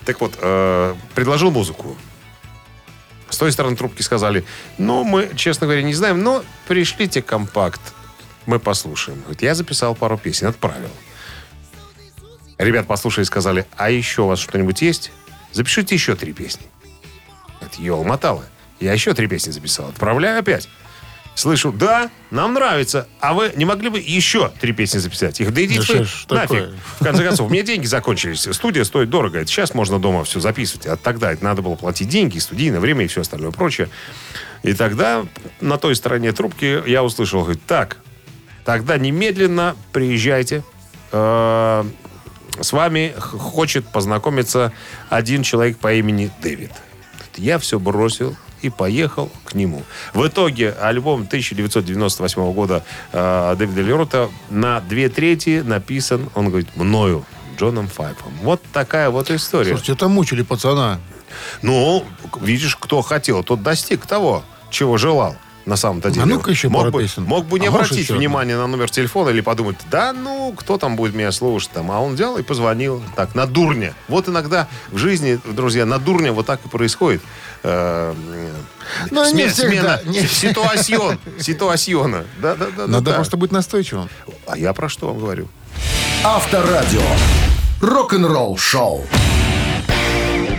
Так 0.06 0.20
вот, 0.22 0.32
э, 0.40 0.94
предложил 1.14 1.50
музыку. 1.50 1.94
С 3.28 3.36
той 3.36 3.52
стороны 3.52 3.76
трубки 3.76 4.00
сказали, 4.00 4.44
ну, 4.78 5.04
мы, 5.04 5.30
честно 5.36 5.66
говоря, 5.66 5.82
не 5.82 5.92
знаем, 5.92 6.22
но 6.22 6.42
пришлите 6.68 7.20
компакт. 7.20 7.80
Мы 8.46 8.58
послушаем. 8.58 9.20
Говорит, 9.22 9.42
я 9.42 9.54
записал 9.54 9.94
пару 9.94 10.16
песен, 10.16 10.46
отправил. 10.46 10.90
Ребят 12.56 12.86
послушали 12.86 13.24
и 13.24 13.26
сказали, 13.26 13.66
а 13.76 13.90
еще 13.90 14.22
у 14.22 14.26
вас 14.28 14.38
что-нибудь 14.38 14.80
есть? 14.80 15.12
Запишите 15.52 15.94
еще 15.94 16.14
три 16.14 16.32
песни. 16.32 16.66
Это 17.76 17.82
ел 17.82 18.04
мотало. 18.04 18.44
Я 18.80 18.92
еще 18.92 19.14
три 19.14 19.26
песни 19.26 19.50
записал. 19.50 19.88
Отправляю 19.88 20.38
опять. 20.38 20.68
Слышу, 21.34 21.70
да, 21.70 22.10
нам 22.30 22.54
нравится. 22.54 23.06
А 23.20 23.34
вы 23.34 23.52
не 23.56 23.66
могли 23.66 23.90
бы 23.90 23.98
еще 23.98 24.50
три 24.58 24.72
песни 24.72 24.98
записать? 24.98 25.38
Их, 25.40 25.52
да 25.52 25.62
идите 25.64 25.80
Да 25.86 25.92
вы 25.94 26.00
нафиг. 26.00 26.48
такое? 26.48 26.70
В 26.98 27.04
конце 27.04 27.24
концов, 27.24 27.48
у 27.48 27.52
меня 27.52 27.62
деньги 27.62 27.84
закончились. 27.86 28.48
Студия 28.52 28.84
стоит 28.84 29.10
дорого. 29.10 29.38
Это 29.38 29.46
сейчас 29.50 29.74
можно 29.74 29.98
дома 29.98 30.24
все 30.24 30.40
записывать. 30.40 30.86
А 30.86 30.96
тогда 30.96 31.32
это 31.32 31.44
надо 31.44 31.60
было 31.60 31.74
платить 31.74 32.08
деньги, 32.08 32.38
студийное 32.38 32.80
время 32.80 33.04
и 33.04 33.08
все 33.08 33.20
остальное 33.20 33.50
прочее. 33.50 33.90
И 34.62 34.72
тогда 34.72 35.26
на 35.60 35.76
той 35.76 35.94
стороне 35.94 36.32
трубки 36.32 36.82
я 36.88 37.04
услышал, 37.04 37.42
говорит, 37.42 37.62
так, 37.66 37.98
тогда 38.64 38.96
немедленно 38.96 39.76
приезжайте. 39.92 40.64
Э, 41.12 41.84
С 42.62 42.72
вами 42.72 43.14
хочет 43.18 43.86
познакомиться 43.86 44.72
один 45.10 45.42
человек 45.42 45.76
по 45.76 45.92
имени 45.92 46.30
Дэвид. 46.42 46.70
Я 47.38 47.58
все 47.58 47.78
бросил 47.78 48.36
и 48.62 48.70
поехал 48.70 49.30
к 49.44 49.54
нему. 49.54 49.82
В 50.14 50.26
итоге 50.26 50.72
альбом 50.72 51.22
1998 51.22 52.52
года 52.52 52.82
э, 53.12 53.54
Дэвида 53.58 53.82
Лерота 53.82 54.28
на 54.50 54.80
две 54.80 55.08
трети 55.08 55.62
написан, 55.64 56.30
он 56.34 56.48
говорит, 56.48 56.68
мною, 56.76 57.24
Джоном 57.58 57.88
Файфом. 57.88 58.32
Вот 58.42 58.62
такая 58.72 59.10
вот 59.10 59.30
история. 59.30 59.70
Слушайте, 59.70 59.92
это 59.92 60.08
мучили 60.08 60.42
пацана. 60.42 61.00
Ну, 61.62 62.04
видишь, 62.40 62.76
кто 62.76 63.02
хотел, 63.02 63.42
тот 63.42 63.62
достиг 63.62 64.06
того, 64.06 64.42
чего 64.70 64.96
желал. 64.96 65.36
На 65.66 65.74
самом-то 65.74 66.10
деле. 66.10 66.26
ну-ка 66.26 66.50
еще 66.52 66.68
мог 66.68 66.82
пару 66.82 66.92
бы, 66.92 67.02
песен. 67.02 67.24
Мог 67.24 67.46
бы 67.46 67.58
не 67.58 67.66
А 67.66 67.70
обратить 67.70 68.08
внимания 68.08 68.56
на 68.56 68.68
номер 68.68 68.88
телефона 68.88 69.30
или 69.30 69.40
подумать, 69.40 69.76
да 69.90 70.12
ну, 70.12 70.54
кто 70.56 70.78
там 70.78 70.94
будет 70.94 71.12
меня 71.14 71.32
слушать 71.32 71.70
там. 71.72 71.90
А 71.90 72.00
он 72.00 72.14
взял 72.14 72.38
и 72.38 72.42
позвонил. 72.42 73.02
Так, 73.16 73.34
на 73.34 73.46
дурня. 73.46 73.92
Вот 74.06 74.28
иногда 74.28 74.68
в 74.92 74.96
жизни, 74.98 75.40
друзья, 75.44 75.84
на 75.84 75.98
дурня 75.98 76.32
вот 76.32 76.46
так 76.46 76.60
и 76.64 76.68
происходит. 76.68 77.20
Э, 77.64 78.14
Ну, 79.10 79.24
не 79.32 79.46
сме- 79.46 79.48
всегда, 79.48 79.98
смена 79.98 80.00
не 80.04 80.20
ситуацион. 80.26 81.18
Ситуациона. 81.40 82.24
Да, 82.40 82.54
да, 82.54 82.66
да. 82.76 82.86
Надо 82.86 83.10
да. 83.10 83.16
просто 83.16 83.36
быть 83.36 83.50
настойчивым. 83.50 84.08
А 84.46 84.56
я 84.56 84.72
про 84.72 84.88
что 84.88 85.08
вам 85.08 85.18
говорю? 85.18 85.48
Авторадио. 86.22 87.02
Рок-н-ролл 87.80 88.56
шоу. 88.56 89.04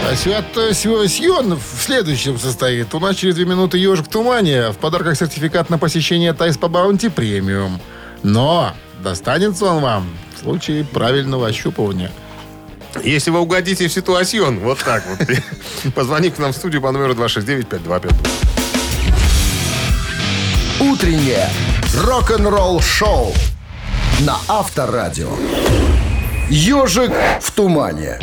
А 0.09 0.15
свято 0.15 0.73
Сион 0.73 1.55
в 1.55 1.83
следующем 1.83 2.39
состоит. 2.39 2.95
У 2.95 2.99
нас 2.99 3.17
через 3.17 3.35
две 3.35 3.43
минуты 3.45 3.77
«Ежик 3.77 4.05
в 4.05 4.09
тумане». 4.09 4.71
В 4.71 4.77
подарках 4.77 5.17
сертификат 5.17 5.69
на 5.69 5.77
посещение 5.77 6.31
Тайс 6.31 6.57
по 6.57 6.69
Баунти 6.69 7.09
премиум. 7.09 7.81
Но 8.23 8.71
достанется 9.03 9.65
он 9.65 9.81
вам 9.81 10.07
в 10.33 10.43
случае 10.43 10.85
правильного 10.85 11.47
ощупывания. 11.47 12.09
Если 13.03 13.31
вы 13.31 13.41
угодите 13.41 13.89
в 13.89 13.91
ситуацион, 13.91 14.59
вот 14.59 14.79
так 14.79 15.03
вот, 15.07 15.27
позвони 15.93 16.29
к 16.29 16.37
нам 16.37 16.53
в 16.53 16.55
студию 16.55 16.81
по 16.81 16.89
номеру 16.91 17.13
269-5252. 17.13 18.13
Утреннее 20.79 21.49
рок-н-ролл 22.05 22.79
шоу 22.79 23.33
на 24.21 24.37
Авторадио. 24.47 25.31
Ежик 26.49 27.11
в 27.41 27.51
тумане. 27.51 28.19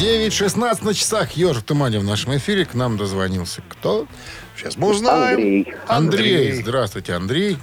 9.16 0.00 0.82
на 0.82 0.94
часах. 0.94 1.32
Ежик 1.32 1.62
в 1.62 1.66
тумане 1.66 1.98
в 1.98 2.04
нашем 2.04 2.34
эфире. 2.38 2.64
К 2.64 2.72
нам 2.72 2.96
дозвонился. 2.96 3.60
Кто? 3.68 4.06
Сейчас 4.56 4.78
мы 4.78 4.88
узнаем. 4.88 5.36
Андрей. 5.36 5.74
Андрей. 5.88 6.52
Здравствуйте, 6.54 7.12
Андрей. 7.12 7.58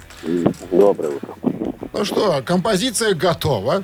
Доброе 0.70 1.16
утро. 1.16 1.34
Ну 1.92 2.04
что, 2.04 2.40
композиция 2.44 3.14
готова. 3.14 3.82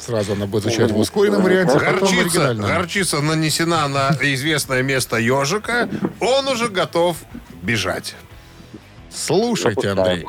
Сразу 0.00 0.32
она 0.32 0.46
будет 0.46 0.64
звучать 0.64 0.90
в 0.90 0.98
ускоренном 0.98 1.42
варианте, 1.42 1.78
а 1.78 1.92
Горчица, 1.92 2.54
горчица 2.54 3.20
нанесена 3.20 3.86
на 3.86 4.16
известное 4.20 4.82
место 4.82 5.16
ежика. 5.16 5.88
Он 6.18 6.48
уже 6.48 6.68
готов 6.68 7.18
бежать. 7.62 8.16
Слушайте, 9.14 9.90
Андрей. 9.90 10.26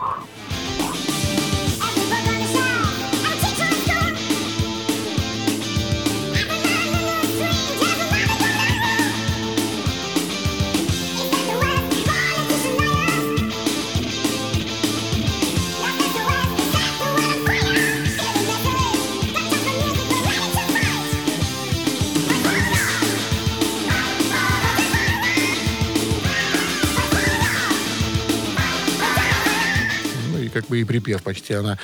Бы 30.69 30.79
и 30.81 30.83
припев 30.83 31.23
почти 31.23 31.53
она... 31.55 31.77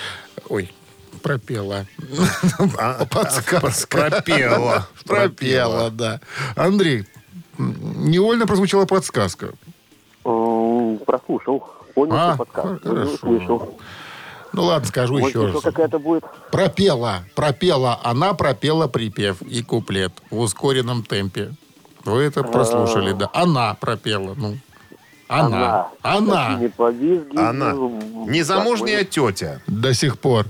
Ой, 0.48 0.72
пропела. 1.22 1.86
Подсказка. 3.10 3.90
пропела. 3.90 4.88
Пропела, 5.06 5.90
да. 5.90 6.22
Андрей, 6.56 7.06
невольно 7.58 8.46
прозвучала 8.48 8.86
подсказка. 8.86 9.50
М, 10.24 11.00
Прослушал. 11.06 11.68
Понял, 11.94 12.16
А, 12.16 12.36
что 12.36 12.46
подсказка. 12.46 13.68
Ну 14.54 14.64
ладно, 14.64 14.88
скажу 14.88 15.14
Может, 15.18 15.30
еще 15.36 15.48
еще 15.48 15.54
раз. 15.56 15.64
какая-то 15.64 16.00
будет? 16.00 16.24
Пропела, 16.50 17.24
пропела, 17.36 18.00
она 18.04 18.34
пропела 18.34 18.88
припев 18.88 19.42
и 19.42 19.62
куплет 19.62 20.14
в 20.30 20.40
ускоренном 20.40 21.04
темпе. 21.04 21.54
Вы 22.06 22.22
это 22.22 22.44
прослушали, 22.44 23.12
да. 23.12 23.30
Она 23.34 23.74
пропела, 23.74 24.34
ну. 24.36 24.58
Она. 25.28 25.88
Она. 26.02 26.56
Не 26.60 26.68
повизги. 26.70 27.38
Она. 27.38 27.72
Незамужняя 28.28 29.04
тетя. 29.04 29.62
До 29.68 29.94
сих 29.94 30.20
пор. 30.20 30.46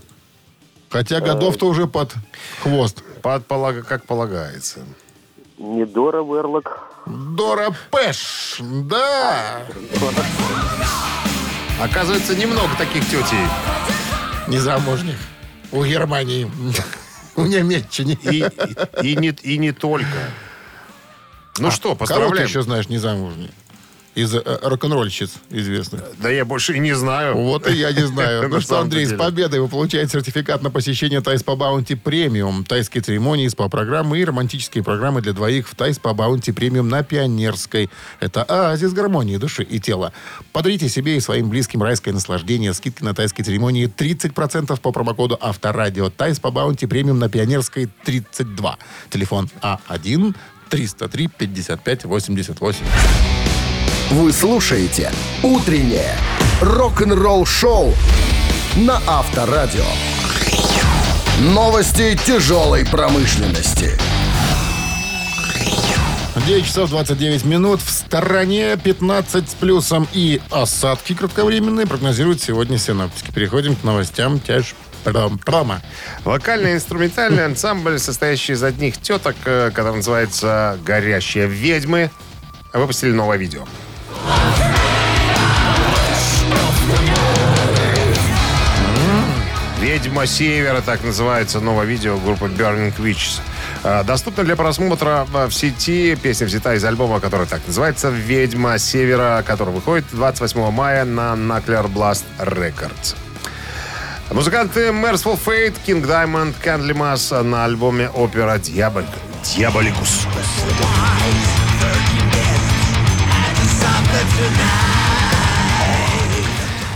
Хотя 0.89 1.19
годов-то 1.21 1.67
уже 1.67 1.87
под 1.87 2.13
хвост. 2.61 3.03
Под 3.21 3.45
полага- 3.47 3.83
как 3.83 4.05
полагается. 4.05 4.79
Не 5.57 5.85
Дора 5.85 6.23
Верлок. 6.23 6.89
Дора 7.05 7.73
Пэш. 7.91 8.57
Да. 8.61 9.61
Оказывается, 11.81 12.35
немного 12.35 12.69
таких 12.77 13.05
тетей. 13.05 13.45
Незамужних. 14.47 15.17
У 15.71 15.83
Германии. 15.83 16.49
У 17.35 17.41
Немеччины. 17.41 18.11
И, 18.21 18.45
и, 19.01 19.07
и 19.11 19.15
не, 19.17 19.29
и 19.29 19.57
не 19.57 19.71
только. 19.73 20.07
Ну 21.57 21.69
что, 21.71 21.89
Кого 21.89 21.93
ты 21.95 21.99
поздравляем. 21.99 22.47
еще 22.47 22.61
знаешь 22.61 22.87
незамужних? 22.89 23.51
Из 24.15 24.33
э, 24.33 24.41
рок-н-ролльщиц 24.61 25.33
известных. 25.49 26.01
Да 26.19 26.29
я 26.29 26.45
больше 26.45 26.75
и 26.75 26.79
не 26.79 26.93
знаю. 26.93 27.35
Вот 27.35 27.67
и 27.67 27.75
я 27.75 27.91
не 27.91 28.07
знаю. 28.07 28.43
На 28.47 28.47
Ну 28.47 28.61
что, 28.61 28.79
Андрей, 28.79 29.05
с 29.05 29.13
победой 29.13 29.59
вы 29.59 29.67
получаете 29.67 30.13
сертификат 30.13 30.63
на 30.63 30.71
посещение 30.71 31.19
Thai 31.19 31.43
Spa 31.43 31.57
Bounty 31.57 31.95
Premium, 31.95 32.63
тайские 32.63 33.03
церемонии, 33.03 33.47
СПА-программы 33.49 34.17
и 34.19 34.23
романтические 34.23 34.85
программы 34.85 35.21
для 35.21 35.33
двоих 35.33 35.67
в 35.67 35.75
Thai 35.75 35.99
Spa 35.99 36.13
Bounty 36.13 36.53
Premium 36.53 36.87
на 36.87 37.03
Пионерской. 37.03 37.89
Это 38.21 38.43
оазис 38.43 38.93
гармонии 38.93 39.35
души 39.35 39.63
и 39.63 39.81
тела. 39.81 40.13
Подарите 40.53 40.87
себе 40.87 41.17
и 41.17 41.19
своим 41.19 41.49
близким 41.49 41.83
райское 41.83 42.13
наслаждение. 42.13 42.73
Скидки 42.73 43.03
на 43.03 43.13
тайские 43.13 43.43
церемонии 43.43 43.87
30% 43.87 44.79
по 44.79 44.91
промокоду 44.93 45.37
Авторадио. 45.41 46.09
Thai 46.09 46.39
Spa 46.39 46.51
Bounty 46.51 46.85
Premium 46.85 47.19
на 47.19 47.27
Пионерской 47.27 47.89
32. 48.05 48.77
Телефон 49.09 49.49
А1 49.61 50.33
303 50.69 51.27
55 51.27 52.05
88. 52.05 53.54
Вы 54.11 54.31
слушаете 54.31 55.11
«Утреннее 55.43 56.15
рок-н-ролл-шоу» 56.61 57.93
на 58.77 59.01
Авторадио. 59.07 59.83
Новости 61.39 62.17
тяжелой 62.25 62.85
промышленности. 62.85 63.97
9 66.45 66.65
часов 66.65 66.89
29 66.91 67.45
минут. 67.45 67.81
В 67.81 67.89
стороне 67.89 68.77
15 68.77 69.49
с 69.49 69.53
плюсом 69.55 70.07
и 70.13 70.39
осадки 70.51 71.13
кратковременные 71.13 71.87
прогнозируют 71.87 72.41
сегодня 72.41 72.77
синоптики. 72.77 73.31
Переходим 73.31 73.75
к 73.75 73.83
новостям 73.83 74.39
тяж 74.39 74.75
пром- 75.03 75.39
промо. 75.39 75.81
Вокально-инструментальный 76.23 77.45
ансамбль, 77.45 77.97
состоящий 77.99 78.53
из 78.53 78.61
одних 78.63 78.97
теток, 79.01 79.35
э, 79.45 79.71
который 79.73 79.97
называется 79.97 80.77
«Горящие 80.85 81.47
ведьмы», 81.47 82.11
выпустили 82.73 83.11
новое 83.11 83.37
видео. 83.37 83.65
«Ведьма 89.79 90.25
Севера», 90.25 90.81
так 90.81 91.03
называется 91.03 91.59
новое 91.59 91.85
видео 91.85 92.17
группы 92.17 92.45
Burning 92.45 92.93
Witches. 92.97 93.39
Э, 93.83 94.03
Доступно 94.03 94.43
для 94.43 94.55
просмотра 94.55 95.27
э, 95.33 95.45
в 95.45 95.53
сети. 95.53 96.15
Песня 96.15 96.47
взята 96.47 96.73
из 96.73 96.83
альбома, 96.83 97.19
который 97.19 97.45
так 97.45 97.61
называется 97.67 98.09
«Ведьма 98.09 98.79
Севера», 98.79 99.43
который 99.45 99.73
выходит 99.73 100.05
28 100.11 100.71
мая 100.71 101.05
на 101.05 101.33
Nuclear 101.33 101.87
Blast 101.87 102.23
Records. 102.39 103.15
Музыканты 104.31 104.87
Merciful 104.89 105.39
Fate, 105.43 105.75
King 105.85 106.03
Diamond, 106.03 106.55
Candlemas 106.63 107.43
на 107.43 107.65
альбоме 107.65 108.09
опера 108.09 108.57
Дьявол... 108.57 109.03
Дьяволикус. 109.43 110.25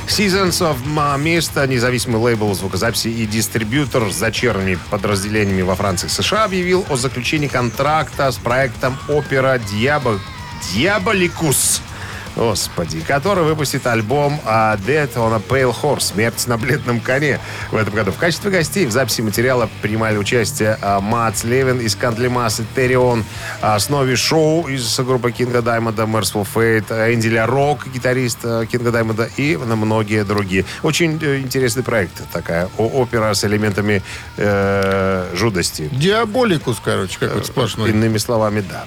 Seasons 0.07 0.59
of 0.59 0.77
Mist, 1.17 1.65
независимый 1.67 2.19
лейбл 2.19 2.53
звукозаписи 2.53 3.07
и 3.07 3.25
дистрибьютор 3.25 4.11
с 4.11 4.17
дочерними 4.17 4.77
подразделениями 4.89 5.61
во 5.61 5.75
Франции 5.75 6.07
и 6.07 6.09
США, 6.09 6.43
объявил 6.43 6.85
о 6.89 6.97
заключении 6.97 7.47
контракта 7.47 8.29
с 8.31 8.37
проектом 8.37 8.97
опера 9.07 9.59
Дьявол... 9.59 10.19
Дьяволикус. 10.73 11.81
Господи, 12.39 13.01
который 13.01 13.43
выпустит 13.43 13.85
альбом 13.85 14.39
а, 14.45 14.77
Death 14.77 15.15
on 15.15 15.35
a 15.35 15.39
Pale 15.39 15.75
Horse 15.75 15.99
«Смерть 15.99 16.47
на 16.47 16.57
бледном 16.57 17.01
коне» 17.01 17.37
в 17.69 17.75
этом 17.75 17.93
году. 17.93 18.13
В 18.13 18.17
качестве 18.17 18.49
гостей 18.49 18.85
в 18.85 18.91
записи 18.91 19.19
материала 19.19 19.69
принимали 19.81 20.15
участие 20.15 20.77
а, 20.81 21.01
Мац 21.01 21.43
Левин 21.43 21.81
из 21.81 21.97
Candlemass 21.97 22.61
и 22.61 22.63
Therion, 22.73 23.25
а, 23.61 23.77
Сноуи 23.77 24.15
Шоу 24.15 24.69
из 24.69 24.97
группы 25.01 25.33
Кинга 25.33 25.61
Даймонда, 25.61 26.03
Mercyful 26.03 26.47
Fate, 26.55 27.13
Энди 27.13 27.27
Ля 27.27 27.45
Рок, 27.45 27.85
гитарист 27.93 28.39
Кинга 28.71 28.91
Даймонда 28.91 29.29
и 29.35 29.57
многие 29.57 30.23
другие. 30.23 30.63
Очень 30.81 31.19
э, 31.21 31.39
интересный 31.39 31.83
проект. 31.83 32.21
Такая 32.31 32.69
опера 32.77 33.33
с 33.33 33.43
элементами 33.43 34.01
э, 34.37 35.35
жудости. 35.35 35.89
Диаболикус, 35.91 36.77
короче, 36.81 37.19
какой-то 37.19 37.45
сплошной. 37.45 37.89
Иными 37.89 38.17
словами, 38.17 38.61
да. 38.61 38.85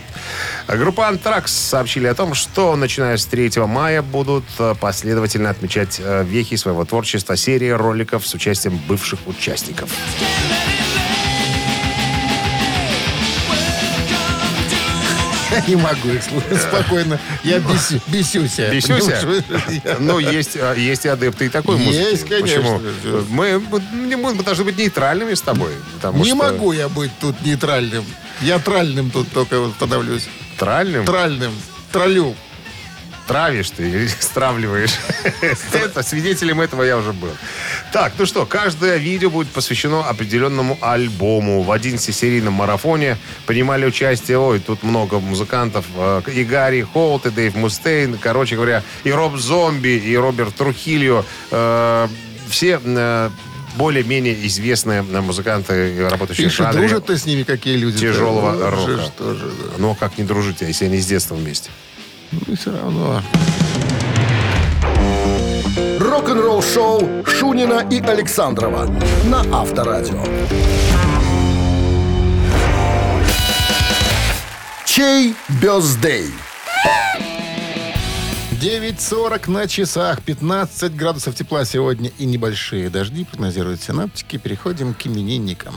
Группа 0.75 1.07
Антракс 1.09 1.53
сообщили 1.53 2.07
о 2.07 2.15
том, 2.15 2.33
что 2.33 2.75
начиная 2.77 3.19
с 3.19 3.27
3 3.27 3.42
мая 3.67 4.03
будут 4.03 4.45
э, 4.59 4.75
последовательно 4.81 5.51
отмечать 5.51 6.01
э, 6.03 6.25
вехи 6.25 6.57
своего 6.57 6.85
творчества 6.85 7.37
серии 7.37 7.71
роликов 7.71 8.27
с 8.27 8.35
участием 8.35 8.79
бывших 8.89 9.19
участников. 9.27 9.91
Я 15.51 15.61
не 15.69 15.77
могу 15.77 16.09
их 16.09 16.23
слушать 16.23 16.63
спокойно. 16.63 17.21
Я 17.45 17.59
бесю, 17.59 18.01
бесюся. 18.09 18.71
Бесюся? 18.71 19.21
Я- 19.85 19.97
Ну, 19.99 20.19
есть, 20.19 20.57
э, 20.57 20.75
есть 20.79 21.05
и 21.05 21.09
адепты 21.09 21.47
и 21.47 21.49
такой 21.51 21.77
музыки. 21.77 21.95
Есть, 21.95 22.27
конечно. 22.29 22.81
Почему? 22.81 23.25
Мы, 23.29 23.61
мы, 23.61 24.17
мы 24.17 24.43
должны 24.43 24.65
быть 24.65 24.79
нейтральными 24.79 25.35
с 25.35 25.43
тобой. 25.43 25.73
Не 26.15 26.25
что- 26.25 26.35
могу 26.37 26.73
я 26.73 26.89
быть 26.89 27.11
тут 27.21 27.41
нейтральным. 27.43 28.05
Я 28.41 28.59
тральным 28.59 29.11
тут 29.11 29.31
только 29.31 29.61
вот 29.61 29.75
становлюсь. 29.75 30.27
Тральным? 30.59 31.05
Тральным. 31.05 31.53
Троллю. 31.93 32.35
Травишь 33.33 33.71
ты 33.71 33.89
или 33.89 34.07
стравливаешь. 34.21 34.93
Это, 35.73 36.03
свидетелем 36.03 36.61
этого 36.61 36.83
я 36.83 36.99
уже 36.99 37.15
был. 37.15 37.31
Так, 37.91 38.13
ну 38.19 38.27
что, 38.27 38.45
каждое 38.45 38.99
видео 38.99 39.31
будет 39.31 39.49
посвящено 39.49 40.07
определенному 40.07 40.77
альбому. 40.83 41.63
В 41.63 41.71
11-серийном 41.71 42.51
марафоне 42.53 43.17
принимали 43.47 43.87
участие, 43.87 44.39
ой, 44.39 44.61
тут 44.61 44.83
много 44.83 45.19
музыкантов. 45.19 45.87
э, 45.97 46.21
И 46.35 46.45
Гарри 46.45 46.83
Холт, 46.83 47.25
и 47.25 47.31
Дэйв 47.31 47.55
Мустейн, 47.55 48.19
короче 48.19 48.57
говоря, 48.57 48.83
и 49.05 49.11
Роб 49.11 49.37
Зомби, 49.39 49.97
и 49.97 50.15
Роберт 50.15 50.55
Трухильо. 50.55 51.25
Э, 51.51 52.09
все 52.51 52.81
э, 52.85 53.31
более-менее 53.77 54.47
известные 54.47 55.01
музыканты, 55.01 55.95
и 55.97 56.01
работающие 56.01 56.49
в 56.49 56.51
Пишет, 56.51 56.67
жанре 56.67 56.81
дружат 56.81 57.07
ты 57.07 57.17
с 57.17 57.25
ними 57.25 57.45
какие 57.45 57.77
люди? 57.79 57.99
тяжелого 57.99 58.55
Да, 58.59 58.71
рока. 58.71 58.91
же 58.91 58.97
ж 58.99 59.09
тоже, 59.17 59.47
да. 59.47 59.73
Ну, 59.79 59.95
как 59.95 60.19
не 60.19 60.25
дружить, 60.25 60.61
а 60.61 60.67
если 60.67 60.85
они 60.85 60.99
с 61.01 61.07
детства 61.07 61.35
вместе? 61.35 61.71
Ну, 62.33 62.57
все 62.57 62.71
равно. 62.73 63.21
Рок-н-ролл 66.01 66.63
шоу 66.63 67.25
Шунина 67.27 67.87
и 67.91 68.01
Александрова 68.01 68.87
на 69.25 69.41
Авторадио. 69.53 70.25
Чей 74.87 75.35
бездей? 75.61 76.33
9.40 78.63 79.51
на 79.51 79.67
часах, 79.67 80.23
15 80.23 80.95
градусов 80.95 81.35
тепла 81.35 81.65
сегодня 81.65 82.13
и 82.17 82.25
небольшие 82.25 82.91
дожди, 82.91 83.25
прогнозируют 83.25 83.83
синаптики. 83.83 84.37
Переходим 84.37 84.95
к 84.95 85.05
именинникам. 85.05 85.75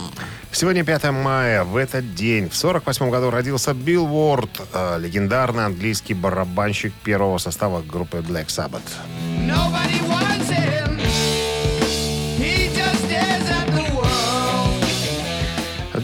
Сегодня 0.51 0.83
5 0.83 1.05
мая. 1.05 1.63
В 1.63 1.77
этот 1.77 2.13
день, 2.13 2.47
в 2.47 2.55
48 2.55 3.09
году, 3.09 3.31
родился 3.31 3.73
Билл 3.73 4.05
Уорд, 4.05 4.51
э, 4.71 4.99
легендарный 4.99 5.65
английский 5.65 6.13
барабанщик 6.13 6.93
первого 7.03 7.39
состава 7.39 7.81
группы 7.81 8.17
Black 8.17 8.49
Sabbath. 8.49 8.83
Nobody 9.47 9.99
wants 10.07 10.51
him. 10.51 10.94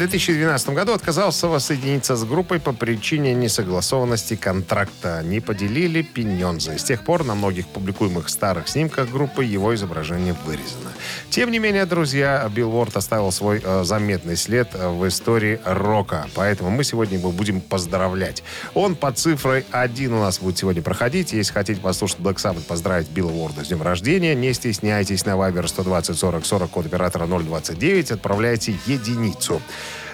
2012 0.07 0.69
году 0.69 0.93
отказался 0.93 1.47
воссоединиться 1.47 2.15
с 2.15 2.23
группой 2.23 2.59
по 2.59 2.73
причине 2.73 3.35
несогласованности 3.35 4.35
контракта. 4.35 5.21
Не 5.23 5.41
поделили 5.41 6.01
пенензы. 6.01 6.79
С 6.79 6.83
тех 6.83 7.03
пор 7.03 7.23
на 7.23 7.35
многих 7.35 7.67
публикуемых 7.67 8.29
старых 8.29 8.67
снимках 8.67 9.11
группы 9.11 9.43
его 9.43 9.75
изображение 9.75 10.35
вырезано. 10.45 10.89
Тем 11.29 11.51
не 11.51 11.59
менее, 11.59 11.85
друзья, 11.85 12.49
Билл 12.53 12.73
Уорд 12.75 12.97
оставил 12.97 13.31
свой 13.31 13.61
э, 13.63 13.83
заметный 13.83 14.35
след 14.37 14.69
э, 14.73 14.89
в 14.89 15.07
истории 15.07 15.59
рока. 15.65 16.25
Поэтому 16.33 16.71
мы 16.71 16.83
сегодня 16.83 17.19
его 17.19 17.31
будем 17.31 17.61
поздравлять. 17.61 18.43
Он 18.73 18.95
под 18.95 19.19
цифрой 19.19 19.65
1 19.69 20.13
у 20.13 20.19
нас 20.19 20.39
будет 20.39 20.57
сегодня 20.57 20.81
проходить. 20.81 21.31
Если 21.31 21.53
хотите 21.53 21.79
послушать 21.79 22.17
Black 22.17 22.37
Sabbath, 22.37 22.63
поздравить 22.63 23.09
Билла 23.09 23.31
Уорда 23.31 23.63
с 23.63 23.67
днем 23.67 23.83
рождения, 23.83 24.33
не 24.33 24.51
стесняйтесь 24.53 25.25
на 25.25 25.31
Viber 25.31 25.67
120 25.67 26.17
40 26.17 26.45
40 26.45 26.69
код 26.71 26.85
оператора 26.87 27.27
029, 27.27 28.11
отправляйте 28.11 28.75
единицу. 28.87 29.61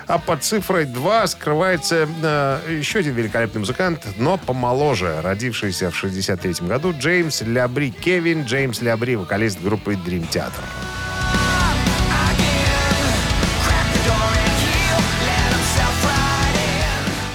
А 0.07 0.19
под 0.19 0.41
цифрой 0.41 0.85
2 0.85 1.27
скрывается 1.27 2.07
э, 2.23 2.77
еще 2.79 2.99
один 2.99 3.13
великолепный 3.13 3.59
музыкант, 3.59 4.07
но 4.17 4.37
помоложе, 4.37 5.19
родившийся 5.21 5.91
в 5.91 5.97
63 5.97 6.65
году, 6.65 6.93
Джеймс 6.97 7.41
Лябри. 7.41 7.91
Кевин 7.91 8.45
Джеймс 8.45 8.81
Лябри, 8.81 9.17
вокалист 9.17 9.61
группы 9.61 9.95
Dream 9.95 10.29
Theater. 10.29 10.63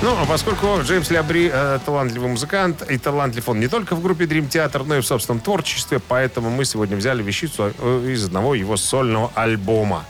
Ну, 0.01 0.17
а 0.19 0.25
поскольку 0.27 0.81
Джеймс 0.83 1.11
Лябри 1.11 1.51
э, 1.53 1.79
талантливый 1.85 2.31
музыкант, 2.31 2.83
и 2.91 2.97
талантлив 2.97 3.49
он 3.51 3.61
не 3.61 3.69
только 3.69 3.95
в 3.95 4.03
группе 4.03 4.25
Dream 4.25 4.49
Theater, 4.49 4.83
но 4.85 4.97
и 4.97 5.01
в 5.01 5.07
собственном 5.07 5.41
творчестве, 5.41 6.01
поэтому 6.09 6.49
мы 6.49 6.65
сегодня 6.65 6.97
взяли 6.97 7.23
вещицу 7.23 7.73
э, 7.79 8.09
из 8.11 8.25
одного 8.25 8.55
его 8.55 8.79
сольного 8.79 9.31
альбома. 9.35 10.05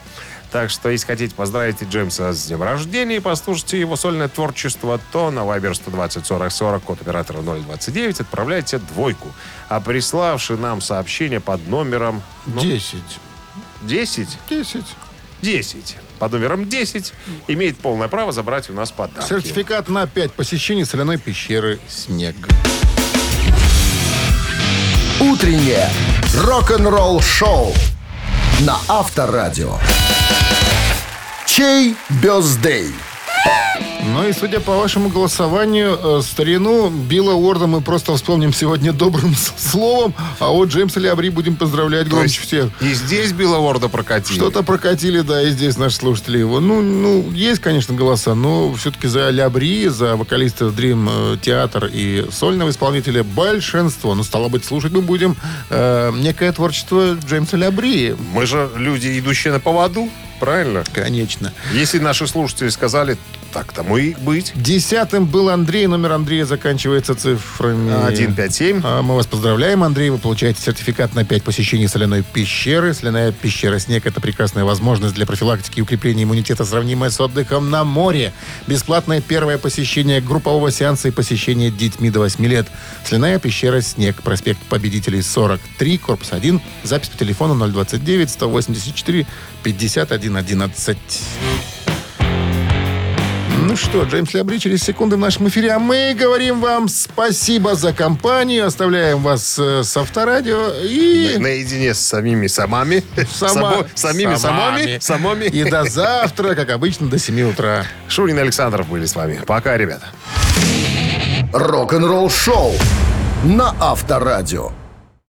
Так 0.52 0.68
что, 0.68 0.90
если 0.90 1.06
хотите 1.06 1.34
поздравить 1.34 1.82
Джеймса 1.82 2.34
с 2.34 2.46
днем 2.46 2.62
рождения 2.62 3.16
и 3.16 3.20
послушайте 3.20 3.80
его 3.80 3.96
сольное 3.96 4.28
творчество, 4.28 5.00
то 5.10 5.30
на 5.30 5.40
Viber 5.40 5.72
120 5.72 6.26
40 6.26 6.52
40, 6.52 6.82
код 6.82 7.00
оператора 7.00 7.40
029, 7.40 8.20
отправляйте 8.20 8.78
двойку. 8.78 9.32
А 9.70 9.80
приславший 9.80 10.58
нам 10.58 10.82
сообщение 10.82 11.40
под 11.40 11.66
номером... 11.68 12.22
ну, 12.46 12.60
10. 12.60 12.98
10? 13.80 14.28
10. 14.50 14.84
10. 15.40 15.96
Под 16.18 16.32
номером 16.32 16.68
10 16.68 17.14
имеет 17.48 17.78
полное 17.78 18.08
право 18.08 18.30
забрать 18.30 18.68
у 18.68 18.74
нас 18.74 18.92
подарки. 18.92 19.26
Сертификат 19.26 19.88
на 19.88 20.06
5 20.06 20.32
посещений 20.32 20.84
соляной 20.84 21.16
пещеры 21.16 21.80
«Снег». 21.88 22.36
Утреннее 25.18 25.88
рок-н-ролл 26.34 27.22
шоу 27.22 27.72
на 28.66 28.78
Авторадио. 28.88 29.78
Чей 31.46 31.96
бездей? 32.22 32.94
Ну 34.04 34.26
и 34.26 34.32
судя 34.32 34.58
по 34.58 34.76
вашему 34.76 35.08
голосованию, 35.10 35.98
э, 36.02 36.22
старину 36.22 36.90
Билла 36.90 37.34
Уорда 37.34 37.68
мы 37.68 37.80
просто 37.80 38.14
вспомним 38.16 38.52
сегодня 38.52 38.92
добрым 39.02 39.34
словом, 39.56 40.14
а 40.40 40.48
вот 40.48 40.70
Джеймса 40.70 40.98
Лябри 40.98 41.30
будем 41.30 41.54
поздравлять 41.54 42.04
То 42.04 42.16
громче 42.16 42.40
всех. 42.40 42.70
И 42.80 42.92
здесь 42.94 43.32
Билла 43.32 43.58
Уорда 43.58 43.88
прокатили. 43.88 44.36
Что-то 44.36 44.64
прокатили, 44.64 45.20
да, 45.20 45.42
и 45.42 45.50
здесь 45.50 45.78
наши 45.78 45.96
слушатели 45.96 46.38
его. 46.38 46.58
Ну, 46.58 46.82
ну, 46.82 47.30
есть, 47.30 47.60
конечно, 47.60 47.94
голоса, 47.94 48.34
но 48.34 48.74
все-таки 48.74 49.06
за 49.06 49.30
Лябри, 49.30 49.88
за 49.88 50.16
вокалиста 50.16 50.66
Dream 50.66 51.38
Театр 51.40 51.88
и 51.92 52.26
сольного 52.32 52.70
исполнителя 52.70 53.22
большинство. 53.22 54.14
Ну, 54.14 54.24
стало 54.24 54.48
быть, 54.48 54.64
слушать 54.64 54.92
мы 54.92 55.02
будем 55.02 55.36
э, 55.70 56.12
некое 56.16 56.50
творчество 56.52 57.14
Джеймса 57.24 57.56
Лябри. 57.56 58.16
Мы 58.34 58.46
же 58.46 58.68
люди, 58.76 59.18
идущие 59.18 59.52
на 59.52 59.60
поводу, 59.60 60.08
правильно? 60.42 60.82
Конечно. 60.92 61.52
Если 61.72 62.00
наши 62.00 62.26
слушатели 62.26 62.68
сказали, 62.68 63.16
так 63.52 63.72
тому 63.72 63.96
и 63.96 64.14
быть. 64.14 64.52
Десятым 64.56 65.26
был 65.26 65.50
Андрей. 65.50 65.86
Номер 65.86 66.12
Андрея 66.12 66.46
заканчивается 66.46 67.14
цифрами... 67.14 67.92
157. 67.92 68.80
А, 68.82 69.02
Мы 69.02 69.14
вас 69.14 69.26
поздравляем, 69.26 69.84
Андрей. 69.84 70.10
Вы 70.10 70.18
получаете 70.18 70.60
сертификат 70.60 71.14
на 71.14 71.24
5 71.24 71.44
посещений 71.44 71.86
соляной 71.86 72.24
пещеры. 72.24 72.92
Соляная 72.92 73.30
пещера 73.30 73.78
«Снег»— 73.78 74.04
это 74.06 74.20
прекрасная 74.20 74.64
возможность 74.64 75.14
для 75.14 75.26
профилактики 75.26 75.78
и 75.78 75.82
укрепления 75.82 76.24
иммунитета, 76.24 76.64
сравнимая 76.64 77.10
с 77.10 77.20
отдыхом 77.20 77.70
на 77.70 77.84
море. 77.84 78.32
Бесплатное 78.66 79.20
первое 79.20 79.58
посещение 79.58 80.20
группового 80.20 80.72
сеанса 80.72 81.06
и 81.06 81.10
посещение 81.12 81.70
детьми 81.70 82.10
до 82.10 82.18
8 82.18 82.44
лет. 82.46 82.66
Соляная 83.04 83.38
пещера 83.38 83.80
«Снег», 83.80 84.22
проспект 84.22 84.60
Победителей 84.62 85.22
43, 85.22 85.98
корпус 85.98 86.32
1. 86.32 86.60
Запись 86.82 87.10
по 87.10 87.18
телефону 87.18 87.54
029 87.68 88.28
184 88.28 89.26
51 89.62 90.31
11. 90.36 90.96
Ну 93.64 93.76
что, 93.76 94.02
Джеймс 94.02 94.34
Лябри 94.34 94.58
через 94.58 94.82
секунды 94.82 95.16
в 95.16 95.18
нашем 95.20 95.48
эфире, 95.48 95.70
а 95.72 95.78
мы 95.78 96.14
говорим 96.18 96.60
вам 96.60 96.88
спасибо 96.88 97.74
за 97.74 97.92
компанию, 97.92 98.66
оставляем 98.66 99.20
вас 99.22 99.56
э, 99.58 99.82
с 99.84 99.96
Авторадио 99.96 100.72
и... 100.82 101.36
Наедине 101.38 101.94
с 101.94 102.00
самими 102.00 102.48
самами. 102.48 103.02
Сама- 103.30 103.52
Само- 103.52 103.86
самими 103.94 104.34
самами. 104.34 104.98
Самами. 105.00 105.44
И 105.46 105.64
до 105.64 105.84
завтра, 105.84 106.54
как 106.54 106.70
обычно, 106.70 107.08
до 107.08 107.18
7 107.18 107.40
утра. 107.50 107.86
Шурин 108.08 108.36
и 108.38 108.40
Александров 108.42 108.88
были 108.88 109.06
с 109.06 109.14
вами. 109.14 109.40
Пока, 109.46 109.76
ребята. 109.78 110.06
Рок-н-ролл 111.52 112.30
шоу 112.30 112.72
на 113.44 113.74
Авторадио. 113.80 114.72